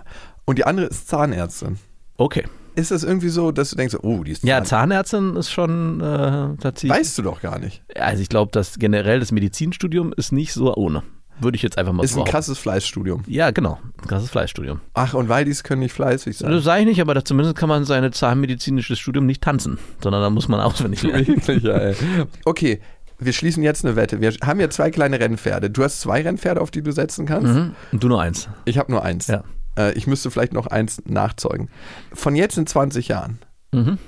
Und 0.44 0.58
die 0.58 0.64
andere 0.64 0.86
ist 0.86 1.08
Zahnärztin. 1.08 1.78
Okay. 2.16 2.44
Ist 2.76 2.90
das 2.90 3.04
irgendwie 3.04 3.28
so, 3.28 3.52
dass 3.52 3.70
du 3.70 3.76
denkst, 3.76 3.96
oh, 4.02 4.24
die 4.24 4.32
ist 4.32 4.42
Ja, 4.42 4.56
Zahn- 4.58 4.66
Zahnärztin 4.66 5.36
ist 5.36 5.50
schon 5.50 6.00
äh, 6.00 6.56
tatsächlich. 6.60 6.90
Weißt 6.90 7.16
du 7.18 7.22
doch 7.22 7.40
gar 7.40 7.58
nicht. 7.58 7.82
Also 7.94 8.20
ich 8.22 8.28
glaube, 8.28 8.50
dass 8.52 8.78
generell 8.78 9.20
das 9.20 9.30
Medizinstudium 9.30 10.12
ist 10.16 10.32
nicht 10.32 10.52
so 10.52 10.74
ohne. 10.74 11.02
Würde 11.40 11.56
ich 11.56 11.62
jetzt 11.62 11.78
einfach 11.78 11.92
mal 11.92 12.04
Ist 12.04 12.12
so 12.12 12.20
ein 12.22 12.30
krasses 12.30 12.58
Fleißstudium. 12.58 13.24
Ja, 13.26 13.50
genau. 13.50 13.78
Ein 14.00 14.06
krasses 14.06 14.30
Fleischstudium. 14.30 14.80
Ach, 14.94 15.14
und 15.14 15.28
Waldis 15.28 15.64
können 15.64 15.80
nicht 15.80 15.92
fleißig 15.92 16.38
sein. 16.38 16.50
Das 16.52 16.62
sage 16.62 16.82
ich 16.82 16.86
nicht, 16.86 17.00
aber 17.00 17.24
zumindest 17.24 17.56
kann 17.56 17.68
man 17.68 17.84
seine 17.84 18.12
zahnmedizinisches 18.12 19.00
Studium 19.00 19.26
nicht 19.26 19.42
tanzen, 19.42 19.78
sondern 20.00 20.22
da 20.22 20.30
muss 20.30 20.46
man 20.46 20.60
auswendig 20.60 21.02
lernen. 21.02 21.26
Wirklich, 21.26 21.62
ja, 21.64 21.76
ey. 21.76 21.96
Okay, 22.44 22.80
wir 23.24 23.32
schließen 23.32 23.62
jetzt 23.62 23.84
eine 23.84 23.96
Wette. 23.96 24.20
Wir 24.20 24.32
haben 24.44 24.60
ja 24.60 24.70
zwei 24.70 24.90
kleine 24.90 25.18
Rennpferde. 25.20 25.70
Du 25.70 25.82
hast 25.84 26.00
zwei 26.00 26.22
Rennpferde, 26.22 26.60
auf 26.60 26.70
die 26.70 26.82
du 26.82 26.92
setzen 26.92 27.26
kannst. 27.26 27.52
Mhm. 27.54 27.74
Und 27.92 28.02
du 28.02 28.08
nur 28.08 28.20
eins. 28.20 28.48
Ich 28.64 28.78
habe 28.78 28.90
nur 28.92 29.04
eins. 29.04 29.26
Ja. 29.26 29.44
Äh, 29.78 29.92
ich 29.94 30.06
müsste 30.06 30.30
vielleicht 30.30 30.52
noch 30.52 30.66
eins 30.66 31.02
nachzeugen. 31.06 31.68
Von 32.12 32.36
jetzt 32.36 32.56
in 32.58 32.66
20 32.66 33.08
Jahren, 33.08 33.38
Mhm. 33.72 33.98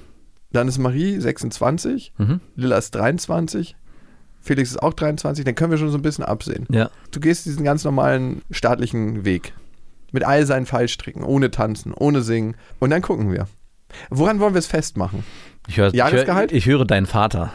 dann 0.53 0.69
ist 0.69 0.79
Marie 0.79 1.19
26, 1.21 2.13
Mhm. 2.19 2.41
Lilla 2.55 2.77
ist 2.79 2.95
23, 2.95 3.77
Felix 4.41 4.71
ist 4.71 4.83
auch 4.83 4.93
23, 4.95 5.45
dann 5.45 5.55
können 5.57 5.73
wir 5.73 5.79
schon 5.79 5.91
so 5.91 5.99
ein 5.99 6.03
bisschen 6.03 6.25
absehen. 6.25 6.67
Ja. 6.71 6.91
Du 7.11 7.19
gehst 7.21 7.47
diesen 7.47 7.65
ganz 7.65 7.83
normalen 7.85 8.43
staatlichen 8.51 9.25
Weg. 9.25 9.55
Mit 10.13 10.25
all 10.25 10.47
seinen 10.47 10.67
Fallstricken, 10.67 11.25
ohne 11.25 11.51
tanzen, 11.51 11.93
ohne 11.93 12.23
singen. 12.23 12.55
Und 12.79 12.91
dann 12.91 13.03
gucken 13.03 13.33
wir. 13.33 13.49
Woran 14.09 14.39
wollen 14.39 14.55
wir 14.55 14.61
es 14.61 14.67
festmachen? 14.69 15.25
Ich 15.69 15.79
höre, 15.79 15.93
Jahresgehalt? 15.93 16.53
Ich, 16.53 16.67
höre, 16.67 16.75
ich 16.75 16.79
höre 16.79 16.85
deinen 16.85 17.07
Vater. 17.07 17.53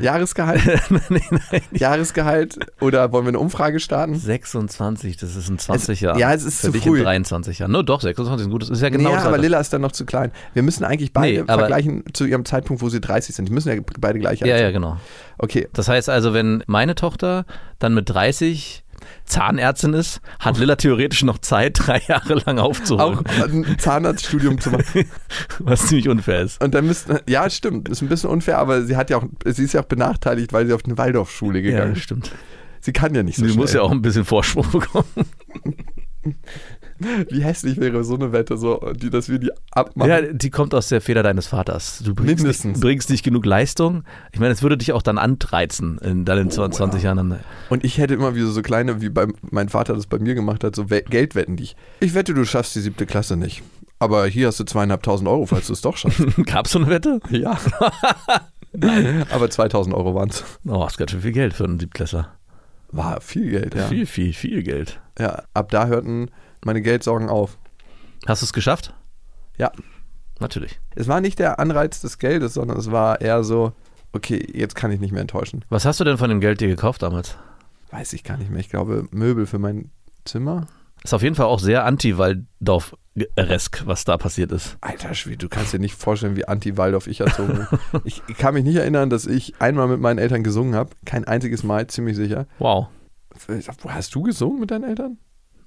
Jahresgehalt? 0.00 0.60
nee, 1.08 1.20
nein, 1.30 1.60
Jahresgehalt? 1.72 2.58
Oder 2.80 3.12
wollen 3.12 3.24
wir 3.24 3.28
eine 3.30 3.38
Umfrage 3.38 3.80
starten? 3.80 4.14
26, 4.16 5.16
das 5.16 5.36
ist 5.36 5.48
ein 5.48 5.58
20er. 5.58 6.18
ja, 6.18 6.32
es 6.32 6.44
ist 6.44 6.60
Für 6.60 6.66
zu 6.68 6.72
dich 6.72 6.82
früh. 6.84 6.98
in 6.98 7.04
23 7.04 7.58
Jahren. 7.58 7.72
Nur 7.72 7.84
doch, 7.84 8.00
26 8.00 8.42
ist 8.42 8.48
ein 8.48 8.50
gutes. 8.50 8.70
Ist 8.70 8.82
ja 8.82 8.88
genau 8.88 9.10
nee, 9.10 9.14
das 9.16 9.24
aber. 9.24 9.38
Lilla 9.38 9.58
ist 9.60 9.72
dann 9.72 9.80
noch 9.82 9.92
zu 9.92 10.04
klein. 10.04 10.32
Wir 10.52 10.62
müssen 10.62 10.84
eigentlich 10.84 11.12
beide 11.12 11.40
Nee, 11.40 11.44
vergleichen 11.44 12.04
zu 12.12 12.24
ihrem 12.24 12.44
Zeitpunkt, 12.44 12.82
wo 12.82 12.88
sie 12.88 13.00
30 13.00 13.34
sind. 13.34 13.48
Die 13.48 13.52
müssen 13.52 13.68
ja 13.74 13.80
beide 14.00 14.18
gleich 14.18 14.42
alt 14.42 14.48
Ja, 14.48 14.56
ja, 14.56 14.62
sein. 14.64 14.72
genau. 14.74 14.96
Okay, 15.38 15.68
Das 15.72 15.88
heißt 15.88 16.08
also, 16.08 16.32
wenn 16.34 16.62
meine 16.66 16.94
Tochter 16.94 17.44
dann 17.78 17.94
mit 17.94 18.08
30 18.08 18.83
Zahnärztin 19.24 19.94
ist, 19.94 20.20
hat 20.38 20.58
Lilla 20.58 20.76
theoretisch 20.76 21.22
noch 21.22 21.38
Zeit, 21.38 21.78
drei 21.86 22.00
Jahre 22.08 22.34
lang 22.46 22.58
aufzuholen. 22.58 23.18
auch 23.18 23.42
ein 23.42 23.76
Zahnarztstudium 23.78 24.60
zu 24.60 24.70
machen. 24.70 25.04
Was 25.60 25.86
ziemlich 25.86 26.08
unfair 26.08 26.42
ist. 26.42 26.62
Und 26.62 26.74
dann 26.74 26.86
müssten, 26.86 27.18
ja, 27.28 27.48
stimmt, 27.50 27.88
ist 27.88 28.02
ein 28.02 28.08
bisschen 28.08 28.30
unfair, 28.30 28.58
aber 28.58 28.82
sie 28.84 28.96
hat 28.96 29.10
ja 29.10 29.18
auch, 29.18 29.24
sie 29.44 29.64
ist 29.64 29.72
ja 29.74 29.80
auch 29.82 29.86
benachteiligt, 29.86 30.52
weil 30.52 30.66
sie 30.66 30.72
auf 30.72 30.84
eine 30.84 30.96
Waldorfschule 30.98 31.62
gegangen 31.62 31.88
Ja, 31.92 31.92
ist. 31.96 32.02
stimmt. 32.02 32.30
Sie 32.80 32.92
kann 32.92 33.14
ja 33.14 33.22
nicht 33.22 33.36
so 33.36 33.44
Sie 33.44 33.48
schnell. 33.52 33.60
muss 33.62 33.72
ja 33.72 33.80
auch 33.82 33.90
ein 33.90 34.02
bisschen 34.02 34.24
Vorsprung 34.26 34.70
bekommen. 34.70 35.06
Wie 37.30 37.42
hässlich 37.42 37.78
wäre 37.78 38.04
so 38.04 38.14
eine 38.14 38.32
Wette, 38.32 38.56
so, 38.56 38.92
die, 38.94 39.10
dass 39.10 39.28
wir 39.28 39.38
die 39.38 39.50
abmachen. 39.72 40.10
Ja, 40.10 40.20
die 40.20 40.50
kommt 40.50 40.74
aus 40.74 40.88
der 40.88 41.00
Feder 41.00 41.22
deines 41.22 41.46
Vaters. 41.46 42.02
Du 42.04 42.14
bringst 42.14 42.42
Mindestens. 42.42 42.72
Nicht, 42.72 42.80
bringst 42.82 43.10
nicht 43.10 43.24
genug 43.24 43.46
Leistung. 43.46 44.04
Ich 44.32 44.40
meine, 44.40 44.52
es 44.52 44.62
würde 44.62 44.76
dich 44.76 44.92
auch 44.92 45.02
dann 45.02 45.18
antreizen, 45.18 45.98
in, 45.98 46.24
dann 46.24 46.38
in 46.38 46.50
20, 46.50 46.76
20 46.78 47.02
Jahren. 47.02 47.38
Und 47.70 47.84
ich 47.84 47.98
hätte 47.98 48.14
immer 48.14 48.34
wieder 48.34 48.46
so 48.46 48.62
kleine, 48.62 49.00
wie 49.00 49.08
bei, 49.08 49.26
mein 49.50 49.68
Vater 49.68 49.94
das 49.94 50.06
bei 50.06 50.18
mir 50.18 50.34
gemacht 50.34 50.64
hat, 50.64 50.76
so 50.76 50.90
We 50.90 51.02
Geldwetten, 51.02 51.56
die 51.56 51.64
ich. 51.64 51.76
Ich 52.00 52.14
wette, 52.14 52.34
du 52.34 52.44
schaffst 52.44 52.74
die 52.76 52.80
siebte 52.80 53.06
Klasse 53.06 53.36
nicht. 53.36 53.62
Aber 53.98 54.26
hier 54.26 54.48
hast 54.48 54.60
du 54.60 54.64
zweieinhalbtausend 54.64 55.28
Euro, 55.28 55.46
falls 55.46 55.68
du 55.68 55.72
es 55.72 55.80
doch 55.80 55.96
schaffst. 55.96 56.20
Gab 56.46 56.66
es 56.66 56.72
so 56.72 56.78
eine 56.78 56.88
Wette? 56.88 57.20
ja. 57.30 57.58
Aber 59.30 59.48
2000 59.48 59.94
Euro 59.94 60.14
waren 60.14 60.30
es. 60.30 60.44
Oh, 60.66 60.82
das 60.82 60.94
ist 60.94 60.98
ganz 60.98 61.10
schön 61.12 61.20
viel 61.20 61.32
Geld 61.32 61.54
für 61.54 61.64
einen 61.64 61.78
Siebtklässler. 61.78 62.34
War 62.90 63.20
viel 63.20 63.50
Geld, 63.50 63.74
ja. 63.74 63.86
Viel, 63.86 64.06
viel, 64.06 64.32
viel 64.32 64.62
Geld. 64.62 65.00
ja. 65.18 65.42
Ab 65.54 65.70
da 65.70 65.86
hörten 65.86 66.30
meine 66.64 66.82
Geldsorgen 66.82 67.28
auf. 67.28 67.58
Hast 68.26 68.42
du 68.42 68.46
es 68.46 68.52
geschafft? 68.52 68.94
Ja. 69.58 69.72
Natürlich. 70.40 70.80
Es 70.94 71.08
war 71.08 71.20
nicht 71.20 71.38
der 71.38 71.58
Anreiz 71.58 72.00
des 72.00 72.18
Geldes, 72.18 72.54
sondern 72.54 72.76
es 72.76 72.90
war 72.90 73.20
eher 73.20 73.44
so, 73.44 73.72
okay, 74.12 74.44
jetzt 74.52 74.74
kann 74.74 74.90
ich 74.90 75.00
nicht 75.00 75.12
mehr 75.12 75.20
enttäuschen. 75.20 75.64
Was 75.68 75.84
hast 75.84 76.00
du 76.00 76.04
denn 76.04 76.18
von 76.18 76.28
dem 76.28 76.40
Geld 76.40 76.60
dir 76.60 76.68
gekauft 76.68 77.02
damals? 77.02 77.36
Weiß 77.90 78.12
ich 78.12 78.24
gar 78.24 78.36
nicht 78.36 78.50
mehr. 78.50 78.60
Ich 78.60 78.68
glaube, 78.68 79.06
Möbel 79.10 79.46
für 79.46 79.58
mein 79.58 79.90
Zimmer. 80.24 80.66
Ist 81.04 81.14
auf 81.14 81.22
jeden 81.22 81.36
Fall 81.36 81.46
auch 81.46 81.60
sehr 81.60 81.84
anti-Waldorf-resk, 81.84 83.86
was 83.86 84.04
da 84.04 84.16
passiert 84.16 84.50
ist. 84.52 84.76
Alter 84.80 85.14
Schwede, 85.14 85.38
du 85.38 85.48
kannst 85.48 85.72
dir 85.72 85.78
nicht 85.78 85.94
vorstellen, 85.94 86.34
wie 86.34 86.48
anti-Waldorf 86.48 87.06
ich 87.06 87.20
erzogen 87.20 87.54
bin. 87.54 88.00
ich, 88.04 88.22
ich 88.28 88.36
kann 88.36 88.54
mich 88.54 88.64
nicht 88.64 88.76
erinnern, 88.76 89.10
dass 89.10 89.26
ich 89.26 89.54
einmal 89.60 89.86
mit 89.86 90.00
meinen 90.00 90.18
Eltern 90.18 90.42
gesungen 90.42 90.74
habe. 90.74 90.90
Kein 91.04 91.24
einziges 91.24 91.62
Mal, 91.62 91.86
ziemlich 91.86 92.16
sicher. 92.16 92.46
Wow. 92.58 92.88
Hast 93.88 94.14
du 94.14 94.22
gesungen 94.22 94.60
mit 94.60 94.70
deinen 94.70 94.84
Eltern? 94.84 95.18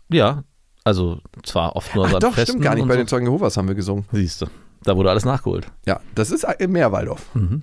Ja, 0.09 0.43
also 0.87 1.19
zwar 1.43 1.75
oft 1.75 1.93
nur 1.93 2.05
Ach 2.07 2.13
an 2.13 2.19
doch, 2.21 2.33
Festen 2.33 2.51
stimmt 2.53 2.63
gar 2.63 2.75
nicht. 2.75 2.87
Bei 2.87 2.93
so. 2.93 3.01
den 3.01 3.07
Zeugen 3.07 3.25
Jehovas 3.25 3.57
haben 3.57 3.67
wir 3.67 3.75
gesungen. 3.75 4.05
Siehst 4.13 4.41
du, 4.41 4.45
da 4.83 4.95
wurde 4.95 5.09
alles 5.09 5.25
nachgeholt. 5.25 5.67
Ja, 5.85 5.99
das 6.15 6.31
ist 6.31 6.47
mehr 6.69 6.93
Waldorf. 6.93 7.25
Mhm. 7.33 7.61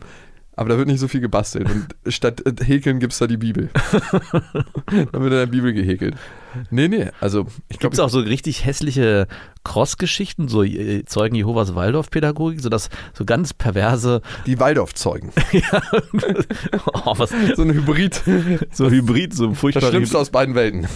Aber 0.56 0.68
da 0.68 0.78
wird 0.78 0.86
nicht 0.86 1.00
so 1.00 1.08
viel 1.08 1.20
gebastelt. 1.20 1.68
Und 1.68 2.12
statt 2.12 2.42
äh, 2.46 2.52
Häkeln 2.64 3.00
gibt 3.00 3.12
es 3.14 3.18
da 3.18 3.26
die 3.26 3.38
Bibel. 3.38 3.70
da 3.92 4.92
wird 4.92 5.14
in 5.14 5.30
der 5.30 5.46
Bibel 5.46 5.72
gehäkelt. 5.72 6.14
Nee, 6.70 6.86
nee, 6.86 7.08
also 7.20 7.46
ich 7.68 7.78
Gibt 7.78 7.80
glaube, 7.80 7.94
es 7.94 8.00
auch 8.00 8.10
so 8.10 8.20
richtig 8.20 8.64
hässliche 8.64 9.26
Cross-Geschichten, 9.64 10.46
so 10.46 10.62
äh, 10.62 11.04
Zeugen 11.06 11.34
Jehovas 11.34 11.74
Waldorf-Pädagogik, 11.74 12.60
so 12.60 12.68
das 12.68 12.90
so 13.14 13.24
ganz 13.24 13.52
perverse, 13.54 14.20
die 14.46 14.60
Waldorf-Zeugen. 14.60 15.32
oh, 17.04 17.14
was, 17.16 17.30
So 17.56 17.62
ein 17.62 17.72
Hybrid. 17.72 18.22
so 18.70 18.90
Hybrid, 18.90 19.34
so 19.34 19.44
ein 19.44 19.50
Das 19.50 19.58
furchtbarer 19.58 19.88
Schlimmste 19.90 20.18
aus 20.18 20.30
beiden 20.30 20.54
Welten. 20.54 20.86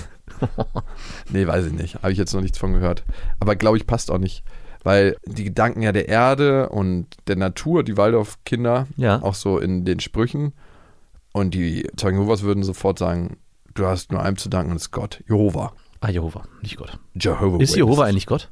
nee, 1.30 1.46
weiß 1.46 1.66
ich 1.66 1.72
nicht. 1.72 1.94
Habe 1.96 2.12
ich 2.12 2.18
jetzt 2.18 2.32
noch 2.34 2.40
nichts 2.40 2.58
von 2.58 2.72
gehört. 2.72 3.04
Aber 3.40 3.56
glaube 3.56 3.76
ich, 3.76 3.86
passt 3.86 4.10
auch 4.10 4.18
nicht. 4.18 4.42
Weil 4.84 5.16
die 5.26 5.44
Gedanken 5.44 5.82
ja 5.82 5.92
der 5.92 6.08
Erde 6.08 6.68
und 6.68 7.06
der 7.26 7.36
Natur, 7.36 7.82
die 7.82 7.96
Waldorf-Kinder, 7.96 8.86
Ja. 8.96 9.22
auch 9.22 9.34
so 9.34 9.58
in 9.58 9.84
den 9.84 10.00
Sprüchen. 10.00 10.52
Und 11.32 11.54
die 11.54 11.86
Zeugen 11.96 12.18
Jehovas 12.18 12.42
würden 12.42 12.62
sofort 12.62 12.98
sagen, 12.98 13.36
du 13.74 13.86
hast 13.86 14.12
nur 14.12 14.22
einem 14.22 14.36
zu 14.38 14.48
danken, 14.48 14.70
und 14.70 14.76
das 14.76 14.84
ist 14.84 14.92
Gott. 14.92 15.22
Jehova. 15.28 15.72
Ah, 16.00 16.10
Jehova, 16.10 16.42
nicht 16.62 16.76
Gott. 16.76 16.98
Jehovah 17.14 17.60
Ist 17.60 17.76
Jehova 17.76 18.04
eigentlich 18.04 18.26
Gott? 18.26 18.50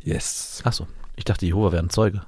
Yes. 0.00 0.60
Achso, 0.64 0.86
ich 1.14 1.24
dachte, 1.24 1.44
Jehova 1.46 1.72
wäre 1.72 1.82
ein 1.82 1.90
Zeuge. 1.90 2.22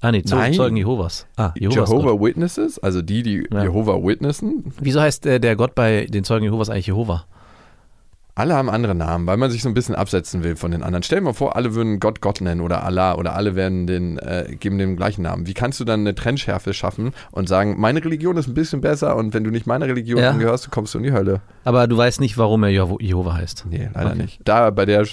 Ah, 0.00 0.12
nee, 0.12 0.22
Nein. 0.24 0.54
Zeugen 0.54 0.76
Jehovas. 0.76 1.26
Ah, 1.36 1.52
Jehova 1.56 1.82
ist 1.82 1.90
Gott. 1.90 2.02
Jehovah 2.04 2.24
Witnesses, 2.24 2.78
also 2.78 3.02
die, 3.02 3.24
die 3.24 3.48
Ja. 3.52 3.64
Jehova 3.64 3.94
witnessen, 4.02 4.72
Wieso 4.80 5.00
heißt 5.00 5.24
der, 5.24 5.40
der 5.40 5.56
Gott 5.56 5.74
bei 5.74 6.06
den 6.06 6.22
Zeugen 6.22 6.44
Jehovas 6.44 6.70
eigentlich 6.70 6.86
Jehova? 6.86 7.26
Alle 8.38 8.54
haben 8.54 8.70
andere 8.70 8.94
Namen, 8.94 9.26
weil 9.26 9.36
man 9.36 9.50
sich 9.50 9.62
so 9.62 9.68
ein 9.68 9.74
bisschen 9.74 9.94
absetzen 9.94 10.42
will 10.44 10.56
von 10.56 10.70
den 10.70 10.82
anderen. 10.82 11.02
Stell 11.02 11.18
dir 11.18 11.24
mal 11.24 11.32
vor, 11.34 11.56
alle 11.56 11.74
würden 11.74 12.00
Gott 12.00 12.20
Gott 12.20 12.40
nennen 12.40 12.60
oder 12.60 12.84
Allah 12.84 13.14
oder 13.16 13.34
alle 13.34 13.54
werden 13.56 13.86
den, 13.86 14.18
äh, 14.18 14.56
geben 14.58 14.78
dem 14.78 14.96
gleichen 14.96 15.22
Namen. 15.22 15.46
Wie 15.46 15.54
kannst 15.54 15.80
du 15.80 15.84
dann 15.84 16.00
eine 16.00 16.14
Trennschärfe 16.14 16.72
schaffen 16.72 17.12
und 17.32 17.48
sagen, 17.48 17.74
meine 17.78 18.04
Religion 18.04 18.36
ist 18.36 18.46
ein 18.48 18.54
bisschen 18.54 18.80
besser 18.80 19.16
und 19.16 19.34
wenn 19.34 19.44
du 19.44 19.50
nicht 19.50 19.66
meiner 19.66 19.86
Religion 19.86 20.20
Ja. 20.20 20.30
angehörst, 20.30 20.70
kommst 20.70 20.94
du 20.94 20.98
in 20.98 21.04
die 21.04 21.12
Hölle? 21.12 21.40
Aber 21.64 21.86
du 21.86 21.96
weißt 21.96 22.20
nicht, 22.20 22.38
warum 22.38 22.62
er 22.64 22.70
Jeho- 22.70 23.00
Jehova 23.02 23.34
heißt. 23.34 23.66
Nee, 23.68 23.90
leider 23.94 24.10
Okay. 24.10 24.22
nicht. 24.22 24.40
Da 24.44 24.70
bei 24.70 24.86
der 24.86 25.06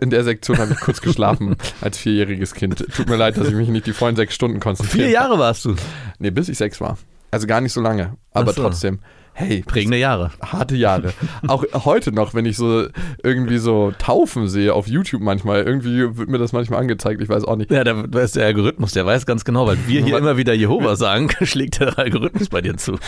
in 0.00 0.10
der 0.10 0.24
Sektion 0.24 0.58
habe 0.58 0.72
ich 0.72 0.80
kurz 0.80 1.00
geschlafen 1.00 1.56
als 1.80 1.96
vierjähriges 1.98 2.54
Kind. 2.54 2.84
Tut 2.94 3.08
mir 3.08 3.16
leid, 3.16 3.36
dass 3.36 3.48
ich 3.48 3.54
mich 3.54 3.68
nicht 3.68 3.86
die 3.86 3.92
vollen 3.92 4.16
sechs 4.16 4.34
Stunden 4.34 4.60
konzentriere. 4.60 5.04
Vier 5.04 5.12
Jahre 5.12 5.38
warst 5.38 5.64
du. 5.64 5.74
Nee, 6.18 6.30
bis 6.30 6.48
ich 6.48 6.58
sechs 6.58 6.80
war. 6.80 6.98
Also 7.30 7.46
gar 7.46 7.60
nicht 7.60 7.72
so 7.72 7.80
lange, 7.80 8.14
aber 8.32 8.52
so. 8.52 8.62
trotzdem. 8.62 8.98
Hey, 9.40 9.62
Prägende 9.64 9.96
Jahre. 9.98 10.32
harte 10.42 10.74
Jahre. 10.74 11.12
Auch 11.46 11.62
heute 11.84 12.10
noch, 12.10 12.34
wenn 12.34 12.44
ich 12.44 12.56
so 12.56 12.88
irgendwie 13.22 13.58
so 13.58 13.92
Taufen 13.96 14.48
sehe 14.48 14.74
auf 14.74 14.88
YouTube 14.88 15.22
manchmal, 15.22 15.62
irgendwie 15.62 16.16
wird 16.16 16.28
mir 16.28 16.38
das 16.38 16.52
manchmal 16.52 16.80
angezeigt, 16.80 17.22
ich 17.22 17.28
weiß 17.28 17.44
auch 17.44 17.54
nicht. 17.54 17.70
Ja, 17.70 17.84
da 17.84 18.02
ist 18.18 18.34
der 18.34 18.46
Algorithmus, 18.46 18.94
der 18.94 19.06
weiß 19.06 19.26
ganz 19.26 19.44
genau, 19.44 19.68
weil 19.68 19.78
wir 19.86 20.04
hier 20.04 20.18
immer 20.18 20.36
wieder 20.38 20.54
Jehova 20.54 20.96
sagen, 20.96 21.28
schlägt 21.42 21.78
der 21.78 21.96
Algorithmus 21.96 22.48
bei 22.48 22.60
dir 22.62 22.76
zu. 22.76 22.98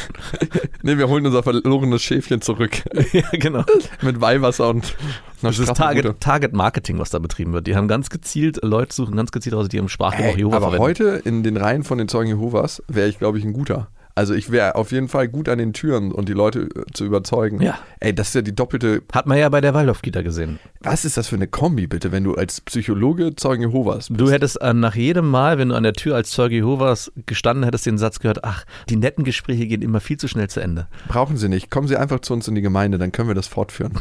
Nee, 0.82 0.96
wir 0.96 1.08
holen 1.08 1.26
unser 1.26 1.42
verlorenes 1.42 2.00
Schäfchen 2.00 2.40
zurück. 2.40 2.82
ja, 3.12 3.22
genau. 3.32 3.64
Mit 4.00 4.20
Weihwasser 4.22 4.70
und 4.70 4.96
Das 5.42 5.58
ist. 5.58 5.74
Target, 5.74 6.20
Target 6.20 6.54
Marketing, 6.54 6.98
was 6.98 7.10
da 7.10 7.18
betrieben 7.18 7.52
wird. 7.52 7.66
Die 7.66 7.76
haben 7.76 7.86
ganz 7.86 8.08
gezielt, 8.08 8.60
Leute 8.62 8.94
suchen 8.94 9.14
ganz 9.14 9.30
gezielt 9.30 9.54
raus, 9.54 9.68
die 9.68 9.76
im 9.76 9.88
Sprachgebrauch 9.90 10.32
Ey, 10.32 10.38
Jehova 10.38 10.56
aber 10.56 10.70
verwenden. 10.70 10.82
heute 10.84 11.22
in 11.28 11.42
den 11.42 11.58
Reihen 11.58 11.82
von 11.84 11.98
den 11.98 12.08
Zeugen 12.08 12.28
Jehovas 12.30 12.82
wäre 12.88 13.08
ich, 13.08 13.18
glaube 13.18 13.36
ich, 13.38 13.44
ein 13.44 13.52
guter. 13.52 13.88
Also 14.14 14.34
ich 14.34 14.50
wäre 14.50 14.74
auf 14.74 14.92
jeden 14.92 15.08
Fall 15.08 15.28
gut 15.28 15.48
an 15.48 15.58
den 15.58 15.72
Türen 15.72 16.12
und 16.12 16.28
die 16.28 16.32
Leute 16.32 16.62
äh, 16.62 16.84
zu 16.92 17.04
überzeugen. 17.04 17.60
Ja. 17.62 17.78
Ey, 18.00 18.14
das 18.14 18.28
ist 18.28 18.34
ja 18.34 18.42
die 18.42 18.54
doppelte. 18.54 19.02
Hat 19.12 19.26
man 19.26 19.38
ja 19.38 19.48
bei 19.48 19.60
der 19.60 19.74
Waldorf-Kita 19.74 20.22
gesehen. 20.22 20.58
Was 20.80 21.04
ist 21.04 21.16
das 21.16 21.28
für 21.28 21.36
eine 21.36 21.46
Kombi, 21.46 21.86
bitte, 21.86 22.12
wenn 22.12 22.24
du 22.24 22.34
als 22.34 22.60
Psychologe 22.60 23.34
Zeugen 23.36 23.62
Jehovas 23.62 24.08
bist? 24.08 24.20
Du 24.20 24.30
hättest 24.30 24.60
äh, 24.60 24.74
nach 24.74 24.94
jedem 24.94 25.28
Mal, 25.30 25.58
wenn 25.58 25.68
du 25.70 25.74
an 25.74 25.82
der 25.82 25.92
Tür 25.92 26.16
als 26.16 26.30
Zeuge 26.30 26.56
Jehovas 26.56 27.12
gestanden 27.26 27.64
hättest, 27.64 27.86
den 27.86 27.98
Satz 27.98 28.18
gehört, 28.18 28.44
ach, 28.44 28.64
die 28.88 28.96
netten 28.96 29.24
Gespräche 29.24 29.66
gehen 29.66 29.82
immer 29.82 30.00
viel 30.00 30.16
zu 30.16 30.28
schnell 30.28 30.48
zu 30.48 30.60
Ende. 30.60 30.88
Brauchen 31.08 31.36
Sie 31.36 31.48
nicht. 31.48 31.70
Kommen 31.70 31.88
Sie 31.88 31.96
einfach 31.96 32.20
zu 32.20 32.32
uns 32.32 32.48
in 32.48 32.54
die 32.54 32.62
Gemeinde, 32.62 32.98
dann 32.98 33.12
können 33.12 33.28
wir 33.28 33.34
das 33.34 33.46
fortführen. 33.46 34.00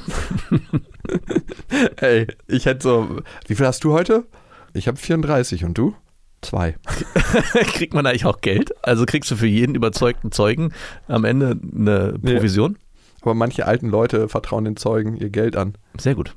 Ey, 1.98 2.28
ich 2.48 2.66
hätte 2.66 2.84
so. 2.84 3.18
Wie 3.48 3.56
viel 3.56 3.66
hast 3.66 3.84
du 3.84 3.94
heute? 3.94 4.26
Ich 4.74 4.88
habe 4.88 4.98
34 4.98 5.66
und 5.66 5.78
du? 5.78 5.96
Zwei. 6.42 6.76
Kriegt 7.74 7.94
man 7.94 8.06
eigentlich 8.06 8.26
auch 8.26 8.42
Geld? 8.42 8.72
Also 8.86 9.06
kriegst 9.06 9.30
du 9.32 9.36
für 9.36 9.48
jeden 9.48 9.76
überzeugten 9.76 10.32
Zeugen 10.32 10.72
am 11.08 11.26
Ende 11.26 11.60
eine 11.76 12.16
Nee. 12.22 12.36
Provision? 12.36 12.78
Aber 13.22 13.34
manche 13.34 13.66
alten 13.66 13.90
Leute 13.90 14.30
vertrauen 14.30 14.64
den 14.66 14.78
Zeugen 14.78 15.18
ihr 15.18 15.30
Geld 15.30 15.58
an. 15.58 15.74
Sehr 16.00 16.16
gut. 16.16 16.36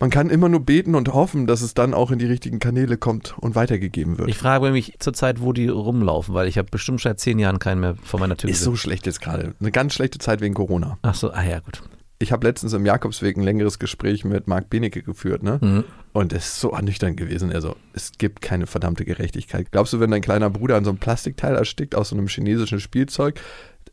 Man 0.00 0.10
kann 0.10 0.28
immer 0.28 0.48
nur 0.48 0.60
beten 0.60 0.94
und 0.96 1.12
hoffen, 1.14 1.46
dass 1.46 1.62
es 1.62 1.72
dann 1.74 1.94
auch 1.94 2.10
in 2.10 2.18
die 2.18 2.26
richtigen 2.26 2.58
Kanäle 2.58 2.96
kommt 2.96 3.36
und 3.38 3.54
weitergegeben 3.54 4.18
wird. 4.18 4.28
Ich 4.28 4.36
frage 4.38 4.70
mich 4.70 4.96
zurzeit, 4.98 5.40
wo 5.40 5.52
die 5.52 5.68
rumlaufen, 5.68 6.34
weil 6.34 6.48
ich 6.48 6.58
habe 6.58 6.68
bestimmt 6.70 7.00
seit 7.00 7.20
zehn 7.20 7.38
Jahren 7.38 7.58
keinen 7.58 7.80
mehr 7.80 7.94
vor 8.02 8.18
meiner 8.18 8.36
Tür 8.36 8.50
ist 8.50 8.58
gesehen. 8.58 8.72
so 8.72 8.76
schlecht 8.76 9.06
jetzt 9.06 9.20
gerade. 9.20 9.54
Eine 9.60 9.70
ganz 9.70 9.94
schlechte 9.94 10.18
Zeit 10.18 10.40
wegen 10.40 10.54
Corona. 10.54 10.98
Ach 11.02 11.14
so, 11.14 11.30
ah 11.30 11.44
ja, 11.44 11.60
gut. 11.60 11.80
Ich 12.18 12.32
habe 12.32 12.46
letztens 12.46 12.72
im 12.72 12.86
Jakobsweg 12.86 13.36
ein 13.36 13.42
längeres 13.42 13.78
Gespräch 13.78 14.24
mit 14.24 14.46
Marc 14.46 14.70
Benecke 14.70 15.02
geführt, 15.02 15.42
ne? 15.42 15.58
Mhm. 15.60 15.84
Und 16.12 16.32
es 16.32 16.46
ist 16.46 16.60
so 16.60 16.70
ernüchternd 16.70 17.16
gewesen. 17.16 17.52
Also, 17.52 17.76
es 17.92 18.12
gibt 18.18 18.40
keine 18.40 18.66
verdammte 18.66 19.04
Gerechtigkeit. 19.04 19.72
Glaubst 19.72 19.92
du, 19.92 20.00
wenn 20.00 20.12
dein 20.12 20.22
kleiner 20.22 20.48
Bruder 20.48 20.76
an 20.76 20.84
so 20.84 20.90
einem 20.90 20.98
Plastikteil 20.98 21.56
erstickt 21.56 21.96
aus 21.96 22.10
so 22.10 22.16
einem 22.16 22.28
chinesischen 22.28 22.78
Spielzeug, 22.78 23.40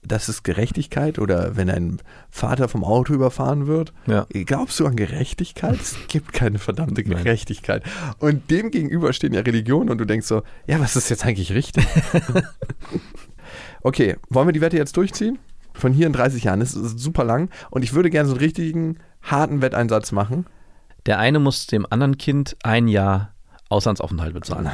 das 0.04 0.30
ist 0.30 0.44
Gerechtigkeit? 0.44 1.20
Oder 1.20 1.56
wenn 1.56 1.70
ein 1.70 2.00
Vater 2.30 2.68
vom 2.68 2.84
Auto 2.84 3.14
überfahren 3.14 3.66
wird? 3.66 3.92
Ja. 4.06 4.28
Glaubst 4.30 4.80
du 4.80 4.86
an 4.86 4.96
Gerechtigkeit? 4.96 5.80
Es 5.82 5.96
gibt 6.08 6.32
keine 6.32 6.60
verdammte 6.60 7.02
Nein. 7.02 7.24
Gerechtigkeit. 7.24 7.84
Und 8.20 8.52
dem 8.52 8.70
gegenüber 8.70 9.14
stehen 9.14 9.34
ja 9.34 9.42
Religionen 9.42 9.90
und 9.90 9.98
du 9.98 10.06
denkst 10.06 10.28
so, 10.28 10.44
ja, 10.68 10.80
was 10.80 10.96
ist 10.96 11.10
jetzt 11.10 11.26
eigentlich 11.26 11.54
richtig? 11.54 11.88
okay, 13.82 14.16
wollen 14.30 14.48
wir 14.48 14.54
die 14.54 14.62
Wette 14.62 14.78
jetzt 14.78 14.96
durchziehen? 14.96 15.40
Von 15.74 15.94
hier 15.94 16.08
in 16.08 16.14
30 16.14 16.44
Jahren. 16.44 16.60
Das 16.60 16.74
ist 16.74 17.00
super 17.00 17.24
lang. 17.24 17.50
Und 17.70 17.84
ich 17.84 17.94
würde 17.94 18.10
gerne 18.10 18.28
so 18.28 18.36
einen 18.36 18.42
richtigen, 18.42 18.98
harten 19.22 19.62
Wetteinsatz 19.62 20.12
machen. 20.12 20.46
Der 21.06 21.20
eine 21.20 21.40
muss 21.40 21.68
dem 21.68 21.86
anderen 21.90 22.18
Kind 22.18 22.56
ein 22.64 22.88
Jahr 22.88 23.34
Auslandsaufenthalt 23.72 24.34
bezahlen. 24.34 24.70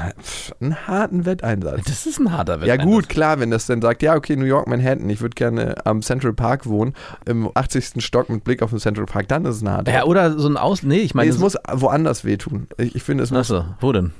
Einen 0.60 0.88
harten 0.88 1.26
Wetteinsatz. 1.26 1.84
Das 1.86 2.08
ist 2.08 2.20
ein 2.20 2.32
harter 2.32 2.56
Ja 2.56 2.62
Wetteinsatz. 2.62 2.86
gut, 2.88 3.10
klar, 3.10 3.40
wenn 3.40 3.52
das 3.52 3.68
dann 3.68 3.82
sagt, 3.82 4.02
ja 4.02 4.16
okay, 4.16 4.36
New 4.36 4.46
York, 4.46 4.68
Manhattan, 4.68 5.08
ich 5.10 5.22
würde 5.22 5.36
gerne 5.36 5.86
am 5.86 6.02
Central 6.02 6.34
Park 6.34 6.66
wohnen, 6.66 6.94
im 7.26 7.50
80. 7.54 8.04
Stock 8.04 8.30
mit 8.30 8.44
Blick 8.44 8.64
auf 8.64 8.72
den 8.72 8.80
Central 8.80 9.06
Park, 9.06 9.28
dann 9.28 9.46
ist 9.46 9.58
es 9.58 9.62
ein 9.62 9.70
harter. 9.70 9.94
Ja, 9.94 10.04
oder 10.06 10.38
so 10.40 10.50
ein 10.50 10.58
Aus... 10.58 10.82
Nee, 10.82 10.98
ich 10.98 11.14
nee, 11.14 11.20
meine... 11.20 11.30
es 11.30 11.38
muss 11.38 11.56
woanders 11.72 12.26
wehtun. 12.26 12.67
Ich, 12.78 12.96
ich 12.96 13.04
finde, 13.04 13.24
es 13.24 13.30
muss, 13.30 13.52
Achso, 13.52 13.65
wo 13.80 13.92
denn? 13.92 14.13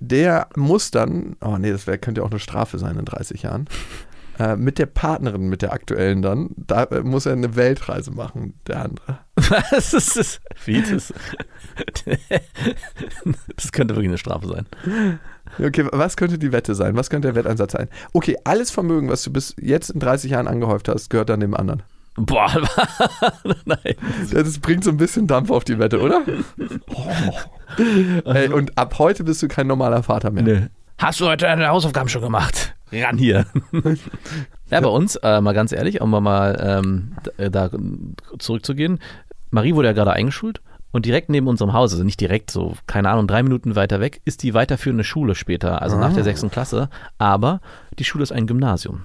der 0.00 0.48
muss 0.56 0.90
dann, 0.90 1.36
oh 1.40 1.56
nee, 1.56 1.70
das 1.70 1.86
wär, 1.86 1.98
könnte 1.98 2.20
ja 2.20 2.26
auch 2.26 2.30
eine 2.30 2.40
Strafe 2.40 2.78
sein 2.78 2.98
in 2.98 3.04
30 3.04 3.42
Jahren, 3.42 3.66
äh, 4.38 4.56
mit 4.56 4.78
der 4.78 4.86
Partnerin, 4.86 5.48
mit 5.48 5.62
der 5.62 5.72
aktuellen 5.72 6.22
dann, 6.22 6.50
da 6.56 6.84
äh, 6.84 7.02
muss 7.02 7.26
er 7.26 7.32
eine 7.32 7.56
Weltreise 7.56 8.10
machen, 8.10 8.54
der 8.66 8.82
andere. 8.82 9.18
Was 9.36 9.92
ist 9.94 10.16
das? 10.16 10.40
Wie 10.64 10.82
das? 10.82 11.12
Das 13.56 13.72
könnte 13.72 13.94
wirklich 13.94 14.08
eine 14.08 14.18
Strafe 14.18 14.46
sein. 14.46 14.66
Okay, 15.58 15.86
was 15.92 16.16
könnte 16.16 16.38
die 16.38 16.52
Wette 16.52 16.74
sein? 16.74 16.96
Was 16.96 17.10
könnte 17.10 17.28
der 17.28 17.34
Wetteinsatz 17.34 17.72
sein? 17.72 17.88
Okay, 18.12 18.36
alles 18.44 18.70
Vermögen, 18.70 19.08
was 19.08 19.22
du 19.22 19.32
bis 19.32 19.54
jetzt 19.60 19.90
in 19.90 20.00
30 20.00 20.30
Jahren 20.32 20.48
angehäuft 20.48 20.88
hast, 20.88 21.10
gehört 21.10 21.28
dann 21.28 21.40
dem 21.40 21.54
anderen. 21.54 21.82
Boah, 22.16 22.48
nein. 23.64 23.94
Das 24.32 24.58
bringt 24.60 24.84
so 24.84 24.90
ein 24.90 24.96
bisschen 24.96 25.26
Dampf 25.26 25.50
auf 25.50 25.64
die 25.64 25.78
Wette, 25.78 26.00
oder? 26.00 26.22
Oh. 26.88 27.82
Ey, 28.30 28.48
und 28.48 28.78
ab 28.78 28.98
heute 28.98 29.24
bist 29.24 29.42
du 29.42 29.48
kein 29.48 29.66
normaler 29.66 30.02
Vater 30.04 30.30
mehr. 30.30 30.42
Nee. 30.44 30.66
Hast 31.04 31.20
du 31.20 31.26
heute 31.26 31.44
deine 31.44 31.68
Hausaufgaben 31.68 32.08
schon 32.08 32.22
gemacht? 32.22 32.74
Ran 32.90 33.18
hier. 33.18 33.44
ja, 34.70 34.80
bei 34.80 34.88
uns, 34.88 35.16
äh, 35.16 35.42
mal 35.42 35.52
ganz 35.52 35.70
ehrlich, 35.72 36.00
um 36.00 36.08
mal 36.08 36.58
ähm, 36.58 37.12
da, 37.36 37.68
da 37.68 37.78
zurückzugehen. 38.38 38.98
Marie 39.50 39.74
wurde 39.74 39.88
ja 39.88 39.92
gerade 39.92 40.14
eingeschult 40.14 40.62
und 40.92 41.04
direkt 41.04 41.28
neben 41.28 41.46
unserem 41.46 41.74
Haus, 41.74 41.92
also 41.92 42.04
nicht 42.04 42.22
direkt, 42.22 42.50
so, 42.50 42.72
keine 42.86 43.10
Ahnung, 43.10 43.26
drei 43.26 43.42
Minuten 43.42 43.76
weiter 43.76 44.00
weg, 44.00 44.22
ist 44.24 44.42
die 44.42 44.54
weiterführende 44.54 45.04
Schule 45.04 45.34
später, 45.34 45.82
also 45.82 45.98
nach 45.98 46.14
der 46.14 46.24
sechsten 46.24 46.50
Klasse. 46.50 46.88
Aber 47.18 47.60
die 47.98 48.04
Schule 48.04 48.22
ist 48.22 48.32
ein 48.32 48.46
Gymnasium. 48.46 49.02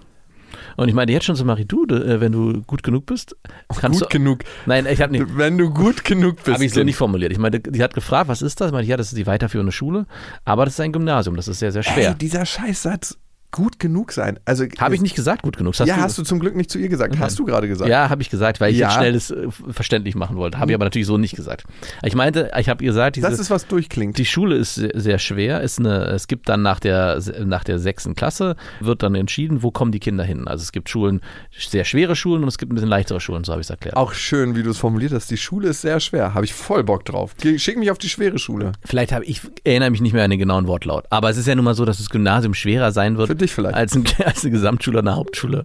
Und 0.77 0.89
ich 0.89 0.93
meine 0.95 1.11
jetzt 1.11 1.25
schon 1.25 1.35
zu 1.35 1.45
Marie, 1.45 1.65
du, 1.65 1.85
äh, 1.85 2.19
wenn 2.19 2.31
du 2.31 2.61
gut 2.63 2.83
genug 2.83 3.05
bist, 3.05 3.35
kannst 3.79 3.99
Gut 4.01 4.13
du. 4.13 4.17
genug. 4.17 4.39
Nein, 4.65 4.85
ich 4.85 5.01
habe 5.01 5.11
nicht. 5.11 5.25
Wenn 5.37 5.57
du 5.57 5.71
gut 5.71 6.03
genug 6.03 6.37
bist. 6.37 6.53
Habe 6.53 6.65
ich 6.65 6.73
so 6.73 6.83
nicht 6.83 6.95
formuliert. 6.95 7.31
Ich 7.31 7.39
meine, 7.39 7.59
die 7.59 7.83
hat 7.83 7.93
gefragt, 7.93 8.27
was 8.27 8.41
ist 8.41 8.59
das? 8.61 8.67
Ich 8.67 8.73
meine, 8.73 8.87
ja, 8.87 8.97
das 8.97 9.07
ist 9.07 9.17
die 9.17 9.27
weiterführende 9.27 9.71
Schule, 9.71 10.05
aber 10.45 10.65
das 10.65 10.75
ist 10.75 10.79
ein 10.79 10.91
Gymnasium, 10.91 11.35
das 11.35 11.47
ist 11.47 11.59
sehr, 11.59 11.71
sehr 11.71 11.83
schwer. 11.83 12.09
Ey, 12.09 12.15
dieser 12.15 12.45
Scheißsatz, 12.45 13.17
gut 13.51 13.79
genug 13.79 14.11
sein. 14.11 14.39
Also, 14.45 14.65
Habe 14.79 14.95
ich 14.95 15.01
nicht 15.01 15.15
gesagt, 15.15 15.41
gut 15.41 15.57
genug. 15.57 15.75
Das 15.75 15.87
ja, 15.87 15.97
hast 15.97 16.17
du 16.17 16.23
zum 16.23 16.39
Glück 16.39 16.55
nicht 16.55 16.69
zu 16.69 16.77
ihr 16.77 16.89
gesagt. 16.89 17.17
Hast 17.19 17.39
du 17.39 17.45
gerade 17.45 17.67
gesagt. 17.67 17.89
Ja, 17.89 18.09
habe 18.09 18.21
ich 18.21 18.29
gesagt, 18.29 18.61
weil 18.61 18.71
ich 18.71 18.77
Ja. 18.77 18.87
jetzt 18.87 18.97
schnell 18.97 19.13
das 19.13 19.31
äh, 19.31 19.47
verständlich 19.71 20.15
machen 20.15 20.37
wollte. 20.37 20.59
Habe 20.59 20.71
ich 20.71 20.75
aber 20.75 20.85
natürlich 20.85 21.07
so 21.07 21.17
nicht 21.17 21.35
gesagt. 21.35 21.63
Ich 22.03 22.15
meinte, 22.15 22.51
ich 22.59 22.69
habe 22.69 22.83
ihr 22.83 22.91
gesagt, 22.91 23.15
diese, 23.15 23.27
Das 23.29 23.39
ist, 23.39 23.49
was 23.49 23.65
durchklingt. 23.67 24.17
die 24.17 24.25
Schule 24.25 24.55
ist 24.55 24.75
sehr, 24.75 25.19
schwer. 25.19 25.61
Ist 25.61 25.79
eine, 25.79 26.05
es 26.05 26.27
gibt 26.27 26.47
dann 26.47 26.61
nach 26.61 26.79
der, 26.79 27.19
nach 27.43 27.63
der 27.63 27.79
sechsten 27.79 28.15
Klasse, 28.15 28.55
wird 28.79 29.03
dann 29.03 29.15
entschieden, 29.15 29.63
wo 29.63 29.71
kommen 29.71 29.91
die 29.91 29.99
Kinder 29.99 30.23
hin. 30.23 30.47
Also 30.47 30.61
es 30.61 30.71
gibt 30.71 30.89
Schulen, 30.89 31.21
sehr 31.57 31.85
schwere 31.85 32.15
Schulen 32.15 32.43
und 32.43 32.47
es 32.49 32.57
gibt 32.57 32.71
ein 32.71 32.75
bisschen 32.75 32.89
leichtere 32.89 33.19
Schulen, 33.19 33.43
so 33.43 33.51
habe 33.51 33.61
ich 33.61 33.65
es 33.67 33.71
erklärt. 33.71 33.97
Auch 33.97 34.13
schön, 34.13 34.55
wie 34.55 34.63
du 34.63 34.69
es 34.69 34.77
formuliert 34.77 35.11
hast. 35.11 35.31
Die 35.31 35.37
Schule 35.37 35.69
ist 35.69 35.81
sehr 35.81 35.99
schwer. 35.99 36.33
Habe 36.33 36.45
ich 36.45 36.53
voll 36.53 36.83
Bock 36.83 37.03
drauf. 37.05 37.35
Schick 37.57 37.77
mich 37.77 37.89
auf 37.91 37.97
die 37.97 38.09
schwere 38.09 38.37
Schule. 38.39 38.73
Vielleicht 38.85 39.11
habe 39.11 39.25
ich, 39.25 39.41
erinnere 39.63 39.89
mich 39.89 40.01
nicht 40.01 40.13
mehr 40.13 40.23
an 40.23 40.29
den 40.29 40.39
genauen 40.39 40.67
Wortlaut. 40.67 41.05
Aber 41.09 41.29
es 41.29 41.37
ist 41.37 41.47
ja 41.47 41.55
nun 41.55 41.65
mal 41.65 41.73
so, 41.73 41.85
dass 41.85 41.97
das 41.97 42.09
Gymnasium 42.09 42.53
schwerer 42.53 42.91
sein 42.91 43.17
wird 43.17 43.27
Für 43.27 43.35
dich 43.39 43.53
vielleicht. 43.53 43.75
als, 43.75 43.95
ein, 43.95 44.05
als 44.25 44.43
eine 44.43 44.51
Gesamtschule 44.51 44.99
oder 44.99 45.11
eine 45.11 45.17
Hauptschule, 45.17 45.63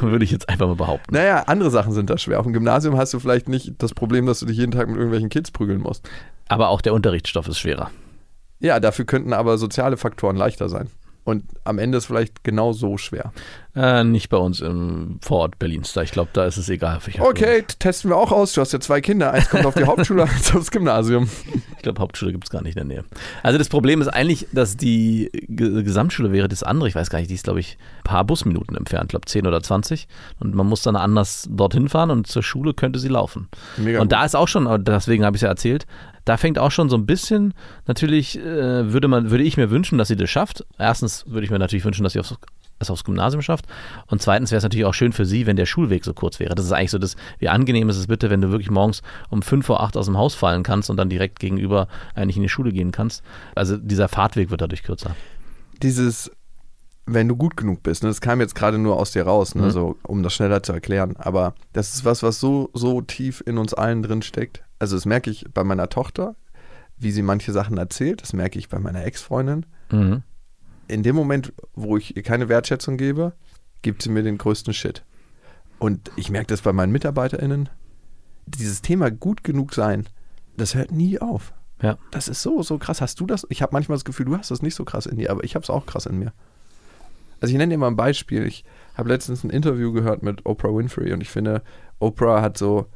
würde 0.00 0.24
ich 0.24 0.30
jetzt 0.30 0.48
einfach 0.48 0.66
mal 0.66 0.76
behaupten. 0.76 1.14
Naja, 1.14 1.44
andere 1.46 1.70
Sachen 1.70 1.92
sind 1.92 2.10
da 2.10 2.18
schwer. 2.18 2.38
Auf 2.38 2.44
dem 2.44 2.52
Gymnasium 2.52 2.96
hast 2.96 3.14
du 3.14 3.20
vielleicht 3.20 3.48
nicht 3.48 3.74
das 3.78 3.94
Problem, 3.94 4.26
dass 4.26 4.40
du 4.40 4.46
dich 4.46 4.56
jeden 4.56 4.72
Tag 4.72 4.88
mit 4.88 4.96
irgendwelchen 4.96 5.28
Kids 5.28 5.50
prügeln 5.50 5.80
musst. 5.80 6.08
Aber 6.48 6.68
auch 6.68 6.80
der 6.80 6.94
Unterrichtsstoff 6.94 7.48
ist 7.48 7.58
schwerer. 7.58 7.90
Ja, 8.60 8.80
dafür 8.80 9.04
könnten 9.04 9.32
aber 9.32 9.58
soziale 9.58 9.96
Faktoren 9.96 10.36
leichter 10.36 10.68
sein. 10.68 10.88
Und 11.24 11.44
am 11.64 11.78
Ende 11.78 11.98
ist 11.98 12.06
vielleicht 12.06 12.44
genau 12.44 12.72
so 12.72 12.96
schwer. 12.98 13.32
Äh, 13.76 14.04
nicht 14.04 14.30
bei 14.30 14.38
uns 14.38 14.60
im 14.60 15.18
Vorort 15.20 15.58
Berlins. 15.58 15.92
Da 15.92 16.00
ich 16.00 16.10
glaube, 16.10 16.30
da 16.32 16.46
ist 16.46 16.56
es 16.56 16.70
egal. 16.70 16.98
Okay, 17.18 17.62
testen 17.78 18.10
wir 18.10 18.16
auch 18.16 18.32
aus. 18.32 18.54
Du 18.54 18.62
hast 18.62 18.72
ja 18.72 18.80
zwei 18.80 19.02
Kinder. 19.02 19.32
Eins 19.32 19.50
kommt 19.50 19.66
auf 19.66 19.74
die 19.74 19.84
Hauptschule, 19.84 20.22
eins 20.30 20.54
aufs 20.56 20.70
Gymnasium. 20.70 21.28
Ich 21.76 21.82
glaube, 21.82 22.00
Hauptschule 22.00 22.32
gibt 22.32 22.44
es 22.44 22.50
gar 22.50 22.62
nicht 22.62 22.78
in 22.78 22.88
der 22.88 22.96
Nähe. 22.96 23.04
Also 23.42 23.58
das 23.58 23.68
Problem 23.68 24.00
ist 24.00 24.08
eigentlich, 24.08 24.46
dass 24.50 24.78
die 24.78 25.30
Ge 25.46 25.82
Gesamtschule 25.82 26.32
wäre 26.32 26.48
das 26.48 26.62
andere. 26.62 26.88
Ich 26.88 26.94
weiß 26.94 27.10
gar 27.10 27.18
nicht, 27.18 27.30
die 27.30 27.34
ist, 27.34 27.44
glaube 27.44 27.60
ich, 27.60 27.76
ein 27.98 28.04
paar 28.04 28.24
Busminuten 28.24 28.76
entfernt. 28.78 29.04
Ich 29.04 29.10
glaube, 29.10 29.26
10 29.26 29.46
oder 29.46 29.62
20. 29.62 30.08
Und 30.40 30.54
man 30.54 30.66
muss 30.66 30.80
dann 30.80 30.96
anders 30.96 31.46
dorthin 31.50 31.90
fahren 31.90 32.10
und 32.10 32.26
zur 32.26 32.42
Schule 32.42 32.72
könnte 32.72 32.98
sie 32.98 33.08
laufen. 33.08 33.48
Mega 33.76 33.98
und 33.98 34.06
gut. 34.06 34.12
da 34.12 34.24
ist 34.24 34.34
auch 34.34 34.48
schon, 34.48 34.84
deswegen 34.84 35.26
habe 35.26 35.36
ich 35.36 35.42
es 35.42 35.44
ja 35.44 35.50
erzählt, 35.50 35.86
da 36.24 36.38
fängt 36.38 36.58
auch 36.58 36.70
schon 36.70 36.88
so 36.88 36.96
ein 36.96 37.04
bisschen, 37.04 37.52
natürlich 37.86 38.38
äh, 38.38 38.92
würde, 38.92 39.06
man, 39.06 39.30
würde 39.30 39.44
ich 39.44 39.58
mir 39.58 39.70
wünschen, 39.70 39.98
dass 39.98 40.08
sie 40.08 40.16
das 40.16 40.30
schafft. 40.30 40.64
Erstens 40.78 41.24
würde 41.28 41.44
ich 41.44 41.50
mir 41.50 41.58
natürlich 41.58 41.84
wünschen, 41.84 42.02
dass 42.02 42.14
sie 42.14 42.20
aufs, 42.20 42.34
es 42.78 42.90
aufs 42.90 43.04
Gymnasium 43.04 43.42
schafft. 43.42 43.66
Und 44.06 44.20
zweitens 44.22 44.50
wäre 44.50 44.58
es 44.58 44.62
natürlich 44.64 44.84
auch 44.84 44.94
schön 44.94 45.12
für 45.12 45.24
sie, 45.24 45.46
wenn 45.46 45.56
der 45.56 45.66
Schulweg 45.66 46.04
so 46.04 46.12
kurz 46.14 46.38
wäre. 46.40 46.54
Das 46.54 46.64
ist 46.66 46.72
eigentlich 46.72 46.90
so 46.90 46.98
das, 46.98 47.16
wie 47.38 47.48
angenehm 47.48 47.88
ist 47.88 47.96
es 47.96 48.06
bitte, 48.06 48.28
wenn 48.30 48.40
du 48.40 48.50
wirklich 48.50 48.70
morgens 48.70 49.02
um 49.30 49.42
5 49.42 49.64
vor 49.64 49.82
8 49.82 49.96
aus 49.96 50.06
dem 50.06 50.18
Haus 50.18 50.34
fallen 50.34 50.62
kannst 50.62 50.90
und 50.90 50.96
dann 50.96 51.08
direkt 51.08 51.38
gegenüber 51.40 51.88
eigentlich 52.14 52.36
in 52.36 52.42
die 52.42 52.48
Schule 52.48 52.72
gehen 52.72 52.92
kannst. 52.92 53.22
Also 53.54 53.76
dieser 53.76 54.08
Fahrtweg 54.08 54.50
wird 54.50 54.60
dadurch 54.60 54.82
kürzer. 54.82 55.16
Dieses, 55.82 56.30
wenn 57.06 57.28
du 57.28 57.36
gut 57.36 57.56
genug 57.56 57.82
bist, 57.82 58.02
ne, 58.02 58.08
das 58.08 58.20
kam 58.20 58.40
jetzt 58.40 58.54
gerade 58.54 58.78
nur 58.78 58.96
aus 58.96 59.12
dir 59.12 59.24
raus, 59.24 59.54
ne, 59.54 59.62
Mhm. 59.66 59.70
so, 59.70 59.96
um 60.02 60.22
das 60.22 60.34
schneller 60.34 60.62
zu 60.62 60.72
erklären. 60.72 61.14
Aber 61.16 61.54
das 61.72 61.94
ist 61.94 62.04
was, 62.04 62.22
was 62.22 62.40
so, 62.40 62.70
so 62.74 63.00
tief 63.00 63.42
in 63.46 63.58
uns 63.58 63.74
allen 63.74 64.02
drin 64.02 64.22
steckt. 64.22 64.62
Also, 64.78 64.96
das 64.96 65.06
merke 65.06 65.30
ich 65.30 65.46
bei 65.54 65.64
meiner 65.64 65.88
Tochter, 65.88 66.34
wie 66.98 67.10
sie 67.10 67.22
manche 67.22 67.52
Sachen 67.52 67.78
erzählt. 67.78 68.22
Das 68.22 68.32
merke 68.32 68.58
ich 68.58 68.68
bei 68.68 68.78
meiner 68.78 69.04
Ex-Freundin. 69.04 69.64
Mhm. 69.90 70.22
In 70.88 71.02
dem 71.02 71.16
Moment, 71.16 71.52
wo 71.74 71.96
ich 71.96 72.16
ihr 72.16 72.22
keine 72.22 72.48
Wertschätzung 72.48 72.96
gebe, 72.96 73.32
gibt 73.82 74.02
sie 74.02 74.10
mir 74.10 74.22
den 74.22 74.38
größten 74.38 74.74
Shit. 74.74 75.04
Und 75.78 76.10
ich 76.16 76.30
merke 76.30 76.48
das 76.48 76.62
bei 76.62 76.72
meinen 76.72 76.92
MitarbeiterInnen. 76.92 77.68
Dieses 78.46 78.82
Thema 78.82 79.10
gut 79.10 79.44
genug 79.44 79.74
sein, 79.74 80.08
das 80.56 80.74
hört 80.74 80.92
nie 80.92 81.20
auf. 81.20 81.52
Ja. 81.82 81.98
Das 82.10 82.28
ist 82.28 82.42
so, 82.42 82.62
so 82.62 82.78
krass. 82.78 83.00
Hast 83.00 83.20
du 83.20 83.26
das? 83.26 83.46
Ich 83.50 83.60
habe 83.60 83.72
manchmal 83.72 83.96
das 83.96 84.04
Gefühl, 84.04 84.26
du 84.26 84.36
hast 84.36 84.50
das 84.50 84.62
nicht 84.62 84.74
so 84.74 84.84
krass 84.84 85.06
in 85.06 85.16
dir, 85.16 85.30
aber 85.30 85.44
ich 85.44 85.54
habe 85.54 85.62
es 85.62 85.70
auch 85.70 85.84
krass 85.84 86.06
in 86.06 86.18
mir. 86.18 86.32
Also 87.40 87.52
ich 87.52 87.58
nenne 87.58 87.74
dir 87.74 87.78
mal 87.78 87.88
ein 87.88 87.96
Beispiel. 87.96 88.46
Ich 88.46 88.64
habe 88.96 89.10
letztens 89.10 89.44
ein 89.44 89.50
Interview 89.50 89.92
gehört 89.92 90.22
mit 90.22 90.46
Oprah 90.46 90.74
Winfrey 90.74 91.12
und 91.12 91.20
ich 91.20 91.28
finde, 91.28 91.62
Oprah 91.98 92.40
hat 92.40 92.56
so 92.56 92.86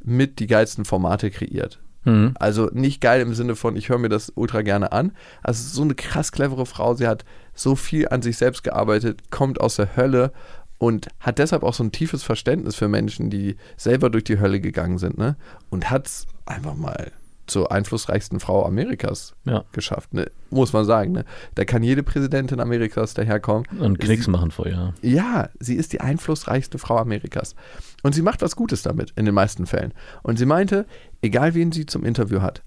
mit 0.00 0.38
die 0.38 0.46
geilsten 0.46 0.84
Formate 0.84 1.30
kreiert. 1.30 1.80
Mhm. 2.04 2.34
Also 2.38 2.70
nicht 2.72 3.00
geil 3.00 3.20
im 3.20 3.34
Sinne 3.34 3.56
von, 3.56 3.76
ich 3.76 3.88
höre 3.88 3.98
mir 3.98 4.08
das 4.08 4.32
ultra 4.34 4.62
gerne 4.62 4.92
an. 4.92 5.12
Also 5.42 5.68
so 5.68 5.82
eine 5.82 5.94
krass 5.94 6.32
clevere 6.32 6.66
Frau. 6.66 6.94
Sie 6.94 7.06
hat 7.06 7.24
so 7.54 7.76
viel 7.76 8.08
an 8.08 8.22
sich 8.22 8.36
selbst 8.36 8.64
gearbeitet, 8.64 9.30
kommt 9.30 9.60
aus 9.60 9.76
der 9.76 9.96
Hölle 9.96 10.32
und 10.78 11.08
hat 11.20 11.38
deshalb 11.38 11.64
auch 11.64 11.74
so 11.74 11.82
ein 11.82 11.92
tiefes 11.92 12.22
Verständnis 12.22 12.76
für 12.76 12.88
Menschen, 12.88 13.30
die 13.30 13.56
selber 13.76 14.10
durch 14.10 14.24
die 14.24 14.38
Hölle 14.38 14.60
gegangen 14.60 14.98
sind. 14.98 15.18
Ne? 15.18 15.36
Und 15.70 15.90
hat 15.90 16.06
es 16.06 16.26
einfach 16.46 16.74
mal 16.74 17.12
zur 17.48 17.72
einflussreichsten 17.72 18.40
Frau 18.40 18.64
Amerikas 18.64 19.34
Ja. 19.44 19.64
geschafft. 19.72 20.14
Ne? 20.14 20.30
Muss 20.50 20.72
man 20.72 20.84
sagen. 20.84 21.12
Ne? 21.12 21.24
Da 21.54 21.64
kann 21.64 21.82
jede 21.82 22.02
Präsidentin 22.02 22.60
Amerikas 22.60 23.14
daherkommen. 23.14 23.64
Und 23.80 23.98
Knicks 23.98 24.26
Sie- 24.26 24.30
machen 24.30 24.50
vorher. 24.50 24.94
ja, 25.02 25.48
sie 25.58 25.74
ist 25.76 25.92
die 25.92 26.00
einflussreichste 26.00 26.78
Frau 26.78 26.96
Amerikas. 26.98 27.54
Und 28.02 28.14
sie 28.14 28.22
macht 28.22 28.42
was 28.42 28.54
Gutes 28.56 28.82
damit, 28.82 29.12
in 29.16 29.24
den 29.24 29.34
meisten 29.34 29.66
Fällen. 29.66 29.92
Und 30.22 30.38
sie 30.38 30.46
meinte, 30.46 30.86
egal 31.22 31.54
wen 31.54 31.72
sie 31.72 31.86
zum 31.86 32.04
Interview 32.04 32.40
hat, 32.42 32.62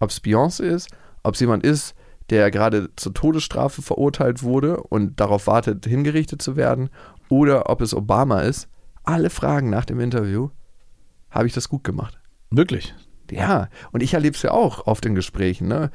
ob 0.00 0.10
es 0.10 0.22
Beyoncé 0.22 0.62
ist, 0.64 0.88
ob 1.22 1.34
es 1.34 1.40
jemand 1.40 1.64
ist, 1.64 1.94
der 2.30 2.50
gerade 2.50 2.90
zur 2.96 3.14
Todesstrafe 3.14 3.82
verurteilt 3.82 4.42
wurde 4.42 4.78
und 4.82 5.20
darauf 5.20 5.46
wartet, 5.46 5.86
hingerichtet 5.86 6.42
zu 6.42 6.56
werden, 6.56 6.90
oder 7.28 7.68
ob 7.70 7.80
es 7.80 7.94
Obama 7.94 8.40
ist, 8.40 8.68
alle 9.04 9.30
Fragen 9.30 9.70
nach 9.70 9.84
dem 9.84 10.00
Interview, 10.00 10.50
habe 11.30 11.46
ich 11.46 11.52
das 11.52 11.68
gut 11.68 11.84
gemacht. 11.84 12.18
Wirklich? 12.50 12.94
Ja, 13.30 13.68
und 13.92 14.02
ich 14.02 14.14
erlebe 14.14 14.36
es 14.36 14.42
ja 14.42 14.52
auch 14.52 14.86
oft 14.86 15.04
in 15.06 15.14
Gesprächen. 15.14 15.68
Ne? 15.68 15.90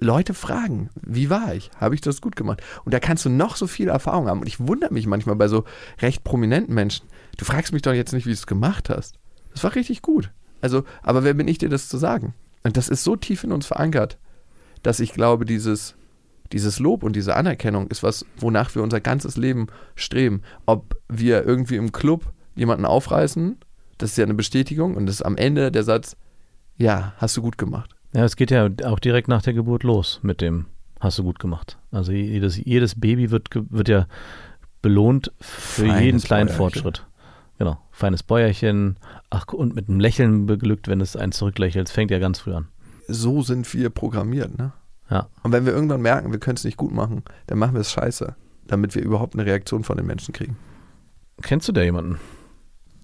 Leute 0.00 0.34
fragen, 0.34 0.90
wie 1.00 1.30
war 1.30 1.54
ich? 1.54 1.70
Habe 1.76 1.94
ich 1.94 2.00
das 2.00 2.20
gut 2.20 2.36
gemacht? 2.36 2.62
Und 2.84 2.92
da 2.92 3.00
kannst 3.00 3.24
du 3.24 3.30
noch 3.30 3.56
so 3.56 3.66
viel 3.66 3.88
Erfahrung 3.88 4.28
haben. 4.28 4.40
Und 4.40 4.46
ich 4.46 4.60
wundere 4.60 4.92
mich 4.92 5.06
manchmal 5.06 5.36
bei 5.36 5.48
so 5.48 5.64
recht 6.00 6.24
prominenten 6.24 6.74
Menschen. 6.74 7.06
Du 7.38 7.44
fragst 7.44 7.72
mich 7.72 7.82
doch 7.82 7.92
jetzt 7.92 8.12
nicht, 8.12 8.26
wie 8.26 8.30
du 8.30 8.34
es 8.34 8.46
gemacht 8.46 8.90
hast. 8.90 9.18
Das 9.52 9.62
war 9.62 9.74
richtig 9.74 10.02
gut. 10.02 10.30
Also, 10.60 10.84
aber 11.02 11.24
wer 11.24 11.34
bin 11.34 11.48
ich 11.48 11.58
dir 11.58 11.68
das 11.68 11.88
zu 11.88 11.98
sagen? 11.98 12.34
Und 12.64 12.76
das 12.76 12.88
ist 12.88 13.04
so 13.04 13.16
tief 13.16 13.44
in 13.44 13.52
uns 13.52 13.66
verankert, 13.66 14.18
dass 14.82 15.00
ich 15.00 15.12
glaube, 15.12 15.44
dieses, 15.44 15.94
dieses 16.52 16.78
Lob 16.78 17.02
und 17.02 17.14
diese 17.14 17.36
Anerkennung 17.36 17.88
ist 17.88 18.02
was, 18.02 18.24
wonach 18.36 18.74
wir 18.74 18.82
unser 18.82 19.00
ganzes 19.00 19.36
Leben 19.36 19.68
streben. 19.94 20.42
Ob 20.66 20.96
wir 21.08 21.44
irgendwie 21.44 21.76
im 21.76 21.92
Club 21.92 22.32
jemanden 22.56 22.84
aufreißen, 22.84 23.58
das 23.98 24.10
ist 24.10 24.16
ja 24.16 24.24
eine 24.24 24.34
Bestätigung 24.34 24.96
und 24.96 25.06
das 25.06 25.16
ist 25.16 25.22
am 25.22 25.36
Ende 25.36 25.70
der 25.70 25.84
Satz, 25.84 26.16
ja, 26.76 27.12
hast 27.16 27.36
du 27.36 27.42
gut 27.42 27.58
gemacht. 27.58 27.94
Ja, 28.12 28.24
es 28.24 28.36
geht 28.36 28.50
ja 28.50 28.68
auch 28.84 28.98
direkt 28.98 29.28
nach 29.28 29.42
der 29.42 29.54
Geburt 29.54 29.82
los 29.82 30.20
mit 30.22 30.40
dem 30.40 30.66
hast 31.04 31.18
du 31.18 31.22
gut 31.22 31.38
gemacht. 31.38 31.78
Also 31.92 32.10
jedes, 32.12 32.56
jedes 32.56 32.98
Baby 32.98 33.30
wird, 33.30 33.48
wird 33.54 33.88
ja 33.88 34.06
belohnt 34.82 35.32
für 35.40 35.86
Feines 35.86 36.00
jeden 36.02 36.20
kleinen 36.20 36.46
Bäuerchen. 36.46 36.58
Fortschritt. 36.58 37.06
Genau, 37.58 37.78
feines 37.92 38.22
Bäuerchen. 38.22 38.96
Ach, 39.30 39.46
und 39.52 39.74
mit 39.74 39.88
einem 39.88 40.00
Lächeln 40.00 40.46
beglückt, 40.46 40.88
wenn 40.88 41.00
es 41.00 41.14
einen 41.14 41.32
zurücklächelt. 41.32 41.88
Es 41.88 41.94
fängt 41.94 42.10
ja 42.10 42.18
ganz 42.18 42.40
früh 42.40 42.54
an. 42.54 42.68
So 43.06 43.42
sind 43.42 43.72
wir 43.74 43.90
programmiert, 43.90 44.58
ne? 44.58 44.72
Ja. 45.10 45.28
Und 45.42 45.52
wenn 45.52 45.66
wir 45.66 45.74
irgendwann 45.74 46.00
merken, 46.00 46.32
wir 46.32 46.40
können 46.40 46.56
es 46.56 46.64
nicht 46.64 46.78
gut 46.78 46.92
machen, 46.92 47.22
dann 47.46 47.58
machen 47.58 47.74
wir 47.74 47.82
es 47.82 47.92
scheiße, 47.92 48.34
damit 48.66 48.94
wir 48.94 49.02
überhaupt 49.02 49.34
eine 49.34 49.44
Reaktion 49.44 49.84
von 49.84 49.98
den 49.98 50.06
Menschen 50.06 50.32
kriegen. 50.32 50.56
Kennst 51.42 51.68
du 51.68 51.72
da 51.72 51.82
jemanden? 51.82 52.18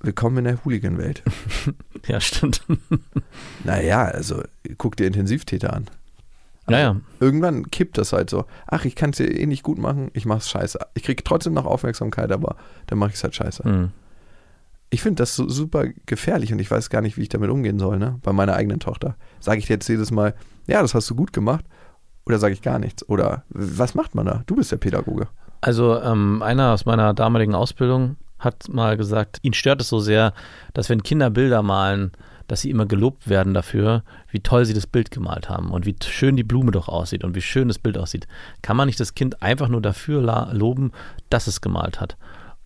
Willkommen 0.03 0.38
in 0.38 0.44
der 0.44 0.64
Hooligan-Welt. 0.64 1.22
Ja, 2.07 2.18
stimmt. 2.18 2.62
naja, 3.64 4.05
also 4.07 4.42
guck 4.78 4.96
dir 4.96 5.07
Intensivtäter 5.07 5.74
an. 5.74 5.86
Ja, 6.66 6.78
ja. 6.78 6.96
Irgendwann 7.20 7.70
kippt 7.70 7.98
das 7.98 8.14
halt 8.14 8.30
so. 8.30 8.46
Ach, 8.66 8.86
ich 8.86 8.96
kann 8.96 9.11
es 9.11 9.18
ja 9.18 9.26
eh 9.26 9.44
nicht 9.44 9.62
gut 9.62 9.76
machen, 9.76 10.11
ich 10.14 10.24
mach's 10.24 10.48
scheiße. 10.48 10.78
Ich 10.94 11.03
kriege 11.03 11.22
trotzdem 11.22 11.53
noch 11.53 11.66
Aufmerksamkeit, 11.66 12.32
aber 12.32 12.57
dann 12.86 12.98
mache 12.98 13.11
ich 13.11 13.16
es 13.16 13.22
halt 13.22 13.34
scheiße. 13.34 13.68
Mhm. 13.68 13.90
Ich 14.88 15.03
finde 15.03 15.16
das 15.16 15.36
so 15.36 15.46
super 15.46 15.84
gefährlich 16.07 16.55
und 16.55 16.59
ich 16.59 16.70
weiß 16.70 16.88
gar 16.88 17.03
nicht, 17.03 17.18
wie 17.18 17.22
ich 17.22 17.28
damit 17.28 17.51
umgehen 17.51 17.78
soll, 17.78 17.98
ne? 17.98 18.18
Bei 18.22 18.32
meiner 18.32 18.55
eigenen 18.55 18.80
Tochter. 18.80 19.14
Sage 19.40 19.59
ich 19.59 19.68
jetzt 19.68 19.86
jedes 19.86 20.11
Mal, 20.11 20.34
ja, 20.66 20.80
das 20.80 20.94
hast 20.94 21.11
du 21.11 21.14
gut 21.14 21.34
gemacht, 21.34 21.66
oder 22.24 22.38
sage 22.38 22.55
ich 22.55 22.62
gar 22.62 22.78
nichts? 22.78 23.07
Oder 23.11 23.44
was 23.51 23.94
macht 23.94 24.14
man 24.14 24.24
da? 24.24 24.42
Du 24.46 24.57
bist 24.57 24.72
der 24.72 24.78
Pädagoge. 24.78 25.28
Also 25.61 26.01
ähm, 26.01 26.42
einer 26.42 26.72
aus 26.72 26.86
meiner 26.86 27.12
damaligen 27.12 27.55
Ausbildung 27.55 28.16
hat 28.41 28.68
mal 28.68 28.97
gesagt, 28.97 29.38
ihn 29.43 29.53
stört 29.53 29.80
es 29.80 29.88
so 29.88 30.01
sehr, 30.01 30.32
dass 30.74 30.88
wenn 30.88 31.03
Kinder 31.03 31.30
Bilder 31.30 31.62
malen, 31.62 32.12
dass 32.49 32.62
sie 32.62 32.70
immer 32.70 32.86
gelobt 32.86 33.28
werden 33.28 33.55
dafür, 33.55 34.03
wie 34.28 34.41
toll 34.41 34.64
sie 34.64 34.74
das 34.74 34.88
Bild 34.88 35.12
gemalt 35.12 35.49
haben 35.49 35.70
und 35.70 35.86
wie 35.86 35.95
schön 36.05 36.34
die 36.34 36.43
Blume 36.43 36.72
doch 36.72 36.88
aussieht 36.88 37.22
und 37.22 37.36
wie 37.36 37.43
schön 37.43 37.68
das 37.68 37.78
Bild 37.78 37.97
aussieht. 37.97 38.26
Kann 38.61 38.76
man 38.76 38.86
nicht 38.86 38.99
das 38.99 39.14
Kind 39.14 39.41
einfach 39.41 39.68
nur 39.68 39.80
dafür 39.80 40.51
loben, 40.53 40.91
dass 41.28 41.47
es 41.47 41.61
gemalt 41.61 42.01
hat? 42.01 42.16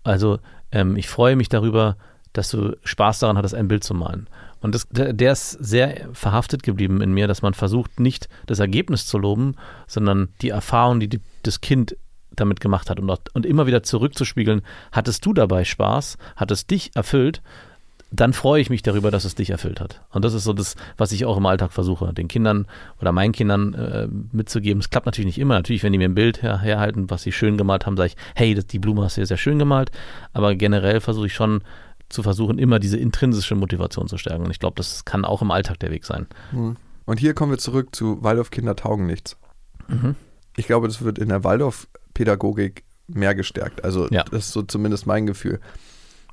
Also 0.03 0.39
ähm, 0.73 0.97
ich 0.97 1.09
freue 1.09 1.37
mich 1.37 1.51
darüber, 1.51 1.99
dass 2.33 2.51
du 2.51 2.77
Spaß 2.85 3.19
daran 3.19 3.37
hattest, 3.37 3.55
ein 3.55 3.69
Bild 3.69 3.85
zu 3.85 3.93
malen. 3.95 4.27
Und 4.61 4.75
das, 4.75 4.89
der, 4.89 5.13
der 5.13 5.33
ist 5.33 5.51
sehr 5.51 6.09
verhaftet 6.15 6.63
geblieben 6.63 7.03
in 7.03 7.13
mir, 7.13 7.29
dass 7.29 7.43
man 7.43 7.53
versucht, 7.53 8.01
nicht 8.01 8.31
das 8.47 8.61
Ergebnis 8.61 9.07
zu 9.07 9.19
loben, 9.19 9.57
sondern 9.87 10.31
die 10.41 10.49
Erfahrung, 10.49 10.99
die, 11.01 11.09
die 11.09 11.21
das 11.43 11.61
Kind 11.61 11.95
damit 12.37 12.61
gemacht 12.61 12.91
hat 12.91 13.01
und, 13.01 13.11
auch, 13.11 13.19
und 13.33 13.47
immer 13.47 13.67
wieder 13.67 13.83
zurückzuspiegeln, 13.83 14.63
hattest 14.93 15.25
du 15.27 15.33
dabei 15.33 15.65
Spaß, 15.65 16.19
hat 16.37 16.51
es 16.51 16.67
dich 16.67 16.91
erfüllt, 16.95 17.43
dann 18.11 18.33
freue 18.33 18.61
ich 18.61 18.71
mich 18.71 18.83
darüber, 18.83 19.11
dass 19.11 19.25
es 19.25 19.35
dich 19.35 19.51
erfüllt 19.51 19.81
hat. 19.81 20.01
Und 20.11 20.25
das 20.25 20.35
ist 20.35 20.45
so 20.45 20.53
das, 20.53 20.77
was 20.97 21.11
ich 21.11 21.25
auch 21.25 21.37
im 21.37 21.47
Alltag 21.47 21.73
versuche, 21.73 22.13
den 22.13 22.29
Kindern 22.29 22.67
oder 23.01 23.11
meinen 23.11 23.33
Kindern 23.33 23.75
äh, 23.75 24.07
mitzugeben. 24.31 24.81
Es 24.81 24.91
klappt 24.91 25.07
natürlich 25.07 25.27
nicht 25.27 25.39
immer. 25.39 25.55
Natürlich, 25.55 25.83
wenn 25.83 25.93
die 25.93 25.99
mir 25.99 26.09
ein 26.09 26.15
Bild 26.15 26.41
her 26.43 26.61
herhalten, 26.61 27.11
was 27.11 27.23
sie 27.23 27.33
schön 27.33 27.57
gemalt 27.57 27.87
haben, 27.87 27.97
sage 27.97 28.09
ich, 28.09 28.17
hey, 28.37 28.55
das, 28.55 28.69
die 28.69 28.79
Blume 28.79 29.03
hast 29.03 29.17
du 29.17 29.21
sehr, 29.21 29.27
sehr 29.27 29.37
schön 29.37 29.59
gemalt. 29.59 29.91
Aber 30.33 30.55
generell 30.55 31.01
versuche 31.01 31.27
ich 31.27 31.35
schon 31.35 31.63
zu 32.09 32.23
versuchen, 32.23 32.59
immer 32.59 32.79
diese 32.79 32.99
intrinsische 32.99 33.57
Motivation 33.57 34.07
zu 34.07 34.17
stärken. 34.17 34.45
Und 34.45 34.51
ich 34.53 34.61
glaube, 34.61 34.77
das 34.77 35.05
kann 35.05 35.25
auch 35.25 35.43
im 35.43 35.51
Alltag 35.51 35.81
der 35.81 35.91
Weg 35.91 36.05
sein. 36.05 36.29
Und 37.07 37.19
hier 37.19 37.35
kommen 37.35 37.51
wir 37.51 37.59
zurück 37.59 37.97
zu 37.97 38.23
Waldorf-Kinder 38.23 38.77
taugen 38.77 39.07
nichts. 39.07 39.37
Mhm. 39.89 40.15
Ich 40.57 40.67
glaube, 40.67 40.87
das 40.87 41.03
wird 41.03 41.19
in 41.19 41.31
der 41.31 41.43
Waldorf-Pädagogik 42.15 42.85
mehr 43.09 43.35
gestärkt. 43.35 43.85
Also 43.85 44.09
Ja. 44.11 44.25
das 44.25 44.47
ist 44.47 44.53
so 44.53 44.63
zumindest 44.63 45.07
mein 45.07 45.27
Gefühl. 45.27 45.61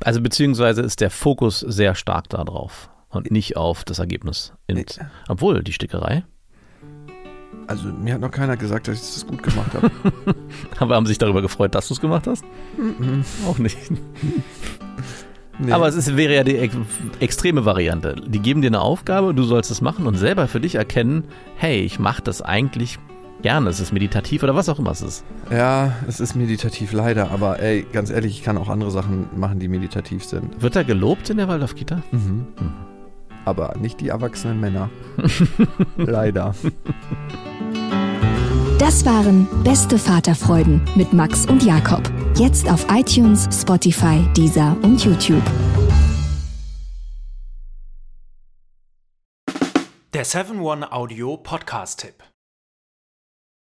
Also 0.04 0.22
beziehungsweise 0.22 0.82
ist 0.82 1.02
der 1.02 1.10
Fokus 1.12 1.60
sehr 1.60 1.96
stark 1.96 2.30
darauf 2.30 2.90
und 3.10 3.30
nicht 3.30 3.58
auf 3.58 3.84
das 3.84 4.00
Ergebnis. 4.00 4.54
In, 4.68 4.78
Nee. 4.78 4.86
obwohl 5.28 5.64
die 5.64 5.74
Stickerei, 5.74 6.24
Also 7.68 7.88
mir 7.90 8.16
hat 8.16 8.22
noch 8.22 8.32
keiner 8.32 8.58
gesagt, 8.58 8.88
dass 8.88 8.96
ich 8.96 9.14
das 9.14 9.28
gut 9.28 9.44
gemacht 9.44 9.74
habe. 9.74 9.92
aber 10.80 10.96
haben 10.96 11.06
sich 11.06 11.18
darüber 11.18 11.42
gefreut, 11.42 11.76
dass 11.76 11.88
du 11.88 11.94
es 11.94 12.02
gemacht 12.02 12.28
hast? 12.28 12.44
Auch 13.48 13.58
nicht. 13.60 13.78
Nee. 15.60 15.74
Aber 15.74 15.88
es 15.88 15.94
ist, 15.96 16.18
wäre 16.18 16.34
ja 16.34 16.44
die 16.44 16.58
ex 16.58 16.76
extreme 17.20 17.66
Variante. 17.66 18.16
Die 18.26 18.40
geben 18.40 18.62
dir 18.62 18.68
eine 18.70 18.82
Aufgabe, 18.82 19.36
du 19.36 19.44
sollst 19.44 19.70
es 19.70 19.80
machen 19.80 20.08
und 20.08 20.16
selber 20.16 20.48
für 20.48 20.60
dich 20.60 20.74
erkennen, 20.74 21.26
hey, 21.56 21.82
ich 21.82 22.00
mache 22.00 22.24
das 22.24 22.42
eigentlich 22.42 22.98
gerne, 23.42 23.70
es 23.70 23.80
ist 23.80 23.92
meditativ 23.92 24.44
oder 24.44 24.56
was 24.56 24.70
auch 24.70 24.78
immer 24.80 24.92
es 24.92 25.02
ist. 25.02 25.24
ja, 25.52 25.94
es 26.08 26.20
ist 26.20 26.36
meditativ 26.36 26.94
leider, 26.94 27.32
aber 27.32 27.60
ey, 27.60 27.86
ganz 27.92 28.10
ehrlich, 28.10 28.38
ich 28.38 28.44
kann 28.44 28.58
auch 28.58 28.70
andere 28.70 28.92
Sachen 28.92 29.28
machen, 29.36 29.60
die 29.60 29.68
meditativ 29.68 30.24
sind. 30.26 30.62
Wird 30.62 30.76
er 30.76 30.84
gelobt 30.84 31.30
in 31.30 31.38
der 31.38 31.48
Waldorf-Kita? 31.48 32.02
Mhm. 32.12 32.48
Aber 33.46 33.76
nicht 33.80 34.00
die 34.02 34.10
erwachsenen 34.10 34.60
Männer. 34.60 34.90
leider. 35.98 36.54
Das 38.78 39.04
waren 39.06 39.48
Beste 39.64 39.98
Vaterfreuden 39.98 40.82
mit 40.96 41.14
Max 41.14 41.46
und 41.48 41.64
Jakob. 41.64 42.02
Jetzt 42.36 42.70
auf 42.70 42.86
iTunes, 42.92 43.48
Spotify, 43.52 44.24
Deezer 44.36 44.76
und 44.84 45.04
YouTube. 45.04 45.42
Der 50.14 50.26
7-One-Audio-Podcast-Tipp. 50.26 52.16